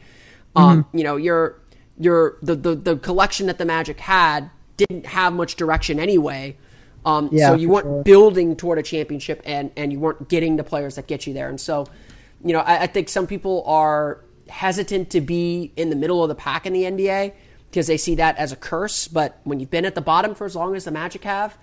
Um, 0.57 0.62
mm-hmm. 0.62 0.79
Um, 0.79 0.87
you 0.92 1.05
know, 1.05 1.16
you're 1.16 1.61
you're 1.99 2.37
the, 2.42 2.55
the 2.57 2.75
the 2.75 2.97
collection 2.97 3.47
that 3.47 3.59
the 3.59 3.64
Magic 3.64 4.01
had 4.01 4.51
didn't 4.77 5.07
have 5.07 5.33
much 5.33 5.57
direction 5.57 6.01
anyway. 6.01 6.57
Um, 7.05 7.29
yeah, 7.33 7.49
so 7.49 7.55
you 7.55 7.68
weren't 7.68 7.85
sure. 7.85 8.03
building 8.03 8.57
toward 8.57 8.79
a 8.79 8.83
championship, 8.83 9.42
and 9.45 9.71
and 9.77 9.92
you 9.92 10.01
weren't 10.01 10.29
getting 10.29 10.57
the 10.57 10.64
players 10.64 10.97
that 10.97 11.07
get 11.07 11.27
you 11.27 11.35
there. 11.35 11.49
And 11.49 11.61
so, 11.61 11.87
you 12.45 12.53
know, 12.53 12.61
I, 12.61 12.83
I 12.83 12.87
think 12.87 13.09
some 13.09 13.27
people 13.27 13.62
are 13.66 14.21
hesitant 14.49 15.11
to 15.11 15.21
be 15.21 15.73
in 15.77 15.90
the 15.90 15.97
middle 15.97 16.23
of 16.23 16.29
the 16.29 16.35
pack 16.35 16.66
in 16.66 16.73
the 16.73 16.83
NBA 16.83 17.33
because 17.71 17.87
they 17.87 17.97
see 17.97 18.14
that 18.16 18.37
as 18.37 18.53
a 18.53 18.57
curse. 18.57 19.09
But 19.09 19.40
when 19.45 19.61
you've 19.61 19.71
been 19.71 19.85
at 19.85 19.95
the 19.95 20.01
bottom 20.01 20.35
for 20.35 20.45
as 20.45 20.55
long 20.55 20.77
as 20.77 20.85
the 20.85 20.90
Magic 20.90 21.25
have, 21.25 21.57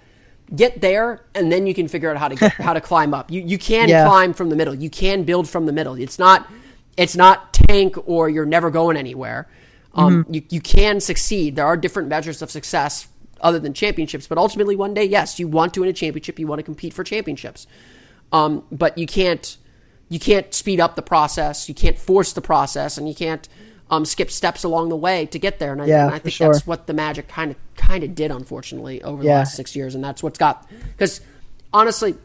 get 0.56 0.82
there, 0.82 1.26
and 1.36 1.52
then 1.52 1.68
you 1.68 1.74
can 1.74 1.88
figure 1.88 2.10
out 2.10 2.18
how 2.18 2.28
to 2.28 2.36
get, 2.36 2.54
how 2.54 2.74
to 2.74 2.82
climb 2.82 3.14
up. 3.14 3.32
You 3.32 3.42
you 3.42 3.58
can 3.58 3.90
yeah. 3.90 4.06
climb 4.06 4.34
from 4.34 4.50
the 4.50 4.56
middle. 4.56 4.74
You 4.74 4.90
can 4.90 5.24
build 5.24 5.50
from 5.50 5.66
the 5.66 5.74
middle. 5.74 5.96
It's 5.96 6.20
not 6.20 6.50
it's 6.98 7.16
not 7.16 7.54
tank 7.54 7.96
or 8.06 8.30
you're 8.30 8.46
never 8.46 8.70
going 8.70 8.98
anywhere. 8.98 9.48
Um, 9.94 10.24
mm-hmm. 10.24 10.34
you, 10.36 10.44
you 10.50 10.62
can 10.62 11.00
succeed. 11.00 11.56
There 11.56 11.66
are 11.66 11.78
different 11.78 12.10
measures 12.10 12.42
of 12.42 12.52
success 12.52 13.08
other 13.42 13.60
than 13.60 13.74
championships. 13.74 14.28
But 14.28 14.38
ultimately, 14.38 14.76
one 14.76 14.94
day, 14.94 15.06
yes, 15.06 15.40
you 15.40 15.48
want 15.48 15.74
to 15.76 15.82
win 15.82 15.90
a 15.90 15.94
championship. 15.94 16.40
You 16.40 16.48
want 16.48 16.60
to 16.60 16.64
compete 16.64 16.94
for 16.94 17.04
championships. 17.04 17.68
Um, 18.32 18.64
but 18.72 18.98
you 18.98 19.08
can't 19.08 19.58
you 20.10 20.20
can't 20.20 20.54
speed 20.54 20.80
up 20.80 20.96
the 20.96 21.02
process. 21.02 21.70
You 21.70 21.76
can't 21.76 21.98
force 21.98 22.34
the 22.34 22.42
process, 22.42 22.98
and 22.98 23.08
you 23.08 23.16
can't 23.16 23.48
um, 23.90 24.06
skip 24.06 24.30
steps 24.32 24.64
along 24.64 24.90
the 24.90 24.96
way 24.96 25.26
to 25.28 25.40
get 25.40 25.60
there. 25.60 25.72
And 25.72 25.82
I, 25.82 25.86
yeah, 25.86 26.06
and 26.06 26.16
I 26.16 26.20
think 26.20 26.36
sure. 26.36 26.52
that's 26.52 26.68
what 26.68 26.88
the 26.88 26.94
Magic 26.94 27.28
kind 27.28 27.52
of 27.52 27.58
kind 27.76 28.04
of 28.04 28.16
did, 28.16 28.32
unfortunately, 28.32 29.02
over 29.04 29.24
the 29.24 29.30
yeah. 29.30 29.40
last 29.40 29.56
six 29.56 29.76
years. 29.76 29.96
And 29.96 30.04
that's 30.04 30.22
what's 30.22 30.38
got 30.38 30.70
because 30.92 31.22
honestly, 31.74 32.16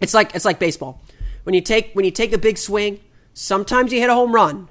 it's 0.00 0.14
like 0.14 0.34
it's 0.34 0.44
like 0.44 0.58
baseball. 0.58 1.00
When 1.44 1.54
you 1.54 1.60
take 1.60 1.92
when 1.92 2.04
you 2.04 2.10
take 2.10 2.32
a 2.32 2.38
big 2.38 2.58
swing, 2.58 3.00
sometimes 3.34 3.92
you 3.92 4.00
hit 4.00 4.10
a 4.10 4.14
home 4.14 4.34
run. 4.34 4.68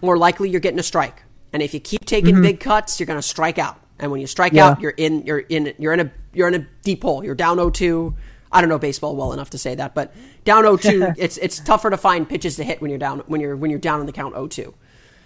More 0.00 0.16
likely, 0.16 0.50
you're 0.50 0.60
getting 0.60 0.78
a 0.78 0.84
strike. 0.84 1.22
And 1.52 1.62
if 1.62 1.74
you 1.74 1.80
keep 1.80 2.04
taking 2.04 2.34
mm-hmm. 2.34 2.42
big 2.42 2.60
cuts, 2.60 3.00
you're 3.00 3.06
going 3.06 3.18
to 3.18 3.22
strike 3.22 3.58
out. 3.58 3.78
And 3.98 4.12
when 4.12 4.20
you 4.20 4.26
strike 4.26 4.52
yeah. 4.52 4.68
out, 4.68 4.80
you're 4.80 4.94
in 4.96 5.24
you're 5.26 5.40
in 5.40 5.74
you're 5.78 5.92
in 5.92 6.00
a 6.00 6.12
you're 6.32 6.48
in 6.48 6.54
a 6.54 6.66
deep 6.82 7.02
hole. 7.02 7.24
You're 7.24 7.34
down 7.34 7.56
0-2. 7.56 8.14
I 8.50 8.60
don't 8.60 8.70
know 8.70 8.78
baseball 8.78 9.16
well 9.16 9.32
enough 9.32 9.50
to 9.50 9.58
say 9.58 9.74
that, 9.74 9.94
but 9.94 10.14
down 10.44 10.64
0-2, 10.64 11.14
it's 11.18 11.36
it's 11.38 11.58
tougher 11.58 11.90
to 11.90 11.96
find 11.96 12.28
pitches 12.28 12.56
to 12.56 12.64
hit 12.64 12.80
when 12.80 12.90
you're 12.90 12.98
down 12.98 13.20
when 13.26 13.40
you're 13.40 13.56
when 13.56 13.70
you're 13.70 13.80
down 13.80 14.00
in 14.00 14.06
the 14.06 14.12
count 14.12 14.34
0-2. 14.34 14.72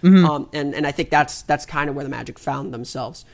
Mm-hmm. 0.03 0.25
Um, 0.25 0.49
and 0.53 0.75
and 0.75 0.85
I 0.85 0.91
think 0.91 1.09
that's 1.09 1.41
that's 1.43 1.65
kind 1.65 1.89
of 1.89 1.95
where 1.95 2.03
the 2.03 2.09
Magic 2.09 2.37
found 2.37 2.73
themselves. 2.73 3.25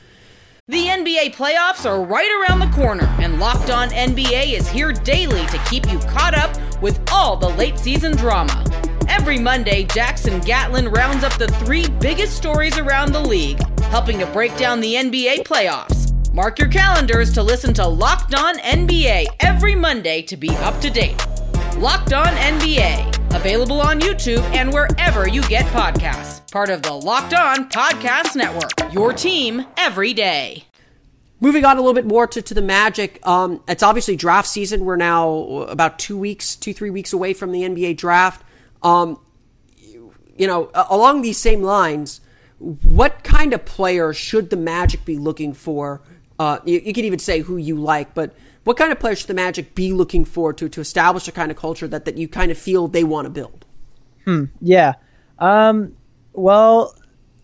The 0.68 0.86
NBA 0.86 1.34
playoffs 1.34 1.84
are 1.84 2.00
right 2.00 2.46
around 2.48 2.60
the 2.60 2.68
corner, 2.76 3.06
and 3.18 3.40
Locked 3.40 3.70
On 3.70 3.88
NBA 3.88 4.52
is 4.52 4.68
here 4.68 4.92
daily 4.92 5.44
to 5.46 5.58
keep 5.68 5.90
you 5.90 5.98
caught 5.98 6.34
up 6.34 6.56
with 6.80 7.00
all 7.10 7.36
the 7.36 7.48
late 7.48 7.76
season 7.76 8.16
drama. 8.16 8.64
Every 9.08 9.36
Monday, 9.36 9.82
Jackson 9.82 10.38
Gatlin 10.40 10.88
rounds 10.88 11.24
up 11.24 11.36
the 11.38 11.48
three 11.48 11.88
biggest 12.00 12.36
stories 12.36 12.78
around 12.78 13.12
the 13.12 13.20
league, 13.20 13.60
helping 13.86 14.20
to 14.20 14.26
break 14.26 14.56
down 14.56 14.80
the 14.80 14.94
NBA 14.94 15.42
playoffs. 15.42 16.10
Mark 16.32 16.60
your 16.60 16.68
calendars 16.68 17.32
to 17.32 17.42
listen 17.42 17.74
to 17.74 17.84
Locked 17.84 18.36
On 18.36 18.56
NBA 18.58 19.26
every 19.40 19.74
Monday 19.74 20.22
to 20.22 20.36
be 20.36 20.50
up 20.58 20.80
to 20.82 20.88
date. 20.88 21.20
Locked 21.78 22.12
On 22.12 22.28
NBA, 22.28 23.19
available 23.32 23.80
on 23.80 24.00
YouTube 24.00 24.42
and 24.54 24.72
wherever 24.72 25.28
you 25.28 25.42
get 25.42 25.66
podcasts. 25.66 26.50
Part 26.50 26.70
of 26.70 26.82
the 26.82 26.92
Locked 26.92 27.34
On 27.34 27.68
Podcast 27.68 28.36
Network. 28.36 28.92
Your 28.92 29.12
team 29.12 29.66
every 29.76 30.12
day. 30.12 30.64
Moving 31.40 31.64
on 31.64 31.78
a 31.78 31.80
little 31.80 31.94
bit 31.94 32.04
more 32.04 32.26
to, 32.26 32.42
to 32.42 32.52
the 32.52 32.60
Magic, 32.60 33.26
um, 33.26 33.62
it's 33.66 33.82
obviously 33.82 34.14
draft 34.14 34.46
season. 34.46 34.84
We're 34.84 34.96
now 34.96 35.30
about 35.68 35.98
two 35.98 36.18
weeks, 36.18 36.54
two, 36.54 36.74
three 36.74 36.90
weeks 36.90 37.12
away 37.12 37.32
from 37.32 37.52
the 37.52 37.62
NBA 37.62 37.96
draft. 37.96 38.44
Um, 38.82 39.18
you 40.36 40.46
know, 40.46 40.70
along 40.74 41.22
these 41.22 41.38
same 41.38 41.62
lines, 41.62 42.20
what 42.58 43.24
kind 43.24 43.54
of 43.54 43.64
player 43.64 44.12
should 44.12 44.50
the 44.50 44.56
Magic 44.56 45.04
be 45.04 45.16
looking 45.16 45.54
for? 45.54 46.02
Uh, 46.38 46.58
you, 46.64 46.80
you 46.84 46.92
can 46.92 47.04
even 47.04 47.18
say 47.18 47.40
who 47.40 47.56
you 47.56 47.76
like, 47.76 48.12
but 48.14 48.34
what 48.64 48.76
kind 48.76 48.92
of 48.92 49.00
player 49.00 49.16
should 49.16 49.28
the 49.28 49.34
Magic 49.34 49.74
be 49.74 49.92
looking 49.92 50.24
for 50.24 50.52
to, 50.52 50.68
to 50.68 50.80
establish 50.80 51.26
a 51.28 51.32
kind 51.32 51.50
of 51.50 51.56
culture 51.56 51.88
that, 51.88 52.04
that 52.04 52.18
you 52.18 52.28
kind 52.28 52.50
of 52.50 52.58
feel 52.58 52.88
they 52.88 53.04
want 53.04 53.26
to 53.26 53.30
build? 53.30 53.64
Hmm. 54.24 54.44
Yeah. 54.60 54.94
Um, 55.38 55.96
well, 56.32 56.94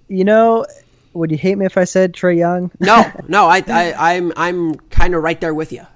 you 0.08 0.24
know, 0.24 0.66
would 1.14 1.30
you 1.30 1.38
hate 1.38 1.56
me 1.56 1.66
if 1.66 1.76
I 1.78 1.84
said 1.84 2.12
Trae 2.12 2.36
Young? 2.36 2.70
no, 2.80 3.10
no, 3.28 3.46
I, 3.46 3.64
I, 3.68 4.14
I'm, 4.14 4.32
I'm 4.36 4.74
kind 4.74 5.14
of 5.14 5.22
right 5.22 5.40
there 5.40 5.54
with 5.54 5.72
you. 5.72 5.86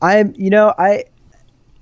I'm, 0.00 0.32
you 0.36 0.50
know, 0.50 0.72
I, 0.78 1.06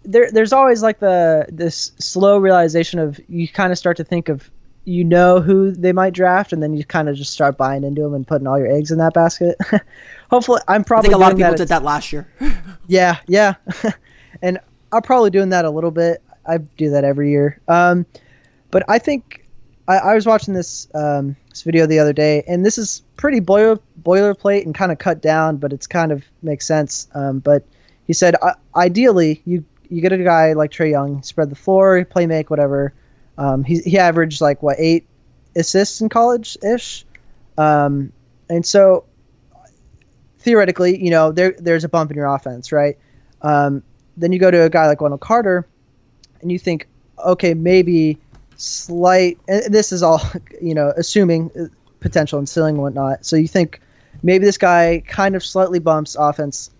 there, 0.04 0.30
there's 0.30 0.52
always 0.52 0.82
like 0.82 1.00
the 1.00 1.46
this 1.48 1.92
slow 1.98 2.38
realization 2.38 2.98
of 2.98 3.20
you 3.28 3.46
kind 3.48 3.72
of 3.72 3.78
start 3.78 3.98
to 3.98 4.04
think 4.04 4.28
of 4.28 4.50
you 4.86 5.02
know 5.04 5.40
who 5.40 5.72
they 5.72 5.92
might 5.92 6.14
draft, 6.14 6.52
and 6.52 6.62
then 6.62 6.72
you 6.72 6.84
kind 6.84 7.08
of 7.08 7.16
just 7.16 7.32
start 7.32 7.58
buying 7.58 7.82
into 7.82 8.02
them 8.02 8.14
and 8.14 8.26
putting 8.26 8.46
all 8.46 8.56
your 8.56 8.70
eggs 8.70 8.92
in 8.92 8.98
that 8.98 9.12
basket. 9.12 9.58
Hopefully, 10.30 10.60
I'm 10.68 10.84
probably. 10.84 11.08
I 11.08 11.10
think 11.10 11.14
a 11.14 11.18
lot 11.18 11.32
of 11.32 11.38
people 11.38 11.50
that 11.50 11.58
did 11.58 11.68
that 11.68 11.82
last 11.82 12.12
year. 12.12 12.28
yeah, 12.86 13.18
yeah, 13.26 13.54
and 14.42 14.58
I'm 14.92 15.02
probably 15.02 15.30
doing 15.30 15.50
that 15.50 15.64
a 15.64 15.70
little 15.70 15.90
bit. 15.90 16.22
I 16.46 16.58
do 16.58 16.90
that 16.90 17.02
every 17.04 17.30
year. 17.30 17.60
Um, 17.66 18.06
but 18.70 18.84
I 18.88 19.00
think 19.00 19.44
I, 19.88 19.96
I 19.98 20.14
was 20.14 20.24
watching 20.24 20.54
this 20.54 20.86
um, 20.94 21.36
this 21.50 21.62
video 21.62 21.86
the 21.86 21.98
other 21.98 22.12
day, 22.12 22.44
and 22.46 22.64
this 22.64 22.78
is 22.78 23.02
pretty 23.16 23.40
boiler 23.40 23.80
boilerplate 24.02 24.64
and 24.64 24.74
kind 24.74 24.92
of 24.92 24.98
cut 24.98 25.20
down, 25.20 25.56
but 25.56 25.72
it's 25.72 25.88
kind 25.88 26.12
of 26.12 26.24
makes 26.42 26.64
sense. 26.64 27.08
Um, 27.12 27.40
but 27.40 27.64
he 28.06 28.12
said, 28.12 28.36
uh, 28.40 28.54
ideally, 28.76 29.42
you 29.44 29.64
you 29.88 30.00
get 30.00 30.12
a 30.12 30.18
guy 30.18 30.52
like 30.52 30.70
Trae 30.70 30.90
Young, 30.90 31.24
spread 31.24 31.50
the 31.50 31.56
floor, 31.56 32.04
play 32.04 32.26
make, 32.26 32.50
whatever. 32.50 32.94
Um, 33.38 33.64
he 33.64 33.80
he 33.80 33.98
averaged 33.98 34.40
like 34.40 34.62
what 34.62 34.76
eight 34.78 35.06
assists 35.54 36.00
in 36.00 36.08
college 36.08 36.56
ish, 36.62 37.04
um, 37.58 38.12
and 38.48 38.64
so 38.64 39.04
theoretically, 40.38 41.02
you 41.02 41.10
know, 41.10 41.32
there 41.32 41.54
there's 41.58 41.84
a 41.84 41.88
bump 41.88 42.10
in 42.10 42.16
your 42.16 42.26
offense, 42.26 42.72
right? 42.72 42.96
Um, 43.42 43.82
then 44.16 44.32
you 44.32 44.38
go 44.38 44.50
to 44.50 44.62
a 44.62 44.70
guy 44.70 44.86
like 44.86 45.00
Wendell 45.00 45.18
Carter, 45.18 45.66
and 46.40 46.50
you 46.50 46.58
think, 46.58 46.86
okay, 47.18 47.54
maybe 47.54 48.18
slight. 48.56 49.38
And 49.48 49.74
this 49.74 49.92
is 49.92 50.02
all, 50.02 50.20
you 50.62 50.74
know, 50.74 50.92
assuming 50.96 51.50
uh, 51.58 51.64
potential 52.00 52.38
and 52.38 52.48
ceiling 52.48 52.76
and 52.76 52.82
whatnot. 52.82 53.26
So 53.26 53.36
you 53.36 53.48
think 53.48 53.80
maybe 54.22 54.44
this 54.44 54.58
guy 54.58 55.02
kind 55.06 55.36
of 55.36 55.44
slightly 55.44 55.78
bumps 55.78 56.16
offense 56.18 56.70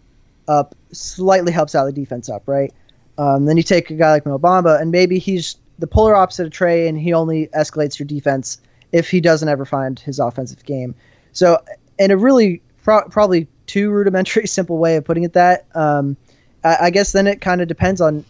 up, 0.48 0.74
slightly 0.92 1.52
helps 1.52 1.74
out 1.74 1.84
the 1.86 1.92
defense 1.92 2.28
up, 2.28 2.44
right? 2.46 2.72
Um, 3.18 3.46
then 3.46 3.56
you 3.56 3.62
take 3.62 3.90
a 3.90 3.94
guy 3.94 4.12
like 4.12 4.26
Mo 4.26 4.38
Bamba, 4.38 4.80
and 4.80 4.90
maybe 4.90 5.18
he's 5.18 5.56
the 5.78 5.86
polar 5.86 6.16
opposite 6.16 6.46
of 6.46 6.52
Trae, 6.52 6.88
and 6.88 6.98
he 6.98 7.12
only 7.12 7.48
escalates 7.48 7.98
your 7.98 8.06
defense 8.06 8.60
if 8.92 9.10
he 9.10 9.20
doesn't 9.20 9.48
ever 9.48 9.64
find 9.64 9.98
his 9.98 10.18
offensive 10.18 10.64
game. 10.64 10.94
So, 11.32 11.62
in 11.98 12.10
a 12.10 12.16
really 12.16 12.62
pro- 12.82 13.08
probably 13.08 13.48
too 13.66 13.90
rudimentary, 13.90 14.46
simple 14.46 14.78
way 14.78 14.96
of 14.96 15.04
putting 15.04 15.24
it, 15.24 15.34
that 15.34 15.66
um, 15.74 16.16
I, 16.64 16.76
I, 16.82 16.90
guess 16.90 17.12
then 17.12 17.26
it 17.26 17.40
kind 17.40 17.60
of 17.60 17.68
depends 17.68 18.00
on 18.00 18.24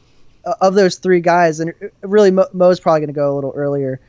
uh, 0.44 0.54
of 0.60 0.74
those 0.74 0.96
three 0.96 1.20
guys, 1.20 1.60
and 1.60 1.72
really 2.02 2.30
Mo, 2.30 2.46
Mo's 2.52 2.80
probably 2.80 3.00
going 3.00 3.08
to 3.08 3.14
go 3.14 3.32
a 3.32 3.36
little 3.36 3.52
earlier. 3.54 4.00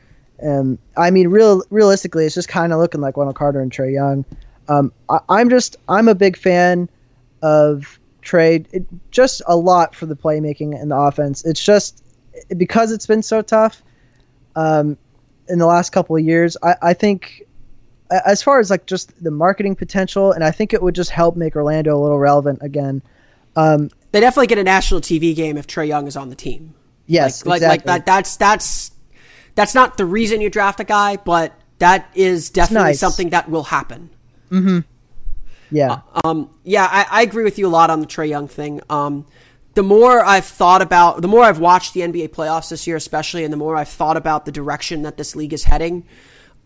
Um, 0.42 0.78
I 0.96 1.10
mean, 1.10 1.28
real 1.28 1.62
realistically, 1.70 2.24
it's 2.24 2.34
just 2.34 2.48
kind 2.48 2.72
of 2.72 2.78
looking 2.78 3.00
like 3.00 3.16
Wendell 3.16 3.34
Carter 3.34 3.60
and 3.60 3.72
Trae 3.72 3.92
Young. 3.92 4.24
Um, 4.68 4.92
I, 5.08 5.20
I'm 5.28 5.50
just 5.50 5.76
I'm 5.88 6.08
a 6.08 6.14
big 6.14 6.36
fan 6.36 6.88
of 7.42 7.98
trade 8.20 8.86
just 9.10 9.42
a 9.46 9.56
lot 9.56 9.94
for 9.94 10.06
the 10.06 10.16
playmaking 10.16 10.80
and 10.80 10.90
the 10.90 10.96
offense. 10.96 11.44
It's 11.44 11.62
just 11.62 12.02
because 12.56 12.92
it's 12.92 13.06
been 13.06 13.22
so 13.22 13.42
tough 13.42 13.82
um, 14.56 14.96
in 15.48 15.58
the 15.58 15.66
last 15.66 15.90
couple 15.90 16.16
of 16.16 16.24
years. 16.24 16.56
I, 16.62 16.74
I, 16.82 16.94
think 16.94 17.42
as 18.10 18.42
far 18.42 18.60
as 18.60 18.70
like 18.70 18.86
just 18.86 19.22
the 19.22 19.30
marketing 19.30 19.76
potential, 19.76 20.32
and 20.32 20.42
I 20.42 20.50
think 20.50 20.72
it 20.72 20.82
would 20.82 20.94
just 20.94 21.10
help 21.10 21.36
make 21.36 21.56
Orlando 21.56 21.96
a 21.96 22.00
little 22.00 22.18
relevant 22.18 22.60
again. 22.62 23.02
Um, 23.56 23.90
they 24.12 24.20
definitely 24.20 24.46
get 24.46 24.58
a 24.58 24.64
national 24.64 25.00
TV 25.00 25.34
game 25.34 25.56
if 25.56 25.66
Trae 25.66 25.88
Young 25.88 26.06
is 26.06 26.16
on 26.16 26.30
the 26.30 26.36
team. 26.36 26.74
Yes, 27.06 27.44
like, 27.46 27.58
exactly. 27.58 27.68
like, 27.68 27.86
like 27.86 27.86
that. 27.86 28.06
That's 28.06 28.36
that's 28.36 28.90
that's 29.54 29.74
not 29.74 29.96
the 29.96 30.04
reason 30.04 30.40
you 30.40 30.50
draft 30.50 30.80
a 30.80 30.84
guy, 30.84 31.16
but 31.16 31.52
that 31.78 32.10
is 32.14 32.50
definitely 32.50 32.90
nice. 32.90 33.00
something 33.00 33.30
that 33.30 33.50
will 33.50 33.64
happen. 33.64 34.10
Mm-hmm. 34.50 34.80
Yeah. 35.70 36.00
Uh, 36.14 36.20
um, 36.24 36.50
yeah, 36.64 36.88
I, 36.90 37.06
I, 37.10 37.22
agree 37.22 37.44
with 37.44 37.58
you 37.58 37.66
a 37.66 37.68
lot 37.68 37.90
on 37.90 38.00
the 38.00 38.06
Trae 38.06 38.28
Young 38.28 38.48
thing. 38.48 38.80
Um, 38.88 39.26
the 39.78 39.84
more 39.84 40.24
I've 40.24 40.44
thought 40.44 40.82
about, 40.82 41.22
the 41.22 41.28
more 41.28 41.44
I've 41.44 41.60
watched 41.60 41.94
the 41.94 42.00
NBA 42.00 42.30
playoffs 42.30 42.70
this 42.70 42.88
year, 42.88 42.96
especially, 42.96 43.44
and 43.44 43.52
the 43.52 43.56
more 43.56 43.76
I've 43.76 43.88
thought 43.88 44.16
about 44.16 44.44
the 44.44 44.50
direction 44.50 45.02
that 45.02 45.16
this 45.16 45.36
league 45.36 45.52
is 45.52 45.62
heading, 45.62 46.04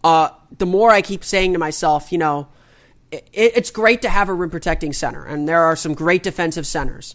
uh, 0.02 0.30
the 0.56 0.64
more 0.64 0.90
I 0.90 1.02
keep 1.02 1.22
saying 1.22 1.52
to 1.52 1.58
myself, 1.58 2.10
you 2.10 2.16
know, 2.16 2.48
it, 3.10 3.28
it's 3.34 3.70
great 3.70 4.00
to 4.00 4.08
have 4.08 4.30
a 4.30 4.32
rim 4.32 4.48
protecting 4.48 4.94
center, 4.94 5.26
and 5.26 5.46
there 5.46 5.60
are 5.60 5.76
some 5.76 5.92
great 5.92 6.22
defensive 6.22 6.66
centers. 6.66 7.14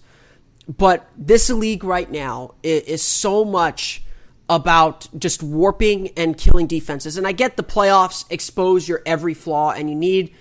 But 0.67 1.09
this 1.17 1.49
league 1.49 1.83
right 1.83 2.11
now 2.11 2.53
is, 2.61 2.83
is 2.83 3.01
so 3.01 3.43
much 3.43 4.03
about 4.47 5.07
just 5.17 5.41
warping 5.41 6.09
and 6.09 6.37
killing 6.37 6.67
defenses. 6.67 7.17
And 7.17 7.25
I 7.25 7.31
get 7.31 7.57
the 7.57 7.63
playoffs 7.63 8.23
expose 8.29 8.87
your 8.87 9.01
every 9.03 9.33
flaw, 9.33 9.71
and 9.71 9.89
you 9.89 9.95
need 9.95 10.35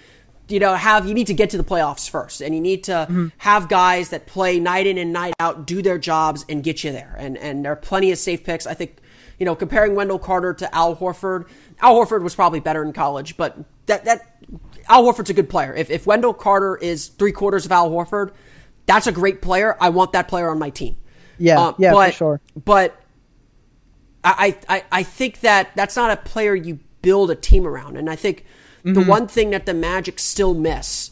you 0.49 0.61
know 0.61 0.75
have 0.75 1.07
you 1.07 1.15
need 1.15 1.27
to 1.27 1.35
get 1.35 1.51
to 1.51 1.57
the 1.57 1.65
playoffs 1.65 2.09
first 2.09 2.41
and 2.41 2.55
you 2.55 2.61
need 2.61 2.85
to 2.85 2.93
mm-hmm. 2.93 3.29
have 3.39 3.69
guys 3.69 4.11
that 4.11 4.27
play 4.27 4.61
night 4.61 4.87
in 4.87 4.99
and 4.99 5.13
night 5.13 5.35
out 5.41 5.67
do 5.67 5.83
their 5.83 5.99
jobs 5.99 6.45
and 6.49 6.63
get 6.63 6.85
you 6.85 6.93
there. 6.93 7.15
And 7.19 7.37
and 7.39 7.65
there 7.65 7.73
are 7.73 7.77
plenty 7.77 8.13
of 8.13 8.19
safe 8.19 8.45
picks. 8.45 8.67
I 8.67 8.75
think 8.75 8.99
you 9.39 9.47
know 9.47 9.55
comparing 9.55 9.95
wendell 9.95 10.19
carter 10.19 10.55
to 10.55 10.75
al 10.75 10.97
horford 10.97 11.49
al 11.81 11.95
horford 11.97 12.23
was 12.23 12.35
probably 12.35 12.61
better 12.61 12.83
in 12.83 12.93
college 12.93 13.37
but 13.37 13.59
that 13.87 14.05
that 14.05 14.41
al 14.89 15.05
horford's 15.05 15.31
a 15.31 15.35
good 15.35 15.51
player. 15.51 15.75
If, 15.75 15.91
if 15.91 16.07
wendell 16.07 16.35
carter 16.35 16.77
is 16.77 17.09
three 17.09 17.33
quarters 17.33 17.67
of 17.67 17.73
al 17.73 17.91
horford 17.91 18.33
that's 18.87 19.09
a 19.09 19.13
great 19.13 19.43
player. 19.43 19.77
I 19.81 19.89
want 19.89 20.13
that 20.13 20.29
player 20.29 20.49
on 20.49 20.61
my 20.61 20.71
team. 20.71 20.97
Yeah 21.39 21.61
uh, 21.61 21.73
yeah 21.79 21.93
but, 21.93 22.11
for 22.11 22.17
sure. 22.17 22.41
but 22.65 23.01
I, 24.23 24.57
I 24.69 24.85
i 24.91 25.03
think 25.03 25.41
that 25.41 25.71
that's 25.77 25.97
not 25.97 26.11
a 26.11 26.17
player 26.17 26.55
you 26.55 26.79
build 27.03 27.31
a 27.31 27.35
team 27.37 27.67
around. 27.67 27.97
And 27.97 28.09
i 28.09 28.17
think 28.17 28.45
Mm-hmm. 28.87 29.01
The 29.01 29.05
one 29.05 29.27
thing 29.27 29.51
that 29.51 29.67
the 29.67 29.75
Magic 29.75 30.19
still 30.19 30.55
miss 30.55 31.11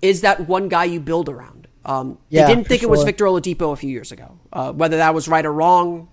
is 0.00 0.22
that 0.22 0.48
one 0.48 0.68
guy 0.68 0.84
you 0.84 1.00
build 1.00 1.28
around. 1.28 1.68
Um, 1.84 2.18
yeah, 2.30 2.46
they 2.46 2.54
didn't 2.54 2.66
think 2.66 2.80
sure. 2.80 2.88
it 2.88 2.90
was 2.90 3.04
Victor 3.04 3.26
Oladipo 3.26 3.72
a 3.72 3.76
few 3.76 3.90
years 3.90 4.10
ago. 4.10 4.38
Uh, 4.52 4.72
whether 4.72 4.96
that 4.96 5.14
was 5.14 5.28
right 5.28 5.44
or 5.44 5.52
wrong, 5.52 6.08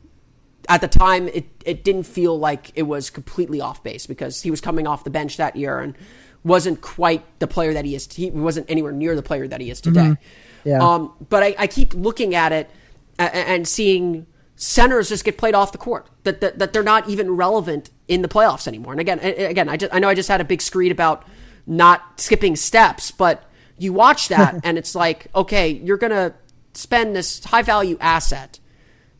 at 0.67 0.81
the 0.81 0.87
time 0.87 1.27
it 1.29 1.45
it 1.65 1.83
didn't 1.83 2.03
feel 2.03 2.37
like 2.37 2.71
it 2.75 2.83
was 2.83 3.09
completely 3.09 3.61
off 3.61 3.83
base 3.83 4.05
because 4.05 4.41
he 4.41 4.51
was 4.51 4.59
coming 4.59 4.85
off 4.85 5.03
the 5.03 5.09
bench 5.09 5.37
that 5.37 5.55
year 5.55 5.79
and 5.79 5.97
wasn't 6.43 6.81
quite 6.81 7.23
the 7.39 7.47
player 7.47 7.73
that 7.73 7.85
he 7.85 7.95
is. 7.95 8.11
He 8.11 8.29
wasn't 8.31 8.69
anywhere 8.69 8.91
near 8.91 9.15
the 9.15 9.23
player 9.23 9.47
that 9.47 9.61
he 9.61 9.69
is 9.69 9.81
today. 9.81 10.01
Mm-hmm. 10.01 10.69
Yeah. 10.69 10.79
Um, 10.79 11.13
but 11.29 11.43
I, 11.43 11.55
I, 11.57 11.67
keep 11.67 11.93
looking 11.93 12.35
at 12.35 12.51
it 12.51 12.69
and, 13.17 13.33
and 13.33 13.67
seeing 13.67 14.27
centers 14.57 15.07
just 15.07 15.23
get 15.23 15.37
played 15.37 15.55
off 15.55 15.71
the 15.71 15.77
court. 15.77 16.09
That, 16.23 16.41
that 16.41 16.59
that 16.59 16.73
they're 16.73 16.83
not 16.83 17.07
even 17.07 17.31
relevant 17.31 17.89
in 18.07 18.21
the 18.21 18.27
playoffs 18.27 18.67
anymore. 18.67 18.91
And 18.91 18.99
again, 18.99 19.19
again, 19.19 19.69
I 19.69 19.77
just 19.77 19.93
I 19.93 19.99
know 19.99 20.09
I 20.09 20.15
just 20.15 20.27
had 20.27 20.41
a 20.41 20.45
big 20.45 20.61
screed 20.61 20.91
about 20.91 21.25
not 21.65 22.19
skipping 22.19 22.55
steps, 22.55 23.11
but 23.11 23.43
you 23.77 23.93
watch 23.93 24.27
that 24.27 24.59
and 24.63 24.77
it's 24.77 24.95
like, 24.95 25.27
okay, 25.33 25.69
you're 25.69 25.97
gonna 25.97 26.33
spend 26.73 27.15
this 27.15 27.43
high 27.45 27.61
value 27.61 27.97
asset. 28.01 28.59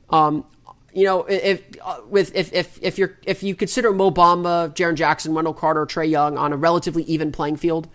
Um, 0.10 0.46
you 0.94 1.06
know, 1.06 1.26
if 1.26 1.62
uh, 1.84 2.02
with 2.10 2.36
if 2.36 2.52
if 2.54 2.80
if 2.82 2.98
you're 2.98 3.18
if 3.24 3.44
you 3.44 3.56
consider 3.56 3.94
Mo 3.94 4.10
Bamba, 4.10 4.74
Jaren 4.74 4.96
Jackson, 4.96 5.34
Wendell 5.34 5.54
Carter, 5.54 5.86
Trae 5.86 6.10
Young 6.10 6.38
on 6.38 6.52
a 6.52 6.58
relatively 6.58 7.04
even 7.04 7.32
playing 7.32 7.58
field, 7.58 7.88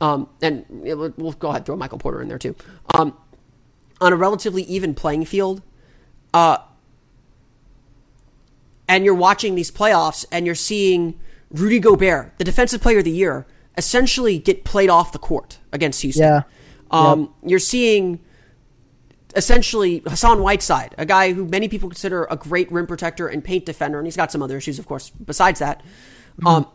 um, 0.00 0.28
and 0.40 0.64
we'll 0.68 1.32
go 1.32 1.48
ahead 1.48 1.66
throw 1.66 1.74
Michael 1.74 1.98
Porter 1.98 2.22
in 2.22 2.28
there 2.28 2.38
too. 2.38 2.54
Um, 2.94 3.16
on 4.00 4.12
a 4.12 4.16
relatively 4.16 4.62
even 4.62 4.94
playing 4.94 5.24
field, 5.24 5.62
uh, 6.32 6.58
and 8.88 9.04
you're 9.04 9.14
watching 9.14 9.54
these 9.54 9.70
playoffs 9.70 10.24
and 10.32 10.46
you're 10.46 10.54
seeing 10.54 11.18
Rudy 11.50 11.78
Gobert, 11.78 12.38
the 12.38 12.44
defensive 12.44 12.80
player 12.80 12.98
of 12.98 13.04
the 13.04 13.10
year, 13.10 13.46
essentially 13.76 14.38
get 14.38 14.64
played 14.64 14.90
off 14.90 15.12
the 15.12 15.18
court 15.18 15.58
against 15.72 16.02
Houston. 16.02 16.24
Yeah. 16.24 16.42
Um, 16.90 17.32
You're 17.44 17.60
seeing 17.60 18.20
essentially 19.36 20.02
Hassan 20.06 20.42
Whiteside, 20.42 20.94
a 20.98 21.06
guy 21.06 21.32
who 21.32 21.46
many 21.46 21.68
people 21.68 21.88
consider 21.88 22.26
a 22.30 22.36
great 22.36 22.70
rim 22.72 22.86
protector 22.86 23.28
and 23.28 23.44
paint 23.44 23.64
defender, 23.64 23.98
and 23.98 24.06
he's 24.06 24.16
got 24.16 24.32
some 24.32 24.42
other 24.42 24.56
issues, 24.56 24.78
of 24.78 24.86
course, 24.86 25.10
besides 25.10 25.60
that. 25.60 25.82
Um, 26.44 26.66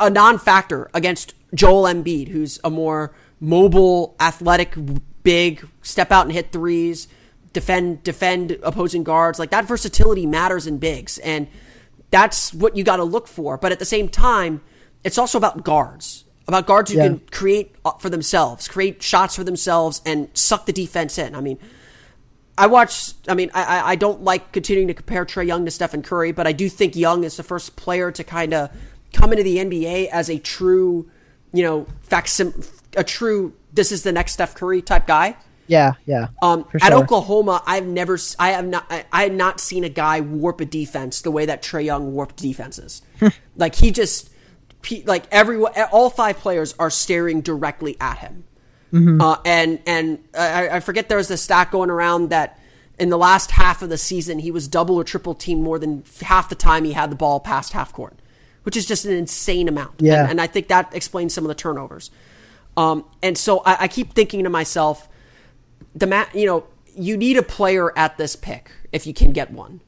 a 0.00 0.08
non-factor 0.08 0.90
against 0.94 1.34
Joel 1.54 1.84
Embiid, 1.84 2.28
who's 2.28 2.58
a 2.64 2.70
more 2.70 3.14
mobile, 3.40 4.16
athletic, 4.20 4.74
big, 5.22 5.68
step 5.82 6.10
out 6.10 6.24
and 6.24 6.32
hit 6.32 6.50
threes, 6.50 7.08
defend 7.52 8.02
defend 8.02 8.58
opposing 8.62 9.02
guards. 9.04 9.38
Like 9.38 9.50
that 9.50 9.64
versatility 9.66 10.26
matters 10.26 10.66
in 10.66 10.78
bigs, 10.78 11.18
and 11.18 11.48
that's 12.10 12.52
what 12.52 12.76
you 12.76 12.84
got 12.84 12.96
to 12.96 13.04
look 13.04 13.26
for. 13.28 13.56
But 13.56 13.72
at 13.72 13.78
the 13.78 13.84
same 13.84 14.08
time, 14.08 14.60
it's 15.04 15.18
also 15.18 15.38
about 15.38 15.64
guards, 15.64 16.24
about 16.48 16.66
guards 16.66 16.90
who 16.90 16.98
Yeah. 16.98 17.08
can 17.08 17.18
create 17.30 17.74
uh, 17.84 17.92
for 17.92 18.10
themselves, 18.10 18.68
create 18.68 19.02
shots 19.02 19.36
for 19.36 19.44
themselves, 19.44 20.00
and 20.04 20.28
suck 20.34 20.66
the 20.66 20.72
defense 20.72 21.18
in. 21.18 21.34
I 21.34 21.40
mean, 21.40 21.58
I 22.58 22.66
watch. 22.66 23.12
I 23.28 23.34
mean, 23.34 23.50
I, 23.54 23.62
I- 23.64 23.88
I 23.90 23.94
don't 23.96 24.22
like 24.22 24.52
continuing 24.52 24.88
to 24.88 24.94
compare 24.94 25.24
Trae 25.24 25.46
Young 25.46 25.64
to 25.64 25.70
Stephen 25.70 26.02
Curry, 26.02 26.32
but 26.32 26.46
I 26.46 26.52
do 26.52 26.68
think 26.68 26.94
Young 26.96 27.24
is 27.24 27.36
the 27.36 27.42
first 27.42 27.76
player 27.76 28.10
to 28.12 28.22
kind 28.24 28.52
of 28.54 28.70
come 29.12 29.32
into 29.32 29.42
the 29.44 29.56
NBA 29.58 30.08
as 30.08 30.28
a 30.30 30.38
true, 30.38 31.10
you 31.52 31.62
know, 31.62 31.86
facsim, 32.08 32.66
a 32.96 33.04
true. 33.04 33.54
This 33.72 33.90
is 33.90 34.02
the 34.02 34.12
next 34.12 34.32
Steph 34.32 34.54
Curry 34.54 34.82
type 34.82 35.06
guy. 35.06 35.36
Yeah, 35.66 35.94
yeah. 36.06 36.28
Um, 36.42 36.64
for 36.64 36.78
at. 36.82 36.92
Oklahoma, 36.92 37.62
I've 37.66 37.86
never, 37.86 38.18
I 38.38 38.50
have 38.50 38.66
not, 38.66 38.86
I, 38.90 39.04
I 39.12 39.22
had 39.24 39.34
not 39.34 39.60
seen 39.60 39.84
a 39.84 39.88
guy 39.88 40.20
warp 40.20 40.60
a 40.60 40.64
defense 40.64 41.22
the 41.22 41.30
way 41.30 41.46
that 41.46 41.62
Trae 41.62 41.84
Young 41.84 42.12
warped 42.12 42.36
defenses. 42.36 43.02
like 43.56 43.76
he 43.76 43.90
just, 43.90 44.30
like 45.04 45.24
everyone, 45.30 45.72
all 45.92 46.10
five 46.10 46.38
players 46.38 46.74
are 46.78 46.90
staring 46.90 47.40
directly 47.40 47.96
at 48.00 48.18
him. 48.18 48.44
Mm-hmm. 48.92 49.20
Uh, 49.22 49.38
and 49.46 49.80
and 49.86 50.18
I, 50.36 50.68
I 50.68 50.80
forget 50.80 51.08
there 51.08 51.16
was 51.16 51.30
a 51.30 51.38
stat 51.38 51.70
going 51.70 51.88
around 51.88 52.28
that 52.28 52.58
in 52.98 53.08
the 53.08 53.16
last 53.16 53.50
half 53.50 53.80
of 53.80 53.88
the 53.88 53.96
season 53.96 54.38
he 54.38 54.50
was 54.50 54.68
double 54.68 54.96
or 54.96 55.04
triple 55.04 55.34
team 55.34 55.62
more 55.62 55.78
than 55.78 56.04
half 56.20 56.50
the 56.50 56.54
time 56.54 56.84
he 56.84 56.92
had 56.92 57.10
the 57.10 57.16
ball 57.16 57.40
past 57.40 57.72
half 57.72 57.92
court, 57.92 58.18
which 58.64 58.76
is 58.76 58.84
just 58.84 59.06
an 59.06 59.12
insane 59.12 59.66
amount. 59.66 59.94
Yeah. 59.98 60.20
and, 60.20 60.32
and 60.32 60.40
I 60.42 60.46
think 60.46 60.68
that 60.68 60.94
explains 60.94 61.32
some 61.32 61.42
of 61.44 61.48
the 61.48 61.54
turnovers. 61.54 62.10
Um, 62.76 63.04
and 63.22 63.38
so 63.38 63.60
I, 63.60 63.84
I 63.84 63.88
keep 63.88 64.12
thinking 64.12 64.44
to 64.44 64.50
myself, 64.50 65.08
the 65.94 66.06
ma- 66.06 66.28
you 66.34 66.46
know 66.46 66.64
you 66.94 67.16
need 67.16 67.36
a 67.36 67.42
player 67.42 67.96
at 67.96 68.18
this 68.18 68.36
pick 68.36 68.70
if 68.92 69.06
you 69.06 69.14
can 69.14 69.32
get 69.32 69.50
one 69.50 69.80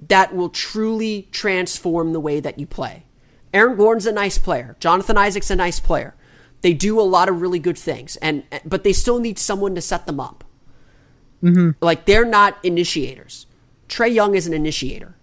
that 0.00 0.34
will 0.34 0.48
truly 0.48 1.28
transform 1.32 2.12
the 2.12 2.20
way 2.20 2.40
that 2.40 2.58
you 2.58 2.66
play. 2.66 3.04
Aaron 3.52 3.76
Gordon's 3.76 4.06
a 4.06 4.12
nice 4.12 4.38
player. 4.38 4.76
Jonathan 4.78 5.18
Isaac's 5.18 5.50
a 5.50 5.56
nice 5.56 5.80
player. 5.80 6.14
They 6.60 6.72
do 6.72 7.00
a 7.00 7.02
lot 7.02 7.28
of 7.28 7.40
really 7.40 7.58
good 7.58 7.78
things, 7.78 8.16
and 8.16 8.44
but 8.64 8.84
they 8.84 8.92
still 8.92 9.20
need 9.20 9.38
someone 9.38 9.74
to 9.74 9.80
set 9.80 10.06
them 10.06 10.20
up. 10.20 10.44
Mm-hmm. 11.42 11.70
Like 11.80 12.04
they're 12.04 12.24
not 12.24 12.58
initiators. 12.64 13.46
Trae 13.88 14.12
Young 14.12 14.34
is 14.34 14.46
an 14.46 14.52
initiator, 14.52 15.16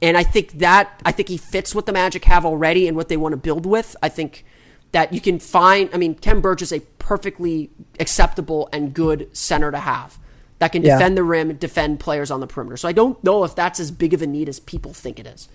and 0.00 0.16
I 0.16 0.22
think 0.22 0.58
that 0.58 1.00
I 1.04 1.12
think 1.12 1.28
he 1.28 1.36
fits 1.36 1.74
what 1.74 1.86
the 1.86 1.92
Magic 1.92 2.24
have 2.24 2.46
already 2.46 2.88
and 2.88 2.96
what 2.96 3.08
they 3.08 3.16
want 3.16 3.34
to 3.34 3.36
build 3.36 3.66
with. 3.66 3.94
I 4.02 4.08
think 4.08 4.44
that 4.92 5.12
you 5.12 5.20
can 5.20 5.38
find. 5.38 5.88
I 5.92 5.96
mean, 5.98 6.14
Khem 6.14 6.40
Birch 6.40 6.62
is 6.62 6.72
a 6.72 6.80
perfectly 6.98 7.70
acceptable 7.98 8.68
and 8.72 8.92
good 8.94 9.28
center 9.36 9.70
to 9.70 9.78
have 9.78 10.18
that 10.58 10.72
can 10.72 10.82
Yeah. 10.82 10.96
defend 10.98 11.16
the 11.16 11.22
rim, 11.24 11.54
defend 11.54 12.00
players 12.00 12.30
on 12.30 12.40
the 12.40 12.46
perimeter. 12.46 12.76
So 12.76 12.88
I 12.88 12.92
don't 12.92 13.22
know 13.24 13.44
if 13.44 13.54
that's 13.54 13.80
as 13.80 13.90
big 13.90 14.12
of 14.14 14.20
a 14.22 14.26
need 14.26 14.48
as 14.48 14.60
people 14.60 14.92
think 14.92 15.18
it 15.18 15.26
is. 15.26 15.48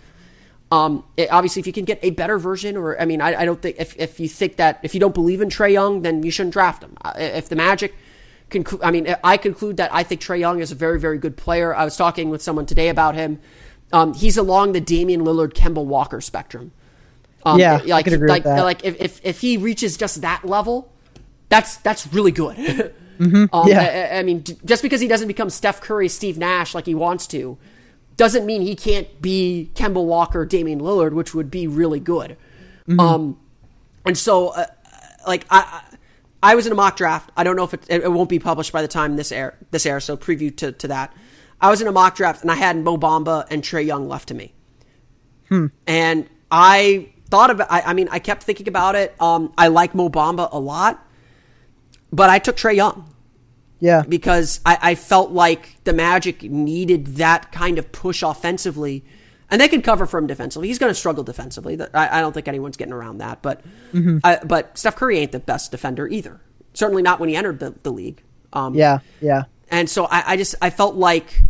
Um, 0.72 1.04
it- 1.16 1.32
obviously, 1.32 1.60
if 1.60 1.68
you 1.68 1.74
can 1.74 1.86
get 1.86 2.00
a 2.02 2.10
better 2.10 2.40
version, 2.40 2.76
or 2.76 3.00
I 3.00 3.06
mean, 3.06 3.22
I, 3.22 3.42
I 3.42 3.46
don't 3.46 3.62
think 3.62 3.76
if, 3.80 3.96
if 4.00 4.20
you 4.20 4.28
think 4.28 4.56
that 4.56 4.80
if 4.84 4.94
you 4.96 5.00
don't 5.00 5.14
believe 5.14 5.42
in 5.42 5.50
Trae 5.50 5.72
Young, 5.74 6.02
then 6.02 6.24
you 6.24 6.32
shouldn't 6.32 6.54
draft 6.54 6.84
him. 6.84 6.98
If 7.18 7.50
the 7.50 7.56
Magic 7.56 7.94
conclude, 8.50 8.82
I 8.84 8.90
mean, 8.92 9.16
I 9.24 9.38
conclude 9.38 9.78
that 9.78 9.94
I 9.94 10.02
think 10.04 10.22
Trae 10.22 10.40
Young 10.40 10.60
is 10.60 10.72
a 10.72 10.76
very, 10.76 11.00
very 11.00 11.20
good 11.20 11.38
player. 11.38 11.76
I 11.76 11.86
was 11.86 11.96
talking 11.96 12.30
with 12.32 12.42
someone 12.42 12.66
today 12.66 12.90
about 12.90 13.14
him. 13.16 13.40
Um, 13.94 14.14
he's 14.16 14.38
along 14.38 14.72
the 14.74 14.82
Damian 14.82 15.22
Lillard, 15.22 15.54
Kemba 15.54 15.84
Walker 15.86 16.20
spectrum. 16.20 16.72
Um, 17.46 17.60
Yeah, 17.60 17.76
I 17.84 17.86
like 17.86 18.06
could 18.06 18.14
agree 18.14 18.30
like 18.30 18.44
with 18.44 18.56
that. 18.56 18.64
like 18.64 18.84
if, 18.84 19.00
if 19.00 19.22
if 19.24 19.42
he 19.42 19.58
reaches 19.58 19.98
just 19.98 20.22
that 20.22 20.46
level, 20.46 20.92
that's 21.50 21.78
that's 21.78 22.12
really 22.14 22.32
good. 22.32 22.58
um, 22.60 22.92
Mm-hmm. 23.18 23.70
Yeah. 23.70 24.10
I, 24.12 24.20
I 24.20 24.24
mean, 24.24 24.44
just 24.66 24.82
because 24.82 25.00
he 25.00 25.08
doesn't 25.08 25.28
become 25.30 25.50
Steph 25.50 25.80
Curry, 25.80 26.10
Steve 26.10 26.38
Nash 26.38 26.76
like 26.76 26.86
he 26.86 26.96
wants 26.96 27.28
to, 27.28 27.58
doesn't 28.18 28.46
mean 28.46 28.62
he 28.62 28.76
can't 28.76 29.22
be 29.22 29.72
Kemba 29.74 30.04
Walker, 30.04 30.46
Damian 30.46 30.80
Lillard, 30.80 31.14
which 31.14 31.34
would 31.34 31.50
be 31.50 31.68
really 31.68 32.00
good. 32.00 32.38
Mm-hmm. 32.88 33.00
Um, 33.00 33.40
and 34.06 34.18
so, 34.18 34.50
uh, 34.50 34.66
like 35.26 35.46
I, 35.50 35.60
I 35.62 35.96
I 36.52 36.56
was 36.56 36.68
in 36.68 36.72
a 36.72 36.76
mock 36.76 36.96
draft. 36.96 37.32
I 37.36 37.44
don't 37.44 37.56
know 37.56 37.64
if 37.64 37.74
it, 37.74 37.86
it, 37.90 38.12
won't 38.12 38.30
be 38.30 38.38
published 38.38 38.72
by 38.72 38.84
the 38.84 38.88
time 38.88 39.16
this 39.16 39.32
air 39.32 39.58
this 39.72 39.86
air. 39.86 40.00
So 40.00 40.16
preview 40.16 40.56
to 40.58 40.72
to 40.74 40.88
that. 40.90 41.14
I 41.60 41.72
was 41.72 41.82
in 41.82 41.88
a 41.88 41.92
mock 41.92 42.16
draft 42.16 42.42
and 42.44 42.52
I 42.52 42.56
had 42.56 42.78
Mo 42.78 42.98
Bamba 42.98 43.48
and 43.50 43.64
Trae 43.64 43.86
Young 43.86 44.08
left 44.08 44.28
to 44.28 44.34
me. 44.36 44.54
And 45.88 46.30
I 46.52 47.14
thought 47.36 47.52
about. 47.52 47.72
I, 47.72 47.82
I 47.82 47.94
mean, 47.94 48.08
I 48.12 48.20
kept 48.20 48.44
thinking 48.44 48.68
about 48.68 48.96
it. 48.96 49.20
Um, 49.22 49.54
I 49.58 49.68
like 49.68 49.94
Mo 49.94 50.10
Bamba 50.10 50.48
a 50.52 50.60
lot, 50.60 51.06
but 52.12 52.30
I 52.30 52.40
took 52.40 52.56
Trae 52.56 52.76
Young 52.76 53.14
yeah. 53.80 54.04
because 54.08 54.62
I, 54.66 54.78
I 54.82 54.96
felt 54.96 55.32
like 55.32 55.84
the 55.84 55.94
Magic 55.94 56.44
needed 56.44 57.18
that 57.18 57.52
kind 57.52 57.78
of 57.78 57.92
push 57.92 58.24
offensively, 58.24 59.04
and 59.50 59.60
they 59.60 59.68
can 59.68 59.82
cover 59.82 60.06
for 60.06 60.18
him 60.18 60.28
defensively. 60.28 60.70
He's 60.70 60.80
going 60.80 60.92
to 60.92 60.96
struggle 60.96 61.24
defensively. 61.24 61.80
I, 61.94 62.20
I 62.20 62.22
don't 62.22 62.34
think 62.34 62.48
anyone's 62.48 62.78
getting 62.78 62.94
around 62.94 63.18
that. 63.18 63.42
But 63.42 63.62
I, 64.24 64.40
but 64.44 64.78
Steph 64.78 64.96
Curry 64.96 65.20
ain't 65.20 65.32
the 65.34 65.40
best 65.40 65.72
defender 65.72 66.08
either. 66.08 66.40
Certainly 66.74 67.04
not 67.04 67.20
when 67.20 67.30
he 67.30 67.36
entered 67.36 67.60
the, 67.60 67.76
the 67.84 67.92
league. 67.92 68.22
Um, 68.54 68.76
Yeah, 68.76 69.00
yeah. 69.22 69.44
and 69.70 69.90
so 69.90 70.06
I, 70.06 70.34
I 70.34 70.38
just 70.38 70.56
I 70.62 70.70
felt 70.70 70.96
like 70.96 71.44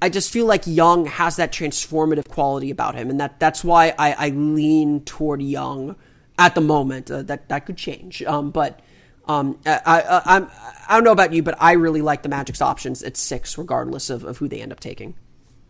I 0.00 0.08
just 0.08 0.32
feel 0.32 0.46
like 0.46 0.66
Young 0.66 1.06
has 1.06 1.36
that 1.36 1.52
transformative 1.52 2.28
quality 2.28 2.70
about 2.70 2.94
him, 2.94 3.10
and 3.10 3.20
that 3.20 3.40
that's 3.40 3.64
why 3.64 3.94
I, 3.98 4.12
I 4.12 4.28
lean 4.30 5.00
toward 5.04 5.42
Young 5.42 5.96
at 6.38 6.54
the 6.54 6.60
moment. 6.60 7.10
Uh, 7.10 7.22
that 7.22 7.48
that 7.48 7.66
could 7.66 7.76
change, 7.76 8.22
um, 8.24 8.50
but 8.50 8.80
um, 9.26 9.58
I, 9.64 9.80
I 9.86 10.22
I'm 10.36 10.50
I 10.88 10.94
don't 10.94 11.04
know 11.04 11.12
about 11.12 11.32
you, 11.32 11.42
but 11.42 11.56
I 11.60 11.72
really 11.72 12.02
like 12.02 12.22
the 12.22 12.28
Magic's 12.28 12.60
options 12.60 13.02
at 13.02 13.16
six, 13.16 13.56
regardless 13.56 14.10
of, 14.10 14.24
of 14.24 14.38
who 14.38 14.48
they 14.48 14.60
end 14.60 14.72
up 14.72 14.80
taking. 14.80 15.14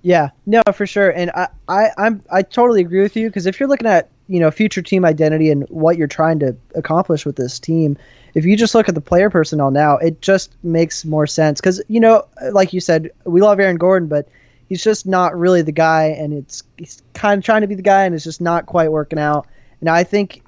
Yeah, 0.02 0.30
no, 0.44 0.62
for 0.72 0.86
sure. 0.86 1.10
And 1.10 1.32
I, 1.32 1.48
I, 1.66 1.90
I'm, 1.98 2.22
I 2.30 2.42
totally 2.42 2.80
agree 2.80 3.02
with 3.02 3.16
you 3.16 3.28
because 3.28 3.46
if 3.46 3.58
you're 3.58 3.68
looking 3.68 3.88
at, 3.88 4.08
you 4.28 4.40
know, 4.40 4.50
future 4.50 4.82
team 4.82 5.04
identity 5.04 5.50
and 5.50 5.68
what 5.68 5.96
you're 5.96 6.08
trying 6.08 6.40
to 6.40 6.56
accomplish 6.74 7.24
with 7.24 7.36
this 7.36 7.60
team, 7.60 7.96
if 8.34 8.44
you 8.44 8.56
just 8.56 8.74
look 8.74 8.88
at 8.88 8.94
the 8.94 9.00
player 9.00 9.30
personnel 9.30 9.70
now, 9.70 9.96
it 9.98 10.20
just 10.20 10.54
makes 10.62 11.04
more 11.04 11.26
sense. 11.26 11.60
Because, 11.60 11.80
you 11.88 12.00
know, 12.00 12.26
like 12.52 12.72
you 12.72 12.80
said, 12.80 13.10
we 13.24 13.40
love 13.40 13.60
Aaron 13.60 13.76
Gordon, 13.76 14.08
but 14.08 14.28
he's 14.68 14.82
just 14.82 15.06
not 15.06 15.36
really 15.36 15.62
the 15.62 15.72
guy, 15.72 16.16
and 16.18 16.32
it's 16.34 16.62
he's 16.76 17.02
kind 17.14 17.38
of 17.38 17.44
trying 17.44 17.62
to 17.62 17.66
be 17.66 17.76
the 17.76 17.82
guy, 17.82 18.04
and 18.04 18.14
it's 18.14 18.24
just 18.24 18.40
not 18.40 18.66
quite 18.66 18.90
working 18.90 19.18
out. 19.18 19.46
And 19.80 19.88
I 19.88 20.04
think 20.04 20.42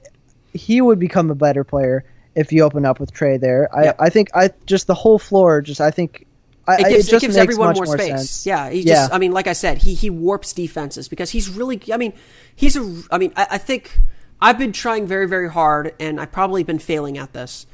he 0.53 0.81
would 0.81 0.99
become 0.99 1.31
a 1.31 1.35
better 1.35 1.65
player 1.65 2.05
if 2.35 2.53
you 2.53 2.63
open 2.63 2.85
up 2.85 3.01
with 3.01 3.13
Trae 3.13 3.41
there. 3.41 3.69
I, 3.75 3.85
Yep. 3.85 3.97
I 4.01 4.11
think 4.11 4.29
I 4.35 4.51
just 4.67 4.87
the 4.87 4.95
whole 4.95 5.19
floor, 5.19 5.63
just 5.63 5.81
I 5.81 5.91
think. 5.91 6.27
I, 6.69 6.75
It 6.75 6.89
gives, 6.91 7.09
it 7.09 7.11
just 7.11 7.25
it 7.25 7.27
gives 7.27 7.37
everyone 7.37 7.75
more, 7.75 7.87
space. 7.87 8.45
Yeah, 8.47 8.69
he 8.71 8.81
Yeah. 8.83 8.95
just. 8.95 9.13
I 9.15 9.19
mean, 9.19 9.33
like 9.33 9.47
I 9.47 9.55
said, 9.55 9.79
he 9.79 9.95
he 9.95 10.11
warps 10.11 10.53
defenses 10.53 11.09
because 11.09 11.31
he's 11.31 11.49
really. 11.49 11.81
I 11.93 11.97
mean, 11.97 12.13
he's 12.55 12.77
a. 12.77 13.03
I 13.11 13.19
mean, 13.19 13.33
I, 13.37 13.47
I 13.53 13.59
think 13.59 14.01
I've 14.41 14.59
been 14.59 14.73
trying 14.73 15.07
very 15.07 15.27
very 15.27 15.51
hard, 15.51 15.95
and 15.99 16.21
I've 16.21 16.31
probably 16.33 16.63
been 16.65 16.79
failing 16.79 17.17
at 17.19 17.33
this. 17.33 17.67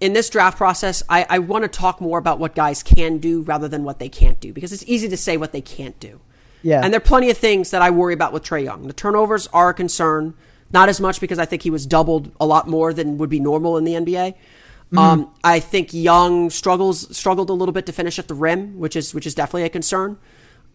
In 0.00 0.14
this 0.14 0.28
draft 0.28 0.58
process, 0.58 1.04
I, 1.08 1.24
I 1.30 1.38
want 1.38 1.62
to 1.62 1.68
talk 1.68 2.00
more 2.00 2.18
about 2.18 2.40
what 2.40 2.56
guys 2.56 2.82
can 2.82 3.18
do 3.18 3.42
rather 3.42 3.68
than 3.68 3.84
what 3.84 4.00
they 4.00 4.08
can't 4.08 4.40
do 4.40 4.52
because 4.52 4.72
it's 4.72 4.84
easy 4.88 5.08
to 5.08 5.16
say 5.16 5.36
what 5.36 5.52
they 5.52 5.60
can't 5.60 5.98
do. 6.00 6.20
Yeah. 6.62 6.80
And 6.82 6.92
there 6.92 6.98
are 6.98 7.04
plenty 7.04 7.30
of 7.30 7.38
things 7.38 7.70
that 7.70 7.82
I 7.82 7.90
worry 7.90 8.14
about 8.14 8.32
with 8.32 8.42
Trae 8.42 8.64
Young. 8.64 8.88
The 8.88 8.92
turnovers 8.92 9.46
are 9.52 9.68
a 9.68 9.74
concern, 9.74 10.34
not 10.72 10.88
as 10.88 11.00
much 11.00 11.20
because 11.20 11.38
I 11.38 11.44
think 11.44 11.62
he 11.62 11.70
was 11.70 11.86
doubled 11.86 12.32
a 12.40 12.46
lot 12.46 12.66
more 12.66 12.92
than 12.92 13.16
would 13.18 13.30
be 13.30 13.38
normal 13.38 13.76
in 13.76 13.84
the 13.84 13.92
NBA. 13.94 14.34
Um, 14.98 15.34
I 15.42 15.60
think 15.60 15.94
Young 15.94 16.50
struggles 16.50 17.16
struggled 17.16 17.50
a 17.50 17.54
little 17.54 17.72
bit 17.72 17.86
to 17.86 17.92
finish 17.92 18.18
at 18.18 18.28
the 18.28 18.34
rim, 18.34 18.78
which 18.78 18.96
is 18.96 19.14
which 19.14 19.26
is 19.26 19.34
definitely 19.34 19.64
a 19.64 19.70
concern. 19.70 20.18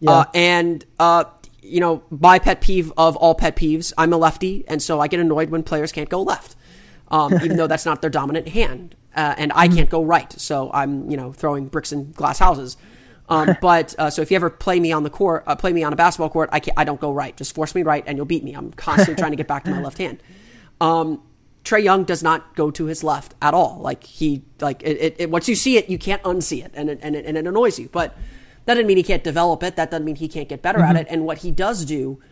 Uh, 0.06 0.24
and 0.34 0.84
uh, 0.98 1.24
you 1.62 1.80
know, 1.80 2.02
my 2.10 2.38
pet 2.38 2.60
peeve 2.60 2.92
of 2.96 3.16
all 3.16 3.34
pet 3.34 3.56
peeves, 3.56 3.92
I'm 3.98 4.12
a 4.12 4.16
lefty, 4.16 4.64
and 4.68 4.82
so 4.82 5.00
I 5.00 5.08
get 5.08 5.20
annoyed 5.20 5.50
when 5.50 5.62
players 5.62 5.92
can't 5.92 6.08
go 6.08 6.22
left, 6.22 6.56
um, 7.08 7.34
even 7.42 7.56
though 7.56 7.66
that's 7.66 7.86
not 7.86 8.00
their 8.00 8.10
dominant 8.10 8.48
hand, 8.48 8.94
uh, 9.14 9.34
and 9.36 9.52
I 9.54 9.68
can't 9.68 9.90
go 9.90 10.02
right. 10.02 10.32
So 10.32 10.70
I'm 10.72 11.10
you 11.10 11.16
know 11.16 11.32
throwing 11.32 11.66
bricks 11.66 11.92
in 11.92 12.12
glass 12.12 12.38
houses. 12.38 12.76
Um, 13.28 13.56
but 13.60 13.94
uh, 13.98 14.10
so 14.10 14.22
if 14.22 14.30
you 14.30 14.36
ever 14.36 14.50
play 14.50 14.80
me 14.80 14.92
on 14.92 15.02
the 15.02 15.10
court, 15.10 15.44
uh, 15.46 15.56
play 15.56 15.72
me 15.72 15.82
on 15.82 15.92
a 15.92 15.96
basketball 15.96 16.30
court, 16.30 16.48
I 16.52 16.60
can't, 16.60 16.78
I 16.78 16.84
don't 16.84 17.00
go 17.00 17.12
right. 17.12 17.36
Just 17.36 17.54
force 17.54 17.74
me 17.74 17.82
right, 17.82 18.04
and 18.06 18.16
you'll 18.16 18.26
beat 18.26 18.44
me. 18.44 18.54
I'm 18.54 18.72
constantly 18.72 19.16
trying 19.16 19.32
to 19.32 19.36
get 19.36 19.48
back 19.48 19.64
to 19.64 19.70
my 19.70 19.82
left 19.82 19.98
hand. 19.98 20.22
Um, 20.80 21.22
Trae 21.68 21.84
Young 21.84 22.04
does 22.04 22.22
not 22.22 22.56
go 22.56 22.70
to 22.70 22.86
his 22.86 23.04
left 23.04 23.34
at 23.42 23.52
all. 23.52 23.78
Like 23.80 24.02
he, 24.02 24.42
like 24.58 24.82
it, 24.82 24.96
it, 24.96 25.16
it 25.18 25.30
once 25.30 25.50
you 25.50 25.54
see 25.54 25.76
it, 25.76 25.90
you 25.90 25.98
can't 25.98 26.22
unsee 26.22 26.64
it, 26.64 26.70
and 26.74 26.88
it, 26.88 26.98
and 27.02 27.14
it, 27.14 27.26
and 27.26 27.36
it 27.36 27.46
annoys 27.46 27.78
you. 27.78 27.90
But 27.92 28.16
that 28.64 28.74
doesn't 28.74 28.86
mean 28.86 28.96
he 28.96 29.02
can't 29.02 29.22
develop 29.22 29.62
it. 29.62 29.76
That 29.76 29.90
doesn't 29.90 30.06
mean 30.06 30.16
he 30.16 30.28
can't 30.28 30.48
get 30.48 30.62
better 30.62 30.80
at 30.80 30.96
it. 30.96 31.06
And 31.10 31.26
what 31.26 31.38
he 31.38 31.50
does 31.50 31.84
do 31.84 32.22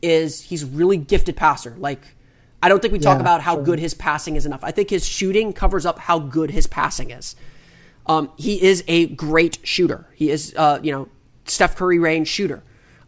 is 0.00 0.42
he's 0.42 0.64
really 0.64 0.96
gifted 0.96 1.36
passer. 1.36 1.74
Like 1.76 2.14
I 2.62 2.68
don't 2.68 2.80
think 2.80 2.92
we 2.92 3.00
talk 3.00 3.16
Yeah, 3.16 3.22
about 3.22 3.40
how 3.40 3.56
good 3.56 3.80
his 3.80 3.94
passing 3.94 4.36
is 4.36 4.46
enough. 4.46 4.62
I 4.62 4.70
think 4.70 4.90
his 4.90 5.04
shooting 5.04 5.52
covers 5.52 5.84
up 5.84 5.98
how 5.98 6.20
good 6.20 6.52
his 6.52 6.68
passing 6.68 7.10
is. 7.10 7.34
Um, 8.06 8.30
he 8.36 8.62
is 8.62 8.84
a 8.86 9.08
great 9.08 9.58
shooter. 9.64 10.06
He 10.14 10.30
is, 10.30 10.54
uh, 10.56 10.78
you 10.82 10.92
know, 10.92 11.08
Steph 11.46 11.74
Curry 11.74 11.98
range 11.98 12.28
shooter. 12.28 12.62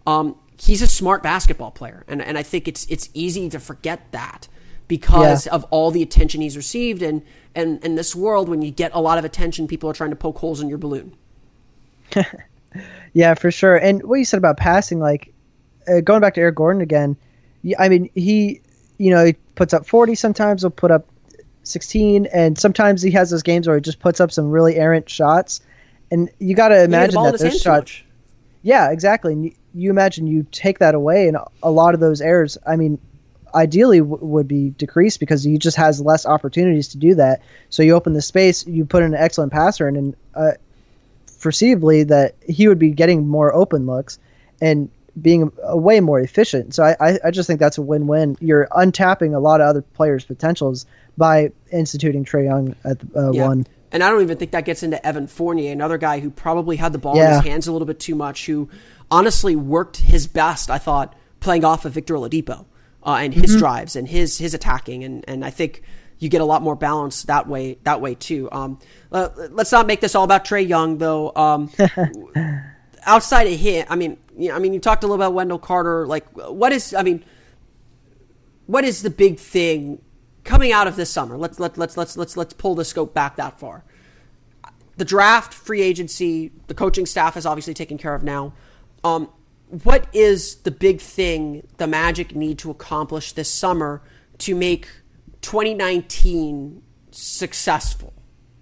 Um, 0.04 0.36
he's 0.58 0.82
a 0.82 0.88
smart 0.88 1.22
basketball 1.22 1.70
player, 1.70 2.04
and 2.08 2.20
and 2.20 2.36
I 2.36 2.42
think 2.42 2.66
it's 2.66 2.86
it's 2.90 3.08
easy 3.14 3.48
to 3.50 3.60
forget 3.60 4.10
that 4.10 4.48
because 4.88 5.46
Yeah. 5.46 5.54
of 5.54 5.64
all 5.70 5.90
the 5.90 6.02
attention 6.02 6.40
he's 6.40 6.56
received, 6.56 7.02
and 7.02 7.22
and 7.54 7.82
in 7.84 7.94
this 7.94 8.14
world, 8.14 8.48
when 8.48 8.62
you 8.62 8.70
get 8.70 8.90
a 8.94 9.00
lot 9.00 9.18
of 9.18 9.24
attention, 9.24 9.66
people 9.66 9.88
are 9.88 9.94
trying 9.94 10.10
to 10.10 10.16
poke 10.16 10.38
holes 10.38 10.60
in 10.60 10.68
your 10.68 10.78
balloon. 10.78 11.14
Yeah, 13.12 13.32
for 13.34 13.50
sure. 13.50 13.76
And 13.76 14.02
what 14.02 14.16
you 14.16 14.26
said 14.26 14.36
about 14.36 14.58
passing, 14.58 14.98
like 14.98 15.32
uh, 15.88 16.00
going 16.00 16.20
back 16.20 16.34
to 16.34 16.40
Eric 16.42 16.56
Gordon 16.56 16.82
again, 16.82 17.16
i 17.78 17.88
mean, 17.88 18.10
he, 18.14 18.60
you 18.98 19.10
know, 19.10 19.24
he 19.24 19.32
puts 19.54 19.72
up 19.72 19.86
40 19.86 20.14
sometimes, 20.14 20.62
he'll 20.62 20.70
put 20.70 20.90
up 20.90 21.06
16, 21.62 22.26
and 22.26 22.58
sometimes 22.58 23.00
he 23.00 23.10
has 23.12 23.30
those 23.30 23.42
games 23.42 23.66
where 23.66 23.76
he 23.76 23.80
just 23.80 24.00
puts 24.00 24.20
up 24.20 24.30
some 24.30 24.50
really 24.50 24.76
errant 24.76 25.08
shots. 25.08 25.62
And 26.10 26.28
you 26.38 26.54
got 26.54 26.68
to 26.68 26.74
He 26.74 26.80
had 26.80 26.90
the 26.90 26.96
imagine 26.96 27.22
that 27.22 27.38
those 27.38 27.60
shots. 27.62 28.02
Yeah, 28.62 28.90
exactly. 28.90 29.32
And 29.32 29.44
you, 29.46 29.52
you 29.74 29.90
imagine 29.90 30.26
you 30.26 30.46
take 30.52 30.80
that 30.80 30.94
away, 30.94 31.28
and 31.28 31.38
a 31.62 31.70
lot 31.70 31.94
of 31.94 32.00
those 32.00 32.20
errors, 32.20 32.58
I 32.66 32.76
mean, 32.76 32.98
ideally 33.54 33.98
w- 33.98 34.24
would 34.24 34.48
be 34.48 34.70
decreased 34.70 35.20
because 35.20 35.42
he 35.42 35.58
just 35.58 35.76
has 35.76 36.00
less 36.00 36.26
opportunities 36.26 36.88
to 36.88 36.98
do 36.98 37.14
that. 37.14 37.42
So 37.70 37.82
you 37.82 37.94
open 37.94 38.12
the 38.12 38.22
space, 38.22 38.66
you 38.66 38.84
put 38.84 39.02
in 39.02 39.14
an 39.14 39.20
excellent 39.20 39.52
passer, 39.52 39.88
and, 39.88 39.96
and 39.96 40.16
uh, 40.34 40.50
foreseeably 41.26 42.08
that 42.08 42.34
he 42.46 42.68
would 42.68 42.78
be 42.78 42.90
getting 42.90 43.26
more 43.28 43.54
open 43.54 43.86
looks 43.86 44.18
and 44.60 44.90
being 45.20 45.50
a, 45.62 45.76
way 45.76 46.00
more 46.00 46.20
efficient. 46.20 46.74
So 46.74 46.82
I, 46.82 46.96
I, 47.00 47.18
I 47.24 47.30
just 47.30 47.46
think 47.46 47.60
that's 47.60 47.78
a 47.78 47.82
win-win. 47.82 48.36
You're 48.40 48.68
untapping 48.70 49.34
a 49.34 49.38
lot 49.38 49.60
of 49.60 49.68
other 49.68 49.82
players' 49.82 50.24
potentials 50.24 50.86
by 51.16 51.52
instituting 51.72 52.24
Trae 52.24 52.44
Young 52.44 52.74
at 52.84 52.98
uh, 53.14 53.32
Yeah. 53.32 53.46
one. 53.46 53.66
And 53.92 54.02
I 54.02 54.10
don't 54.10 54.20
even 54.20 54.36
think 54.36 54.50
that 54.50 54.64
gets 54.66 54.82
into 54.82 55.04
Evan 55.06 55.26
Fournier, 55.26 55.72
another 55.72 55.96
guy 55.96 56.20
who 56.20 56.28
probably 56.28 56.76
had 56.76 56.92
the 56.92 56.98
ball 56.98 57.18
in 57.18 57.28
his 57.28 57.44
hands 57.44 57.66
a 57.66 57.72
little 57.72 57.86
bit 57.86 58.00
too 58.00 58.14
much, 58.14 58.44
who 58.46 58.68
honestly 59.10 59.56
worked 59.56 59.98
his 59.98 60.26
best, 60.26 60.70
I 60.70 60.76
thought, 60.76 61.14
playing 61.40 61.64
off 61.64 61.84
of 61.84 61.92
Victor 61.92 62.14
Oladipo 62.14 62.66
uh, 63.06 63.14
and 63.20 63.32
his 63.32 63.52
Mm-hmm. 63.52 63.58
drives 63.60 63.96
and 63.96 64.08
his 64.08 64.36
his 64.38 64.52
attacking, 64.52 65.04
and 65.04 65.24
and 65.28 65.44
I 65.44 65.50
think 65.50 65.82
you 66.18 66.28
get 66.28 66.40
a 66.40 66.44
lot 66.44 66.62
more 66.62 66.74
balance 66.74 67.22
that 67.24 67.46
way 67.46 67.78
that 67.84 68.00
way 68.00 68.14
too. 68.14 68.48
Um, 68.52 68.78
uh, 69.12 69.28
let's 69.50 69.72
not 69.72 69.86
make 69.86 70.00
this 70.00 70.14
all 70.14 70.24
about 70.24 70.44
Trae 70.44 70.66
Young 70.66 70.98
though. 70.98 71.32
Um, 71.36 71.70
outside 73.06 73.46
of 73.46 73.58
him, 73.58 73.86
I 73.88 73.96
mean, 73.96 74.16
you 74.36 74.48
know, 74.48 74.56
I 74.56 74.58
mean, 74.58 74.74
you 74.74 74.80
talked 74.80 75.04
a 75.04 75.06
little 75.06 75.22
about 75.22 75.34
Wendell 75.34 75.58
Carter. 75.58 76.06
Like, 76.06 76.26
what 76.32 76.72
is? 76.72 76.92
I 76.92 77.02
mean, 77.02 77.24
what 78.66 78.84
is 78.84 79.02
the 79.02 79.10
big 79.10 79.38
thing 79.38 80.02
coming 80.44 80.72
out 80.72 80.86
of 80.88 80.96
this 80.96 81.10
summer? 81.10 81.36
Let's 81.36 81.60
let 81.60 81.78
let's 81.78 81.96
let's 81.96 82.16
let's 82.16 82.36
let's 82.36 82.52
pull 82.52 82.74
the 82.74 82.84
scope 82.84 83.14
back 83.14 83.36
that 83.36 83.58
far. 83.60 83.84
The 84.96 85.04
draft, 85.04 85.52
free 85.52 85.82
agency, 85.82 86.50
the 86.68 86.74
coaching 86.74 87.04
staff 87.04 87.36
is 87.36 87.44
obviously 87.44 87.74
taken 87.74 87.98
care 87.98 88.14
of 88.14 88.24
now. 88.24 88.54
Um, 89.04 89.28
what 89.68 90.06
is 90.12 90.56
the 90.56 90.70
big 90.70 91.00
thing 91.00 91.66
the 91.76 91.86
Magic 91.86 92.34
need 92.34 92.58
to 92.58 92.70
accomplish 92.70 93.32
this 93.32 93.50
summer 93.50 94.02
to 94.38 94.54
make 94.54 94.88
2019 95.42 96.82
successful? 97.10 98.12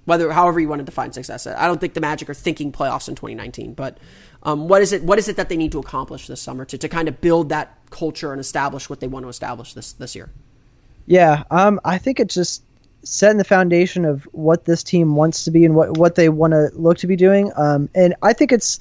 Whether, 0.06 0.32
however 0.32 0.60
you 0.60 0.68
want 0.68 0.80
to 0.80 0.84
define 0.84 1.12
success, 1.12 1.46
I 1.46 1.66
don't 1.66 1.80
think 1.80 1.94
the 1.94 2.00
Magic 2.00 2.28
are 2.28 2.34
thinking 2.34 2.72
playoffs 2.72 3.08
in 3.08 3.14
2019. 3.14 3.72
But 3.72 3.98
um, 4.42 4.68
what 4.68 4.82
is 4.82 4.92
it? 4.92 5.02
What 5.02 5.18
is 5.18 5.28
it 5.28 5.36
that 5.36 5.48
they 5.48 5.56
need 5.56 5.72
to 5.72 5.78
accomplish 5.78 6.26
this 6.26 6.42
summer 6.42 6.66
to, 6.66 6.76
to 6.76 6.88
kind 6.88 7.08
of 7.08 7.22
build 7.22 7.48
that 7.48 7.78
culture 7.90 8.32
and 8.32 8.40
establish 8.40 8.90
what 8.90 9.00
they 9.00 9.06
want 9.06 9.24
to 9.24 9.30
establish 9.30 9.72
this 9.72 9.92
this 9.92 10.14
year? 10.14 10.30
Yeah, 11.06 11.44
um, 11.50 11.80
I 11.84 11.96
think 11.96 12.20
it's 12.20 12.34
just 12.34 12.62
setting 13.02 13.38
the 13.38 13.44
foundation 13.44 14.04
of 14.04 14.24
what 14.32 14.64
this 14.64 14.82
team 14.82 15.16
wants 15.16 15.44
to 15.44 15.50
be 15.50 15.64
and 15.64 15.74
what 15.74 15.96
what 15.96 16.16
they 16.16 16.28
want 16.28 16.52
to 16.52 16.70
look 16.74 16.98
to 16.98 17.06
be 17.06 17.16
doing. 17.16 17.50
Um, 17.56 17.88
and 17.94 18.14
I 18.22 18.34
think 18.34 18.52
it's 18.52 18.80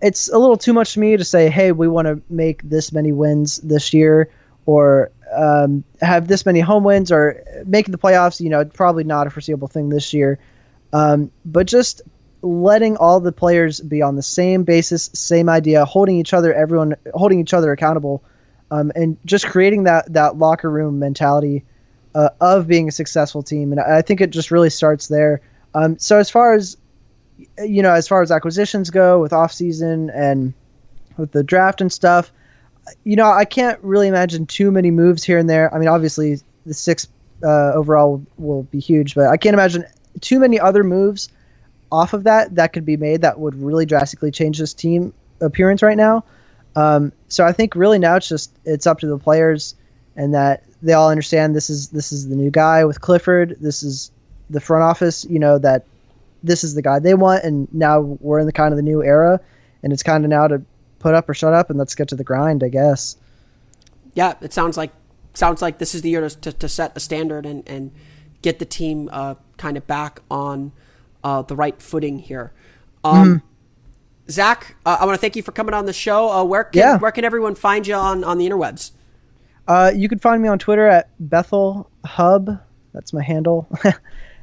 it's 0.00 0.28
a 0.28 0.38
little 0.38 0.56
too 0.56 0.72
much 0.72 0.94
to 0.94 1.00
me 1.00 1.16
to 1.16 1.24
say, 1.24 1.50
hey, 1.50 1.72
we 1.72 1.88
want 1.88 2.06
to 2.06 2.22
make 2.28 2.62
this 2.62 2.92
many 2.92 3.12
wins 3.12 3.58
this 3.58 3.92
year, 3.92 4.30
or 4.66 5.10
um, 5.34 5.84
have 6.00 6.28
this 6.28 6.46
many 6.46 6.60
home 6.60 6.84
wins, 6.84 7.10
or 7.10 7.42
making 7.66 7.92
the 7.92 7.98
playoffs. 7.98 8.40
You 8.40 8.50
know, 8.50 8.64
probably 8.64 9.04
not 9.04 9.26
a 9.26 9.30
foreseeable 9.30 9.68
thing 9.68 9.88
this 9.88 10.12
year. 10.12 10.38
Um, 10.92 11.30
but 11.44 11.66
just 11.66 12.02
letting 12.40 12.96
all 12.96 13.20
the 13.20 13.32
players 13.32 13.80
be 13.80 14.02
on 14.02 14.14
the 14.14 14.22
same 14.22 14.62
basis, 14.62 15.10
same 15.12 15.48
idea, 15.48 15.84
holding 15.84 16.16
each 16.16 16.32
other, 16.32 16.54
everyone 16.54 16.94
holding 17.12 17.40
each 17.40 17.52
other 17.52 17.72
accountable, 17.72 18.22
um, 18.70 18.92
and 18.94 19.16
just 19.24 19.46
creating 19.46 19.84
that 19.84 20.12
that 20.12 20.36
locker 20.38 20.70
room 20.70 20.98
mentality 20.98 21.64
uh, 22.14 22.30
of 22.40 22.66
being 22.66 22.88
a 22.88 22.92
successful 22.92 23.42
team. 23.42 23.72
And 23.72 23.80
I 23.80 24.02
think 24.02 24.20
it 24.20 24.30
just 24.30 24.50
really 24.50 24.70
starts 24.70 25.08
there. 25.08 25.40
Um, 25.74 25.98
so 25.98 26.18
as 26.18 26.30
far 26.30 26.54
as 26.54 26.76
you 27.64 27.82
know, 27.82 27.92
as 27.92 28.08
far 28.08 28.22
as 28.22 28.30
acquisitions 28.30 28.90
go 28.90 29.20
with 29.20 29.32
off 29.32 29.52
season 29.52 30.10
and 30.10 30.54
with 31.16 31.32
the 31.32 31.42
draft 31.42 31.80
and 31.80 31.92
stuff, 31.92 32.32
you 33.04 33.16
know, 33.16 33.30
I 33.30 33.44
can't 33.44 33.78
really 33.82 34.08
imagine 34.08 34.46
too 34.46 34.70
many 34.70 34.90
moves 34.90 35.24
here 35.24 35.38
and 35.38 35.48
there. 35.48 35.72
I 35.72 35.78
mean, 35.78 35.88
obviously 35.88 36.40
the 36.64 36.74
six 36.74 37.08
uh, 37.42 37.72
overall 37.74 38.24
will, 38.36 38.64
be 38.64 38.80
huge, 38.80 39.14
but 39.14 39.28
I 39.28 39.36
can't 39.36 39.54
imagine 39.54 39.84
too 40.20 40.40
many 40.40 40.58
other 40.58 40.82
moves 40.82 41.28
off 41.90 42.12
of 42.12 42.24
that 42.24 42.56
that 42.56 42.72
could 42.72 42.84
be 42.84 42.96
made 42.96 43.22
that 43.22 43.38
would 43.38 43.54
really 43.54 43.86
drastically 43.86 44.30
change 44.30 44.58
this 44.58 44.74
team 44.74 45.14
appearance 45.40 45.82
right 45.82 45.96
now. 45.96 46.24
Um, 46.76 47.12
so 47.28 47.46
I 47.46 47.52
think 47.52 47.74
really 47.74 47.98
now 47.98 48.16
it's 48.16 48.28
just 48.28 48.52
it's 48.64 48.86
up 48.86 49.00
to 49.00 49.06
the 49.06 49.18
players 49.18 49.74
and 50.16 50.34
that 50.34 50.64
they 50.82 50.92
all 50.92 51.10
understand 51.10 51.54
this 51.54 51.70
is 51.70 51.88
this 51.88 52.12
is 52.12 52.28
the 52.28 52.36
new 52.36 52.50
guy 52.50 52.84
with 52.84 53.00
Clifford. 53.00 53.56
This 53.60 53.82
is 53.82 54.10
the 54.50 54.60
front 54.60 54.84
office. 54.84 55.24
You 55.24 55.38
know 55.38 55.58
that 55.58 55.84
this 56.42 56.64
is 56.64 56.74
the 56.74 56.82
guy 56.82 56.98
they 56.98 57.14
want, 57.14 57.44
and 57.44 57.68
now 57.72 58.00
we're 58.00 58.38
in 58.38 58.46
the 58.46 58.52
kind 58.52 58.72
of 58.72 58.76
the 58.76 58.82
new 58.82 59.02
era, 59.02 59.40
and 59.82 59.92
it's 59.92 60.02
kind 60.02 60.24
of 60.24 60.30
now 60.30 60.46
to 60.48 60.62
put 60.98 61.14
up 61.14 61.28
or 61.28 61.34
shut 61.34 61.54
up, 61.54 61.70
and 61.70 61.78
let's 61.78 61.94
get 61.94 62.08
to 62.08 62.16
the 62.16 62.24
grind, 62.24 62.62
I 62.64 62.68
guess. 62.68 63.16
yeah, 64.14 64.34
it 64.40 64.52
sounds 64.52 64.76
like 64.76 64.90
sounds 65.34 65.62
like 65.62 65.78
this 65.78 65.94
is 65.94 66.02
the 66.02 66.10
year 66.10 66.28
to, 66.28 66.40
to, 66.40 66.52
to 66.52 66.68
set 66.68 66.96
a 66.96 67.00
standard 67.00 67.46
and, 67.46 67.62
and 67.68 67.92
get 68.42 68.58
the 68.58 68.64
team 68.64 69.08
uh, 69.12 69.34
kind 69.56 69.76
of 69.76 69.86
back 69.86 70.20
on 70.30 70.72
uh, 71.22 71.42
the 71.42 71.54
right 71.54 71.80
footing 71.80 72.18
here. 72.18 72.52
Um, 73.04 73.42
Zach, 74.30 74.74
uh, 74.84 74.96
I 75.00 75.04
want 75.06 75.14
to 75.16 75.20
thank 75.20 75.36
you 75.36 75.42
for 75.42 75.52
coming 75.52 75.74
on 75.74 75.86
the 75.86 75.92
show. 75.92 76.30
Uh, 76.30 76.44
where 76.44 76.64
can 76.64 76.80
Yeah. 76.80 76.98
where 76.98 77.12
can 77.12 77.24
everyone 77.24 77.54
find 77.54 77.86
you 77.86 77.94
on, 77.94 78.24
on 78.24 78.38
the 78.38 78.48
interwebs? 78.48 78.90
Uh, 79.68 79.92
you 79.94 80.08
can 80.08 80.18
find 80.18 80.42
me 80.42 80.48
on 80.48 80.58
Twitter 80.58 80.86
at 80.88 81.08
Bethel 81.20 81.88
Hub. 82.04 82.58
That's 82.92 83.12
my 83.12 83.22
handle. 83.22 83.68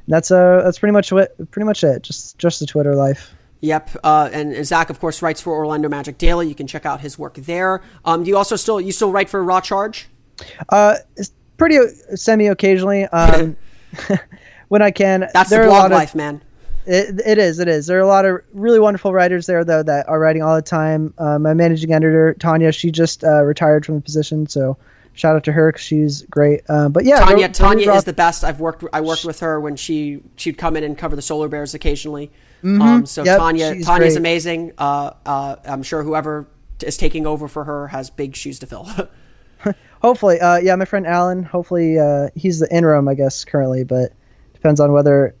that's 0.08 0.30
uh 0.30 0.62
that's 0.64 0.78
pretty 0.78 0.92
much 0.92 1.12
what 1.12 1.50
pretty 1.50 1.66
much 1.66 1.84
it. 1.84 2.02
Just 2.02 2.38
just 2.38 2.60
the 2.60 2.66
Twitter 2.66 2.94
life. 2.94 3.34
Yep, 3.60 3.96
uh, 4.04 4.28
and, 4.32 4.66
Zach, 4.66 4.90
of 4.90 5.00
course, 5.00 5.22
writes 5.22 5.40
for 5.40 5.54
Orlando 5.54 5.88
Magic 5.88 6.18
Daily. 6.18 6.46
You 6.46 6.54
can 6.54 6.66
check 6.66 6.84
out 6.84 7.00
his 7.00 7.18
work 7.18 7.34
there. 7.34 7.80
Um, 8.04 8.22
do 8.22 8.28
you 8.28 8.36
also 8.36 8.54
still 8.56 8.80
you 8.80 8.92
still 8.92 9.10
write 9.10 9.30
for 9.30 9.42
Raw 9.42 9.60
Charge? 9.60 10.08
Uh, 10.68 10.96
it's 11.16 11.32
pretty 11.56 11.78
semi 12.14 12.48
occasionally. 12.48 13.06
Um, 13.12 13.56
when 14.68 14.82
I 14.82 14.90
can. 14.90 15.28
That's 15.32 15.50
there 15.50 15.62
the 15.62 15.68
blog 15.68 15.82
lot 15.84 15.92
of- 15.92 15.98
life, 15.98 16.14
man. 16.14 16.42
It, 16.88 17.20
it 17.26 17.38
is. 17.38 17.58
It 17.58 17.66
is. 17.66 17.86
There 17.86 17.98
are 17.98 18.02
a 18.02 18.06
lot 18.06 18.24
of 18.24 18.42
really 18.52 18.78
wonderful 18.78 19.12
writers 19.12 19.46
there, 19.46 19.64
though, 19.64 19.82
that 19.82 20.08
are 20.08 20.20
writing 20.20 20.42
all 20.42 20.54
the 20.54 20.62
time. 20.62 21.14
Uh, 21.18 21.36
my 21.38 21.52
managing 21.52 21.92
editor, 21.92 22.34
Tanya, 22.34 22.70
she 22.70 22.92
just 22.92 23.24
uh, 23.24 23.42
retired 23.42 23.84
from 23.84 23.96
the 23.96 24.00
position, 24.02 24.46
so 24.46 24.76
shout 25.16 25.34
out 25.34 25.42
to 25.44 25.52
her 25.52 25.72
'cause 25.72 25.80
she's 25.80 26.22
great. 26.30 26.62
Um, 26.70 26.92
but 26.92 27.04
yeah, 27.04 27.18
Tanya, 27.18 27.48
go- 27.48 27.52
Tanya 27.52 27.92
is 27.94 28.04
the 28.04 28.12
best. 28.12 28.44
I've 28.44 28.60
worked 28.60 28.84
I 28.92 29.00
worked 29.00 29.24
with 29.24 29.40
her 29.40 29.58
when 29.60 29.74
she 29.74 30.22
she'd 30.36 30.56
come 30.56 30.76
in 30.76 30.84
and 30.84 30.96
cover 30.96 31.16
the 31.16 31.22
Solar 31.22 31.48
Bears 31.48 31.74
occasionally. 31.74 32.30
Um, 32.62 33.04
so 33.06 33.22
Mm-hmm. 33.22 33.26
Yep, 33.26 33.38
Tanya 33.38 33.82
Tanya's 33.82 34.14
great. 34.14 34.16
amazing. 34.16 34.72
Uh, 34.78 35.10
uh, 35.26 35.56
I'm 35.64 35.82
sure 35.82 36.02
whoever 36.04 36.46
is 36.84 36.96
taking 36.96 37.26
over 37.26 37.48
for 37.48 37.64
her 37.64 37.88
has 37.88 38.10
big 38.10 38.36
shoes 38.36 38.58
to 38.60 38.66
fill. 38.66 38.88
Hopefully, 40.02 40.40
uh, 40.40 40.58
yeah, 40.58 40.76
my 40.76 40.84
friend 40.84 41.06
Alan. 41.06 41.42
Hopefully, 41.42 41.98
uh, 41.98 42.28
he's 42.34 42.60
the 42.60 42.68
interim, 42.74 43.08
I 43.08 43.14
guess, 43.14 43.44
currently, 43.44 43.82
but 43.84 44.12
depends 44.52 44.78
on 44.80 44.92
whether 44.92 45.34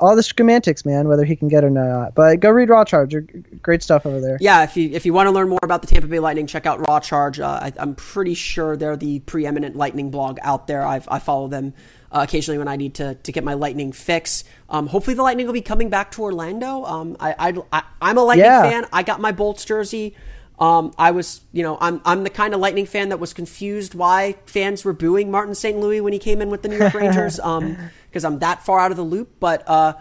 all 0.00 0.14
the 0.16 0.22
semantics, 0.22 0.84
man, 0.84 1.08
whether 1.08 1.24
he 1.24 1.36
can 1.36 1.48
get 1.48 1.64
it 1.64 1.68
or 1.68 1.70
not. 1.70 2.14
But 2.14 2.40
go 2.40 2.50
read 2.50 2.68
Raw 2.68 2.84
Charge. 2.84 3.14
Great 3.62 3.82
stuff 3.82 4.06
over 4.06 4.20
there. 4.20 4.38
yeah, 4.40 4.62
if 4.64 4.76
you 4.76 4.90
if 4.90 5.04
you 5.06 5.12
want 5.12 5.26
to 5.26 5.30
learn 5.32 5.48
more 5.48 5.58
about 5.62 5.80
the 5.82 5.86
Tampa 5.88 6.08
Bay 6.08 6.18
Lightning, 6.18 6.46
check 6.46 6.66
out 6.66 6.86
Raw 6.86 7.00
Charge. 7.00 7.40
Uh, 7.40 7.46
I, 7.62 7.72
I'm 7.78 7.94
pretty 7.94 8.34
sure 8.34 8.76
they're 8.76 8.96
the 8.96 9.20
preeminent 9.20 9.76
Lightning 9.76 10.10
blog 10.10 10.38
out 10.42 10.66
there. 10.66 10.84
I've, 10.86 11.08
I 11.08 11.18
follow 11.18 11.48
them 11.48 11.74
uh, 12.12 12.20
occasionally 12.28 12.58
when 12.58 12.68
I 12.68 12.76
need 12.76 12.94
to, 12.96 13.14
to 13.14 13.32
get 13.32 13.44
my 13.44 13.54
Lightning 13.54 13.92
fix. 13.92 14.44
Um, 14.68 14.86
hopefully, 14.86 15.14
the 15.14 15.22
Lightning 15.22 15.46
will 15.46 15.52
be 15.54 15.60
coming 15.60 15.88
back 15.90 16.10
to 16.12 16.22
Orlando. 16.22 16.84
Um, 16.84 17.16
I, 17.20 17.34
I, 17.38 17.54
I 17.72 17.82
I'm 18.00 18.18
a 18.18 18.22
Lightning 18.24 18.46
Yeah. 18.46 18.62
fan. 18.62 18.86
I 18.92 19.02
got 19.02 19.20
my 19.20 19.32
Bolts 19.32 19.64
jersey. 19.64 20.14
Um, 20.58 20.94
I 20.96 21.10
was, 21.10 21.42
you 21.52 21.62
know, 21.62 21.76
I'm 21.80 22.00
I'm 22.04 22.24
the 22.24 22.30
kind 22.30 22.54
of 22.54 22.60
Lightning 22.60 22.86
fan 22.86 23.10
that 23.10 23.20
was 23.20 23.34
confused 23.34 23.94
why 23.94 24.36
fans 24.46 24.84
were 24.84 24.94
booing 24.94 25.30
Martin 25.30 25.54
St. 25.54 25.78
Louis 25.78 26.00
when 26.00 26.12
he 26.14 26.18
came 26.18 26.40
in 26.40 26.48
with 26.48 26.62
the 26.62 26.68
New 26.68 26.78
York 26.78 26.94
Rangers. 26.94 27.38
Um, 27.46 27.76
because 28.16 28.24
I'm 28.24 28.38
that 28.38 28.64
far 28.64 28.80
out 28.80 28.90
of 28.90 28.96
the 28.96 29.02
loop. 29.02 29.28
But 29.38 29.62
uh, 29.68 29.92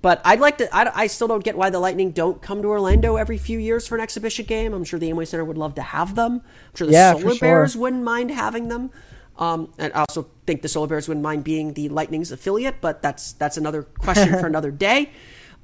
but 0.00 0.20
I'd 0.24 0.38
like 0.38 0.58
to. 0.58 0.72
I, 0.74 1.02
I 1.02 1.06
still 1.08 1.26
don't 1.26 1.42
get 1.42 1.56
why 1.56 1.70
the 1.70 1.80
Lightning 1.80 2.12
don't 2.12 2.40
come 2.40 2.62
to 2.62 2.68
Orlando 2.68 3.16
every 3.16 3.36
few 3.36 3.58
years 3.58 3.88
for 3.88 3.96
an 3.96 4.00
exhibition 4.00 4.46
game. 4.46 4.72
I'm 4.72 4.84
sure 4.84 5.00
the 5.00 5.10
Amway 5.10 5.26
Center 5.26 5.44
would 5.44 5.58
love 5.58 5.74
to 5.74 5.82
have 5.82 6.14
them. 6.14 6.34
I'm 6.34 6.76
sure 6.76 6.86
the 6.86 6.92
Yeah, 6.92 7.12
Solar 7.14 7.34
sure. 7.34 7.40
Bears 7.40 7.76
wouldn't 7.76 8.04
mind 8.04 8.30
having 8.30 8.68
them. 8.68 8.90
Um, 9.38 9.72
and 9.78 9.92
I 9.92 10.00
also 10.00 10.28
think 10.46 10.62
the 10.62 10.68
Solar 10.68 10.86
Bears 10.86 11.08
wouldn't 11.08 11.24
mind 11.24 11.42
being 11.42 11.72
the 11.72 11.88
Lightning's 11.88 12.30
affiliate, 12.30 12.80
but 12.80 13.02
that's 13.02 13.32
that's 13.32 13.56
another 13.56 13.82
question 13.82 14.28
for 14.38 14.46
another 14.46 14.70
day. 14.70 15.10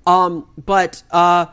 Um, 0.06 0.48
but 0.56 1.04
uh, 1.12 1.46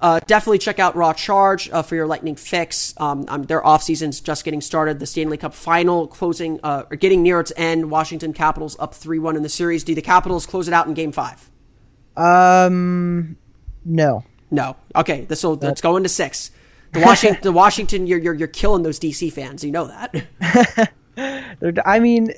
uh, 0.00 0.20
definitely 0.26 0.58
check 0.58 0.78
out 0.78 0.94
Raw 0.94 1.12
Charge 1.12 1.68
uh, 1.70 1.82
for 1.82 1.96
your 1.96 2.06
Lightning 2.06 2.36
fix. 2.36 2.94
Um, 2.98 3.24
um, 3.28 3.42
their 3.44 3.64
off 3.66 3.82
season's 3.82 4.20
just 4.20 4.44
getting 4.44 4.60
started. 4.60 5.00
The 5.00 5.06
Stanley 5.06 5.36
Cup 5.36 5.54
final 5.54 6.06
closing 6.06 6.60
uh, 6.62 6.84
or 6.90 6.96
getting 6.96 7.22
near 7.22 7.40
its 7.40 7.52
end. 7.56 7.90
Washington 7.90 8.32
Capitals 8.32 8.76
up 8.78 8.94
three 8.94 9.18
one 9.18 9.36
in 9.36 9.42
the 9.42 9.48
series. 9.48 9.82
Do 9.82 9.94
the 9.94 10.02
Capitals 10.02 10.46
close 10.46 10.68
it 10.68 10.74
out 10.74 10.86
in 10.86 10.94
Game 10.94 11.10
Five? 11.10 11.50
Um, 12.16 13.36
no. 13.84 14.24
No. 14.50 14.76
Okay. 14.94 15.24
This 15.24 15.42
will 15.42 15.56
let's 15.56 15.80
go 15.80 15.96
into 15.96 16.08
six. 16.08 16.52
The 16.92 17.00
Washington, 17.00 17.40
the 17.42 17.52
Washington, 17.52 18.06
you're 18.06 18.18
you're 18.18 18.34
you're 18.34 18.48
killing 18.48 18.82
those 18.82 19.00
DC 19.00 19.32
fans. 19.32 19.64
You 19.64 19.72
know 19.72 19.88
that. 19.88 20.92
I 21.84 21.98
mean, 21.98 22.32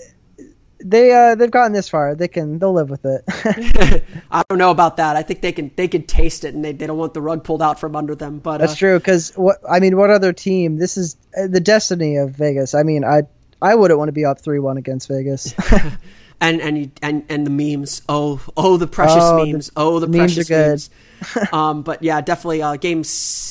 they 0.84 1.12
uh, 1.12 1.34
they've 1.34 1.50
gotten 1.50 1.72
this 1.72 1.88
far. 1.88 2.14
They 2.14 2.28
can 2.28 2.58
they'll 2.58 2.72
live 2.72 2.90
with 2.90 3.04
it. 3.04 3.24
I 4.30 4.42
don't 4.48 4.58
know 4.58 4.70
about 4.70 4.96
that. 4.96 5.16
I 5.16 5.22
think 5.22 5.40
they 5.40 5.52
can 5.52 5.70
they 5.76 5.88
can 5.88 6.02
taste 6.04 6.44
it, 6.44 6.54
and 6.54 6.64
they, 6.64 6.72
they 6.72 6.86
don't 6.86 6.98
want 6.98 7.14
the 7.14 7.20
rug 7.20 7.44
pulled 7.44 7.62
out 7.62 7.78
from 7.80 7.96
under 7.96 8.14
them. 8.14 8.38
But 8.38 8.58
That's 8.58 8.72
uh, 8.72 8.76
true. 8.76 8.98
Because 8.98 9.32
what 9.36 9.58
I 9.68 9.80
mean, 9.80 9.96
what 9.96 10.10
other 10.10 10.32
team? 10.32 10.76
This 10.76 10.96
is 10.96 11.16
uh, 11.36 11.46
the 11.46 11.60
destiny 11.60 12.16
of 12.16 12.30
Vegas. 12.30 12.74
I 12.74 12.82
mean, 12.82 13.04
I 13.04 13.22
I 13.60 13.74
wouldn't 13.74 13.98
want 13.98 14.08
to 14.08 14.12
be 14.12 14.24
up 14.24 14.40
three 14.40 14.58
one 14.58 14.76
against 14.76 15.08
Vegas. 15.08 15.54
and 16.40 16.60
and 16.60 16.78
you, 16.78 16.90
and 17.02 17.24
and 17.28 17.46
the 17.46 17.50
memes. 17.50 18.02
Oh 18.08 18.40
oh 18.56 18.76
the 18.76 18.86
precious 18.86 19.16
Oh, 19.20 19.44
the 19.44 19.52
memes. 19.52 19.70
oh 19.76 19.98
the 20.00 20.08
memes 20.08 20.34
precious 20.34 20.50
are 20.50 20.54
good. 20.54 20.68
memes. 20.68 21.52
um, 21.52 21.82
but 21.82 22.02
yeah, 22.02 22.20
definitely. 22.20 22.62
Uh, 22.62 22.76
game 22.76 23.02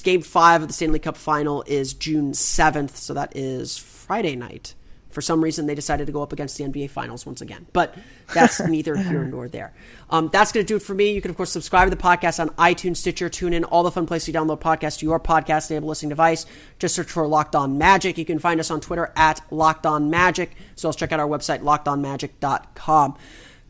game 0.04 0.22
five 0.22 0.62
of 0.62 0.68
the 0.68 0.74
Stanley 0.74 1.00
Cup 1.00 1.18
final 1.18 1.64
is 1.68 1.94
June 1.94 2.34
seventh, 2.34 2.98
so 2.98 3.14
that 3.14 3.36
is 3.36 3.78
Friday 3.78 4.36
night. 4.36 4.74
For 5.10 5.22
some 5.22 5.44
reason, 5.44 5.66
they 5.66 5.76
decided 5.76 6.06
to 6.08 6.14
go 6.14 6.22
up 6.22 6.32
against 6.32 6.58
the 6.58 6.64
NBA 6.64 6.92
Finals 6.92 7.26
once 7.26 7.42
again, 7.42 7.66
but 7.74 7.96
that's 8.34 8.60
neither 8.68 8.96
here 8.96 9.24
nor 9.24 9.48
there. 9.48 9.74
Um, 10.10 10.30
that's 10.32 10.52
going 10.52 10.66
to 10.66 10.68
do 10.68 10.76
it 10.76 10.84
for 10.84 10.94
me. 10.94 11.12
You 11.14 11.22
can, 11.22 11.32
of 11.32 11.38
course, 11.38 11.52
subscribe 11.52 11.90
to 11.90 11.96
the 11.96 12.02
podcast 12.02 12.40
on 12.40 12.50
iTunes, 12.52 12.98
Stitcher, 12.98 13.30
TuneIn, 13.30 13.66
all 13.72 13.84
the 13.84 13.92
fun 13.92 14.06
places 14.06 14.28
you 14.28 14.34
download 14.34 14.62
podcasts 14.62 15.00
to 15.00 15.06
your 15.06 15.20
podcast 15.20 15.72
enabled 15.72 15.90
listening 15.90 16.10
device. 16.10 16.46
Just 16.78 16.96
search 16.96 17.10
for 17.10 17.26
Locked 17.28 17.56
On 17.56 17.78
Magic. 17.78 18.18
You 18.18 18.26
can 18.26 18.40
find 18.40 18.60
us 18.60 18.70
on 18.70 18.82
Twitter 18.82 19.12
at 19.16 19.42
Locked 19.52 19.86
On 19.86 20.10
Magic. 20.10 20.56
So 20.76 20.88
let's 20.88 20.98
check 20.98 21.12
out 21.12 21.20
our 21.20 21.28
website, 21.28 21.62
lockedonmagic.com. 21.62 23.18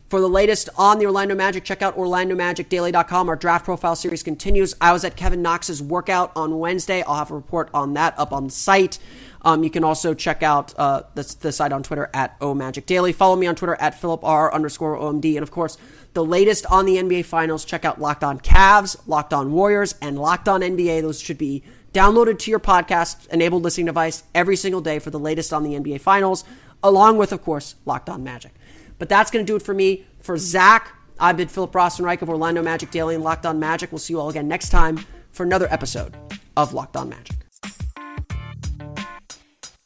For 0.10 0.20
the 0.20 0.28
latest 0.28 0.70
on 0.76 0.98
the 0.98 1.06
Orlando 1.06 1.36
Magic, 1.36 1.64
check 1.64 1.84
out 1.84 1.96
OrlandoMagicDaily.com. 1.96 3.30
Our 3.30 3.36
draft 3.36 3.64
profile 3.64 3.96
series 3.96 4.24
continues. 4.24 4.74
I 4.82 4.92
was 4.92 5.06
at 5.06 5.16
Kevin 5.16 5.44
Knox's 5.44 5.84
workout 5.84 6.32
on 6.36 6.58
Wednesday. 6.58 7.04
I'll 7.04 7.18
have 7.18 7.30
a 7.30 7.36
report 7.36 7.70
on 7.76 7.94
that 7.94 8.18
up 8.18 8.34
on 8.34 8.50
site. 8.50 8.98
Um, 9.42 9.64
you 9.64 9.70
can 9.70 9.84
also 9.84 10.14
check 10.14 10.44
out 10.44 10.74
uh, 10.78 11.04
the, 11.16 11.36
the 11.42 11.52
site 11.52 11.72
on 11.72 11.84
Twitter 11.84 12.10
at 12.14 12.36
O 12.42 12.54
Magic 12.54 12.86
Daily. 12.86 13.14
Follow 13.14 13.36
me 13.36 13.48
on 13.48 13.56
Twitter 13.56 13.76
at 13.80 14.00
Philip 14.00 14.24
R 14.24 14.54
underscore 14.54 14.98
OMD. 14.98 15.36
And 15.36 15.44
of 15.44 15.52
course, 15.52 15.78
the 16.14 16.26
latest 16.26 16.66
on 16.66 16.86
the 16.86 16.98
NBA 16.98 17.26
Finals, 17.26 17.64
check 17.66 17.86
out 17.86 18.02
Locked 18.02 18.24
On 18.24 18.40
Cavs, 18.40 18.98
Locked 19.08 19.34
On 19.34 19.52
Warriors, 19.52 19.96
and 20.02 20.20
Locked 20.20 20.50
On 20.50 20.62
NBA. 20.62 21.02
Those 21.02 21.22
should 21.22 21.38
be 21.38 21.64
downloaded 21.94 22.40
to 22.40 22.52
your 22.52 22.60
podcast 22.60 23.28
enabled 23.30 23.64
listening 23.64 23.86
device 23.86 24.24
every 24.36 24.56
single 24.56 24.82
day 24.82 25.00
for 25.00 25.10
the 25.10 25.20
latest 25.20 25.54
on 25.54 25.64
the 25.64 25.74
NBA 25.74 26.02
Finals, 26.02 26.44
along 26.84 27.18
with, 27.18 27.32
of 27.32 27.42
course, 27.42 27.76
Locked 27.86 28.10
On 28.10 28.24
Magic. 28.24 28.54
But 28.98 29.10
that's 29.10 29.32
going 29.32 29.46
to 29.46 29.52
do 29.52 29.56
it 29.56 29.62
for 29.62 29.74
me. 29.74 30.06
For 30.20 30.38
Zach, 30.38 30.94
I've 31.20 31.38
been 31.38 31.48
Philip 31.48 31.72
Rossman-Reich 31.72 32.22
of 32.22 32.30
Orlando 32.30 32.62
Magic 32.62 32.92
Daily 32.92 33.16
and 33.16 33.24
Locked 33.24 33.46
On 33.46 33.60
Magic. 33.60 33.92
We'll 33.92 34.00
see 34.00 34.14
you 34.14 34.20
all 34.20 34.30
again 34.30 34.48
next 34.48 34.70
time 34.70 35.06
for 35.32 35.44
another 35.44 35.68
episode 35.72 36.16
of 36.58 36.74
Locked 36.74 36.98
On 36.98 37.10
Magic. 37.10 37.39